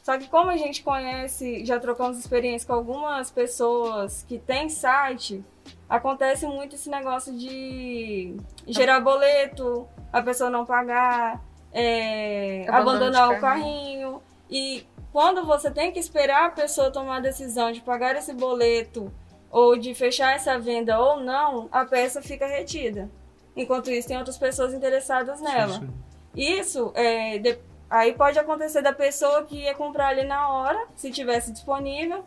Só 0.03 0.17
que 0.17 0.29
como 0.29 0.51
a 0.51 0.57
gente 0.57 0.83
conhece, 0.85 1.65
já 1.65 1.81
trocamos 1.81 2.17
experiência 2.19 2.67
com 2.67 2.75
algumas 2.75 3.31
pessoas 3.31 4.23
que 4.23 4.39
têm 4.39 4.69
site, 4.69 5.45
acontece 5.89 6.47
muito 6.47 6.77
esse 6.77 6.89
negócio 6.89 7.37
de 7.37 8.37
gerar 8.69 9.01
boleto, 9.01 9.89
a 10.13 10.23
pessoa 10.23 10.49
não 10.49 10.65
pagar, 10.65 11.43
é, 11.79 12.65
abandonar 12.71 13.31
o 13.33 13.41
carrinho. 13.41 14.23
E 14.51 14.87
quando 15.13 15.45
você 15.45 15.71
tem 15.71 15.93
que 15.93 15.99
esperar 15.99 16.47
a 16.47 16.51
pessoa 16.51 16.91
tomar 16.91 17.17
a 17.19 17.21
decisão 17.21 17.71
de 17.71 17.81
pagar 17.83 18.17
esse 18.17 18.33
boleto 18.33 19.13
ou 19.51 19.77
de 19.77 19.95
fechar 19.95 20.35
essa 20.35 20.59
venda 20.59 20.99
ou 20.99 21.21
não, 21.21 21.69
a 21.71 21.85
peça 21.85 22.23
fica 22.23 22.47
retida. 22.47 23.11
Enquanto 23.55 23.91
isso, 23.91 24.09
tem 24.09 24.17
outras 24.17 24.39
pessoas 24.39 24.73
interessadas 24.73 25.41
nela. 25.41 25.75
Sim, 25.75 25.81
sim. 25.81 25.95
Isso, 26.35 26.93
é, 26.95 27.39
de- 27.39 27.59
aí 27.91 28.13
pode 28.15 28.39
acontecer 28.39 28.83
da 28.83 28.93
pessoa 28.93 29.45
que 29.45 29.57
ia 29.65 29.75
comprar 29.75 30.09
ali 30.09 30.25
na 30.25 30.49
hora, 30.51 30.87
se 30.95 31.11
tivesse 31.11 31.53
disponível, 31.53 32.25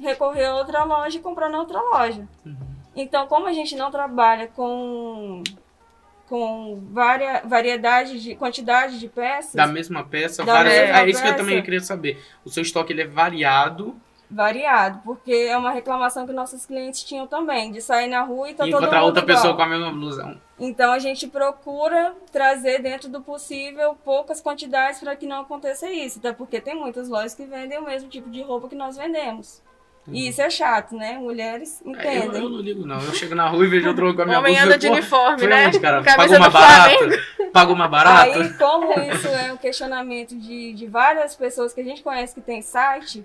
recorrer 0.00 0.46
a 0.46 0.56
outra 0.56 0.82
loja 0.84 1.18
e 1.18 1.22
comprar 1.22 1.48
na 1.48 1.58
outra 1.58 1.80
loja. 1.80 2.26
Uhum. 2.44 2.56
Então, 2.96 3.26
como 3.26 3.46
a 3.46 3.52
gente 3.52 3.76
não 3.76 3.90
trabalha 3.90 4.48
com, 4.48 5.42
com 6.34 6.80
varia, 6.90 7.42
variedade 7.44 8.20
de 8.20 8.34
quantidade 8.34 8.98
de 8.98 9.08
peças, 9.08 9.54
Da 9.54 9.68
mesma 9.68 10.02
peça, 10.02 10.44
Da 10.44 10.52
várias... 10.52 10.74
mesma 10.74 10.98
é 10.98 11.08
isso 11.08 11.22
que 11.22 11.28
eu 11.28 11.36
também 11.36 11.62
queria 11.62 11.78
saber. 11.78 12.20
O 12.44 12.50
seu 12.50 12.64
estoque 12.64 12.92
ele 12.92 13.02
é 13.02 13.06
variado 13.06 13.94
variado, 14.28 15.00
porque 15.04 15.32
é 15.32 15.56
uma 15.56 15.70
reclamação 15.70 16.26
que 16.26 16.32
nossos 16.32 16.66
clientes 16.66 17.04
tinham 17.04 17.24
também, 17.24 17.70
de 17.70 17.80
sair 17.80 18.08
na 18.08 18.22
rua 18.22 18.50
e 18.50 18.54
tá 18.54 18.66
e 18.66 18.70
todo 18.70 18.80
encontrar 18.80 19.04
outra 19.04 19.22
igual. 19.22 19.36
pessoa 19.36 19.54
com 19.54 19.62
a 19.62 19.66
mesma 19.66 19.92
blusa. 19.92 20.40
Então 20.58 20.90
a 20.92 20.98
gente 20.98 21.28
procura 21.28 22.16
trazer 22.32 22.82
dentro 22.82 23.08
do 23.08 23.20
possível 23.20 23.94
poucas 24.04 24.40
quantidades 24.40 24.98
para 24.98 25.14
que 25.14 25.26
não 25.26 25.42
aconteça 25.42 25.88
isso, 25.88 26.18
até 26.18 26.32
porque 26.32 26.60
tem 26.60 26.74
muitas 26.74 27.08
lojas 27.08 27.34
que 27.34 27.44
vendem 27.44 27.78
o 27.78 27.84
mesmo 27.84 28.08
tipo 28.08 28.28
de 28.28 28.42
roupa 28.42 28.68
que 28.68 28.74
nós 28.74 28.96
vendemos. 28.96 29.62
E 30.06 30.28
isso 30.28 30.42
é 30.42 30.50
chato, 30.50 30.94
né? 30.94 31.16
Mulheres 31.18 31.80
É, 31.82 31.88
eu, 31.88 31.92
entendem. 31.92 32.42
eu 32.42 32.50
não 32.50 32.60
ligo, 32.60 32.86
não. 32.86 33.00
Eu 33.00 33.14
chego 33.14 33.34
na 33.34 33.48
rua 33.48 33.64
e 33.64 33.68
vejo 33.68 33.88
outro 33.88 34.14
com 34.14 34.22
a 34.22 34.26
minha 34.26 34.38
homem 34.38 34.58
anda 34.58 34.76
de 34.76 34.86
uniforme, 34.86 35.46
né? 35.46 35.68
onde, 35.68 35.80
cara? 35.80 36.00
Do 36.00 36.04
barato? 36.52 36.96
Flamengo. 36.98 37.22
Pagou 37.52 37.76
mais 37.76 37.90
barato? 37.90 38.38
Aí, 38.38 38.52
como 38.54 38.92
isso 39.00 39.28
é 39.28 39.52
um 39.52 39.56
questionamento 39.56 40.36
de, 40.36 40.74
de 40.74 40.86
várias 40.86 41.34
pessoas 41.34 41.72
que 41.72 41.80
a 41.80 41.84
gente 41.84 42.02
conhece 42.02 42.34
que 42.34 42.40
tem 42.40 42.60
site, 42.60 43.24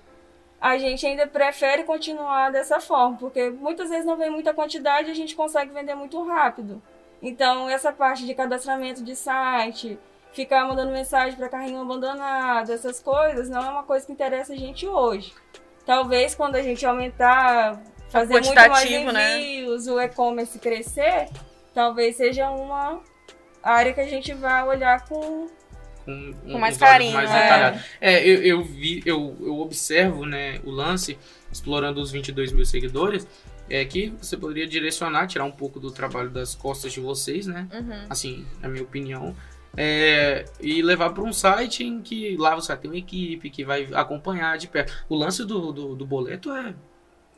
a 0.62 0.78
gente 0.78 1.06
ainda 1.06 1.28
prefere 1.28 1.84
continuar 1.84 2.52
dessa 2.52 2.80
forma, 2.80 3.18
porque 3.18 3.50
muitas 3.50 3.90
vezes 3.90 4.06
não 4.06 4.18
vem 4.18 4.30
muita 4.30 4.54
quantidade 4.54 5.10
e 5.10 5.12
a 5.12 5.16
gente 5.16 5.36
consegue 5.36 5.74
vender 5.74 5.96
muito 5.96 6.22
rápido. 6.24 6.82
Então, 7.22 7.70
essa 7.70 7.92
parte 7.92 8.26
de 8.26 8.34
cadastramento 8.34 9.04
de 9.04 9.16
site, 9.16 10.00
ficar 10.32 10.66
mandando 10.66 10.92
mensagem 10.92 11.38
para 11.38 11.50
carrinho 11.50 11.82
abandonado, 11.82 12.72
essas 12.72 13.00
coisas, 13.02 13.50
não 13.50 13.62
é 13.62 13.70
uma 13.70 13.84
coisa 13.84 14.06
que 14.06 14.12
interessa 14.12 14.54
a 14.54 14.58
gente 14.58 14.88
hoje. 14.88 15.34
Talvez 15.90 16.36
quando 16.36 16.54
a 16.54 16.62
gente 16.62 16.86
aumentar, 16.86 17.82
fazer 18.12 18.34
muito 18.34 18.54
mais 18.54 18.88
né? 19.12 19.42
envios, 19.42 19.88
o 19.88 20.00
e-commerce 20.00 20.60
crescer, 20.60 21.28
talvez 21.74 22.16
seja 22.16 22.48
uma 22.52 23.02
área 23.64 23.92
que 23.92 24.00
a 24.00 24.08
gente 24.08 24.32
vai 24.36 24.68
olhar 24.68 25.04
com 25.08 25.48
com, 26.06 26.34
Com 26.44 26.60
mais 26.60 26.78
carinho, 26.78 27.16
mais 27.16 27.32
é. 27.32 27.84
É, 28.00 28.24
eu, 28.24 28.44
eu 28.44 28.64
vi, 28.64 29.02
eu, 29.04 29.36
eu 29.42 29.60
observo, 29.60 30.28
né, 30.28 30.62
o 30.64 30.70
lance, 30.70 31.18
explorando 31.52 32.00
os 32.00 32.12
22 32.12 32.52
mil 32.52 32.68
seguidores, 32.68 33.28
é 33.68 33.84
que 33.84 34.14
você 34.22 34.38
poderia 34.38 34.68
direcionar, 34.68 35.26
tirar 35.26 35.46
um 35.46 35.52
pouco 35.52 35.80
do 35.80 35.90
trabalho 35.90 36.30
das 36.30 36.54
costas 36.54 36.94
de 36.94 37.00
vocês, 37.00 37.48
né? 37.48 37.68
Uhum. 37.74 38.06
Assim, 38.08 38.46
na 38.62 38.70
minha 38.70 38.84
opinião. 38.84 39.36
É, 39.76 40.46
e 40.60 40.82
levar 40.82 41.12
para 41.12 41.24
um 41.24 41.34
site 41.34 41.84
em 41.84 42.02
que 42.02 42.36
lá 42.38 42.56
você 42.56 42.70
vai 42.70 42.78
ter 42.78 42.88
uma 42.88 42.98
equipe 42.98 43.50
que 43.50 43.64
vai 43.64 43.88
acompanhar 43.94 44.58
de 44.58 44.68
perto. 44.68 44.94
O 45.08 45.16
lance 45.16 45.46
do, 45.46 45.72
do, 45.72 45.96
do 45.96 46.06
boleto 46.06 46.52
é 46.52 46.74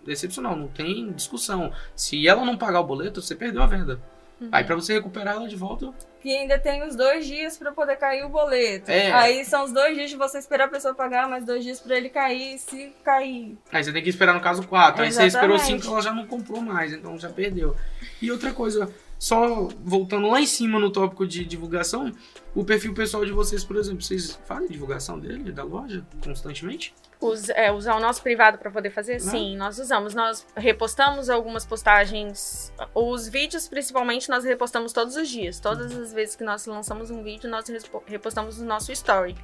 excepcional, 0.07 0.55
não 0.55 0.67
tem 0.67 1.11
discussão. 1.11 1.71
Se 1.95 2.27
ela 2.27 2.45
não 2.45 2.57
pagar 2.57 2.79
o 2.79 2.85
boleto, 2.85 3.21
você 3.21 3.35
perdeu 3.35 3.61
a 3.61 3.67
venda. 3.67 3.99
Uhum. 4.39 4.49
Aí 4.51 4.63
para 4.63 4.75
você 4.75 4.93
recuperar 4.93 5.35
ela 5.35 5.47
de 5.47 5.55
volta, 5.55 5.93
que 6.21 6.29
ainda 6.35 6.57
tem 6.59 6.83
os 6.87 6.95
dois 6.95 7.25
dias 7.25 7.57
para 7.57 7.71
poder 7.71 7.95
cair 7.95 8.23
o 8.23 8.29
boleto. 8.29 8.89
É. 8.89 9.11
Aí 9.11 9.43
são 9.43 9.63
os 9.65 9.71
dois 9.71 9.95
dias 9.95 10.09
de 10.09 10.15
você 10.15 10.37
esperar 10.37 10.65
a 10.65 10.67
pessoa 10.67 10.93
pagar, 10.93 11.27
mais 11.27 11.43
dois 11.43 11.63
dias 11.63 11.79
para 11.79 11.97
ele 11.97 12.09
cair, 12.09 12.59
se 12.59 12.93
cair. 13.03 13.57
Aí 13.71 13.83
você 13.83 13.91
tem 13.91 14.03
que 14.03 14.09
esperar 14.09 14.33
no 14.33 14.39
caso 14.39 14.67
4. 14.67 15.03
Aí 15.03 15.11
você 15.11 15.25
esperou. 15.25 15.57
5, 15.57 15.85
ela 15.87 16.01
já 16.01 16.13
não 16.13 16.27
comprou 16.27 16.61
mais, 16.61 16.93
então 16.93 17.17
já 17.17 17.29
perdeu. 17.29 17.75
E 18.21 18.31
outra 18.31 18.53
coisa, 18.53 18.87
só 19.21 19.67
voltando 19.83 20.27
lá 20.27 20.41
em 20.41 20.47
cima 20.47 20.79
no 20.79 20.89
tópico 20.91 21.27
de 21.27 21.45
divulgação, 21.45 22.11
o 22.55 22.65
perfil 22.65 22.91
pessoal 22.91 23.23
de 23.23 23.31
vocês, 23.31 23.63
por 23.63 23.75
exemplo, 23.75 24.01
vocês 24.01 24.39
fazem 24.45 24.67
divulgação 24.67 25.19
dele, 25.19 25.51
da 25.51 25.63
loja, 25.63 26.03
constantemente? 26.23 26.91
Us- 27.21 27.49
é, 27.49 27.71
usar 27.71 27.95
o 27.95 27.99
nosso 27.99 28.23
privado 28.23 28.57
para 28.57 28.71
poder 28.71 28.89
fazer? 28.89 29.19
Sim, 29.19 29.55
nós 29.55 29.77
usamos. 29.77 30.15
Nós 30.15 30.43
repostamos 30.57 31.29
algumas 31.29 31.63
postagens. 31.67 32.73
Os 32.95 33.27
vídeos, 33.27 33.67
principalmente, 33.67 34.27
nós 34.27 34.43
repostamos 34.43 34.91
todos 34.91 35.15
os 35.15 35.29
dias. 35.29 35.59
Todas 35.59 35.95
as 35.95 36.11
vezes 36.11 36.35
que 36.35 36.43
nós 36.43 36.65
lançamos 36.65 37.11
um 37.11 37.21
vídeo, 37.21 37.47
nós 37.47 37.65
repostamos 38.07 38.57
no 38.57 38.65
nosso 38.65 38.91
story. 38.91 39.35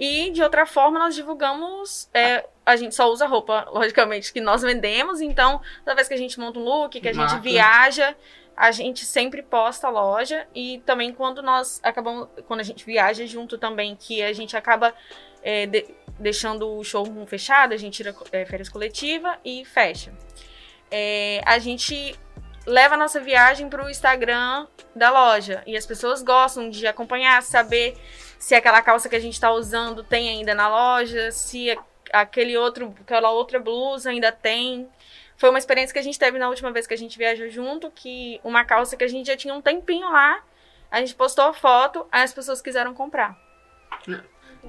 E 0.00 0.30
de 0.32 0.42
outra 0.42 0.66
forma, 0.66 0.98
nós 0.98 1.14
divulgamos. 1.14 2.10
é, 2.12 2.44
a 2.66 2.74
gente 2.74 2.94
só 2.96 3.08
usa 3.10 3.24
roupa, 3.28 3.66
logicamente, 3.72 4.32
que 4.32 4.40
nós 4.40 4.62
vendemos. 4.62 5.20
Então, 5.20 5.60
toda 5.84 5.94
vez 5.94 6.08
que 6.08 6.14
a 6.14 6.18
gente 6.18 6.40
monta 6.40 6.58
um 6.58 6.64
look, 6.64 7.00
que 7.00 7.08
a 7.08 7.12
gente 7.12 7.22
Marca. 7.24 7.40
viaja, 7.40 8.16
a 8.56 8.70
gente 8.72 9.04
sempre 9.04 9.42
posta 9.42 9.86
a 9.86 9.90
loja. 9.90 10.46
E 10.54 10.82
também 10.86 11.12
quando 11.12 11.42
nós 11.42 11.78
acabamos. 11.82 12.28
Quando 12.46 12.60
a 12.60 12.64
gente 12.64 12.84
viaja 12.84 13.26
junto 13.26 13.58
também, 13.58 13.94
que 13.96 14.22
a 14.22 14.32
gente 14.32 14.56
acaba. 14.56 14.94
é, 15.42 15.66
de- 15.66 15.86
deixando 16.18 16.76
o 16.76 16.82
showroom 16.82 17.26
fechado, 17.26 17.74
a 17.74 17.76
gente 17.76 17.94
tira 17.98 18.16
é, 18.32 18.44
férias 18.46 18.68
coletiva 18.70 19.38
e 19.44 19.64
fecha. 19.66 20.12
É, 20.90 21.42
a 21.44 21.58
gente 21.58 22.18
leva 22.66 22.94
a 22.94 22.98
nossa 22.98 23.20
viagem 23.20 23.68
para 23.68 23.84
o 23.84 23.90
Instagram 23.90 24.66
da 24.94 25.10
loja 25.10 25.62
e 25.66 25.76
as 25.76 25.84
pessoas 25.86 26.22
gostam 26.22 26.70
de 26.70 26.86
acompanhar, 26.86 27.42
saber 27.42 27.96
se 28.38 28.54
aquela 28.54 28.80
calça 28.82 29.08
que 29.08 29.14
a 29.14 29.20
gente 29.20 29.34
está 29.34 29.52
usando 29.52 30.02
tem 30.02 30.28
ainda 30.30 30.54
na 30.54 30.68
loja, 30.68 31.30
se 31.30 31.78
aquele 32.12 32.56
outro, 32.56 32.94
aquela 33.02 33.30
outra 33.30 33.60
blusa 33.60 34.10
ainda 34.10 34.32
tem. 34.32 34.88
Foi 35.36 35.50
uma 35.50 35.58
experiência 35.58 35.92
que 35.92 35.98
a 35.98 36.02
gente 36.02 36.18
teve 36.18 36.38
na 36.38 36.48
última 36.48 36.72
vez 36.72 36.86
que 36.86 36.94
a 36.94 36.98
gente 36.98 37.18
viajou 37.18 37.48
junto, 37.50 37.90
que 37.90 38.40
uma 38.42 38.64
calça 38.64 38.96
que 38.96 39.04
a 39.04 39.08
gente 39.08 39.26
já 39.26 39.36
tinha 39.36 39.52
um 39.54 39.60
tempinho 39.60 40.10
lá, 40.10 40.42
a 40.90 41.00
gente 41.00 41.14
postou 41.14 41.44
a 41.44 41.52
foto, 41.52 42.06
aí 42.10 42.22
as 42.22 42.32
pessoas 42.32 42.62
quiseram 42.62 42.94
comprar. 42.94 43.38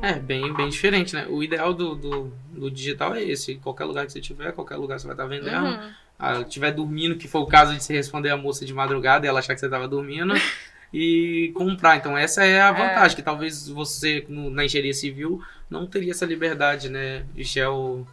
É, 0.01 0.13
bem, 0.13 0.53
bem 0.53 0.69
diferente, 0.69 1.15
né? 1.15 1.25
O 1.27 1.41
ideal 1.41 1.73
do, 1.73 1.95
do, 1.95 2.33
do 2.51 2.69
digital 2.69 3.15
é 3.15 3.23
esse. 3.23 3.55
Qualquer 3.55 3.85
lugar 3.85 4.05
que 4.05 4.11
você 4.11 4.21
tiver, 4.21 4.51
qualquer 4.51 4.75
lugar 4.75 4.99
você 4.99 5.07
vai 5.07 5.13
estar 5.15 5.25
vendendo. 5.25 5.65
Uhum. 5.65 5.91
Ah, 6.19 6.43
tiver 6.43 6.71
dormindo, 6.71 7.15
que 7.17 7.27
foi 7.27 7.41
o 7.41 7.45
caso 7.47 7.73
de 7.75 7.83
você 7.83 7.93
responder 7.93 8.29
a 8.29 8.37
moça 8.37 8.65
de 8.65 8.73
madrugada 8.73 9.25
e 9.25 9.29
ela 9.29 9.39
achar 9.39 9.53
que 9.53 9.59
você 9.59 9.65
estava 9.67 9.87
dormindo. 9.87 10.33
e 10.93 11.51
comprar. 11.55 11.97
Então, 11.97 12.17
essa 12.17 12.45
é 12.45 12.61
a 12.61 12.71
vantagem, 12.71 13.15
que 13.15 13.23
talvez 13.23 13.67
você, 13.67 14.25
no- 14.29 14.49
na 14.49 14.65
engenharia 14.65 14.93
civil, 14.93 15.41
não 15.69 15.85
teria 15.87 16.11
essa 16.11 16.25
liberdade, 16.25 16.89
né? 16.89 17.25
Gel. 17.35 18.05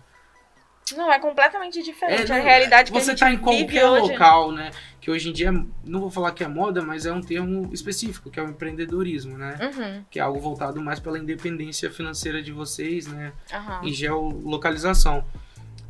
Não, 0.96 1.10
é 1.10 1.18
completamente 1.18 1.82
diferente. 1.82 2.30
É, 2.30 2.38
a 2.38 2.42
realidade 2.42 2.92
que 2.92 2.98
Você 3.00 3.10
a 3.10 3.14
gente 3.14 3.20
tá 3.20 3.32
em 3.32 3.38
qualquer 3.38 3.86
hoje. 3.86 4.12
local, 4.12 4.52
né? 4.52 4.70
Que 5.00 5.10
hoje 5.10 5.30
em 5.30 5.32
dia, 5.32 5.50
não 5.84 6.00
vou 6.00 6.10
falar 6.10 6.32
que 6.32 6.44
é 6.44 6.48
moda, 6.48 6.82
mas 6.82 7.06
é 7.06 7.12
um 7.12 7.20
termo 7.22 7.70
específico, 7.72 8.30
que 8.30 8.38
é 8.38 8.42
o 8.42 8.48
empreendedorismo, 8.48 9.38
né? 9.38 9.56
Uhum, 9.60 10.04
Que 10.10 10.18
é 10.18 10.22
algo 10.22 10.38
voltado 10.40 10.82
mais 10.82 11.00
pela 11.00 11.18
independência 11.18 11.90
financeira 11.90 12.42
de 12.42 12.52
vocês, 12.52 13.06
né? 13.06 13.32
aham. 13.52 13.80
Em 13.82 13.92
geolocalização. 13.92 15.24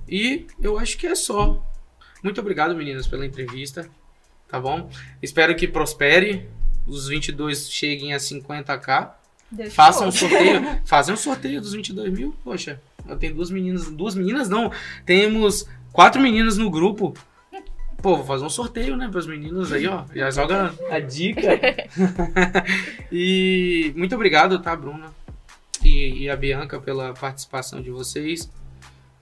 E 0.09 0.47
eu 0.63 0.79
acho 0.79 0.97
que 0.97 1.07
é 1.07 1.15
só. 1.15 1.61
Muito 2.23 2.41
obrigado, 2.41 2.75
meninas, 2.75 3.07
pela 3.07 3.27
entrevista. 3.27 3.89
Tá 4.49 4.61
bom? 4.61 4.89
Espero 5.23 5.55
que 5.57 5.67
prospere. 5.67 6.49
Os 6.87 7.09
22 7.09 7.71
cheguem 7.71 8.13
a 8.15 8.19
50k. 8.19 9.11
Deixa 9.51 9.71
Façam 9.73 10.09
um 10.09 10.13
sorteio. 10.13 10.63
Fazem 10.85 11.15
um 11.15 11.17
sorteio 11.17 11.61
dos 11.61 11.73
22 11.73 12.13
mil. 12.13 12.37
Poxa, 12.45 12.81
eu 13.09 13.17
tenho 13.17 13.35
duas 13.35 13.51
meninas. 13.51 13.91
Duas 13.91 14.15
meninas 14.15 14.49
não. 14.49 14.71
Temos 15.05 15.67
quatro 15.93 16.21
meninas 16.21 16.57
no 16.57 16.71
grupo. 16.71 17.15
Pô, 18.03 18.17
vou 18.17 18.25
fazer 18.25 18.45
um 18.45 18.51
sorteio, 18.51 18.97
né, 18.97 19.09
para 19.09 19.19
os 19.19 19.27
meninos 19.27 19.73
aí, 19.73 19.87
ó. 19.87 20.05
Já 20.15 20.31
joga 20.31 20.75
a 20.91 21.01
dica. 21.01 21.41
e 23.11 23.95
muito 23.97 24.15
obrigado, 24.15 24.61
tá, 24.61 24.77
Bruna? 24.77 25.11
E, 25.83 26.25
e 26.25 26.31
a 26.31 26.37
Bianca 26.37 26.79
pela 26.79 27.15
participação 27.15 27.81
de 27.81 27.91
vocês. 27.91 28.51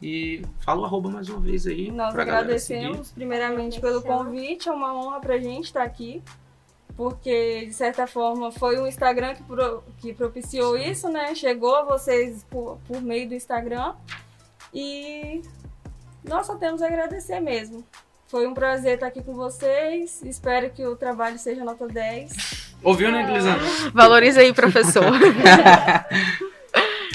E 0.03 0.43
fala 0.59 0.81
o 0.81 0.85
arroba 0.85 1.09
mais 1.09 1.29
uma 1.29 1.39
vez 1.39 1.65
aí. 1.65 1.93
Nós 1.93 2.13
agradecemos 2.19 3.13
primeiramente 3.13 3.81
pelo 3.81 4.03
convite, 4.03 4.69
é 4.69 4.73
uma 4.73 4.93
honra 4.93 5.21
pra 5.21 5.39
gente 5.39 5.67
estar 5.67 5.85
aqui, 5.85 6.21
porque 6.97 7.67
de 7.67 7.73
certa 7.73 8.07
forma 8.07 8.51
foi 8.53 8.79
o 8.79 8.87
Instagram 8.87 9.35
que, 9.35 9.43
pro- 9.43 9.83
que 9.99 10.13
propiciou 10.13 10.77
isso, 10.77 11.09
né? 11.09 11.35
Chegou 11.35 11.75
a 11.77 11.83
vocês 11.85 12.45
por, 12.51 12.79
por 12.87 13.01
meio 13.01 13.29
do 13.29 13.35
Instagram 13.35 13.95
e 14.73 15.43
nós 16.25 16.47
só 16.47 16.57
temos 16.57 16.83
a 16.83 16.87
agradecer 16.87 17.41
mesmo. 17.41 17.85
Foi 18.29 18.47
um 18.47 18.55
prazer 18.55 18.95
estar 18.95 19.09
aqui 19.09 19.23
com 19.23 19.35
vocês, 19.35 20.23
espero 20.23 20.71
que 20.71 20.87
o 20.87 20.97
trabalho 20.97 21.39
seja 21.39 21.63
nota 21.65 21.87
10. 21.87 22.73
Ouviu, 22.83 23.13
né, 23.13 23.23
Lisandra? 23.31 23.65
Valoriza 23.93 24.41
aí, 24.41 24.53
professor. 24.53 25.05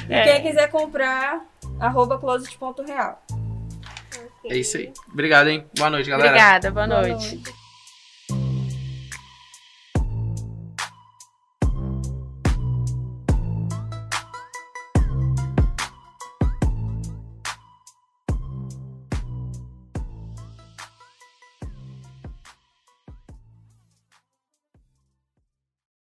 E 0.09 0.23
quem 0.23 0.41
quiser 0.41 0.69
comprar, 0.71 1.45
arroba 1.81 2.17
closet.real. 2.17 3.21
É 4.45 4.55
isso 4.55 4.77
aí. 4.77 4.93
Obrigado, 5.11 5.47
hein? 5.49 5.65
Boa 5.77 5.89
noite, 5.89 6.09
galera. 6.09 6.29
Obrigada, 6.29 6.71
boa 6.71 6.87
Boa 6.87 7.01
noite. 7.01 7.35
noite. 7.35 7.53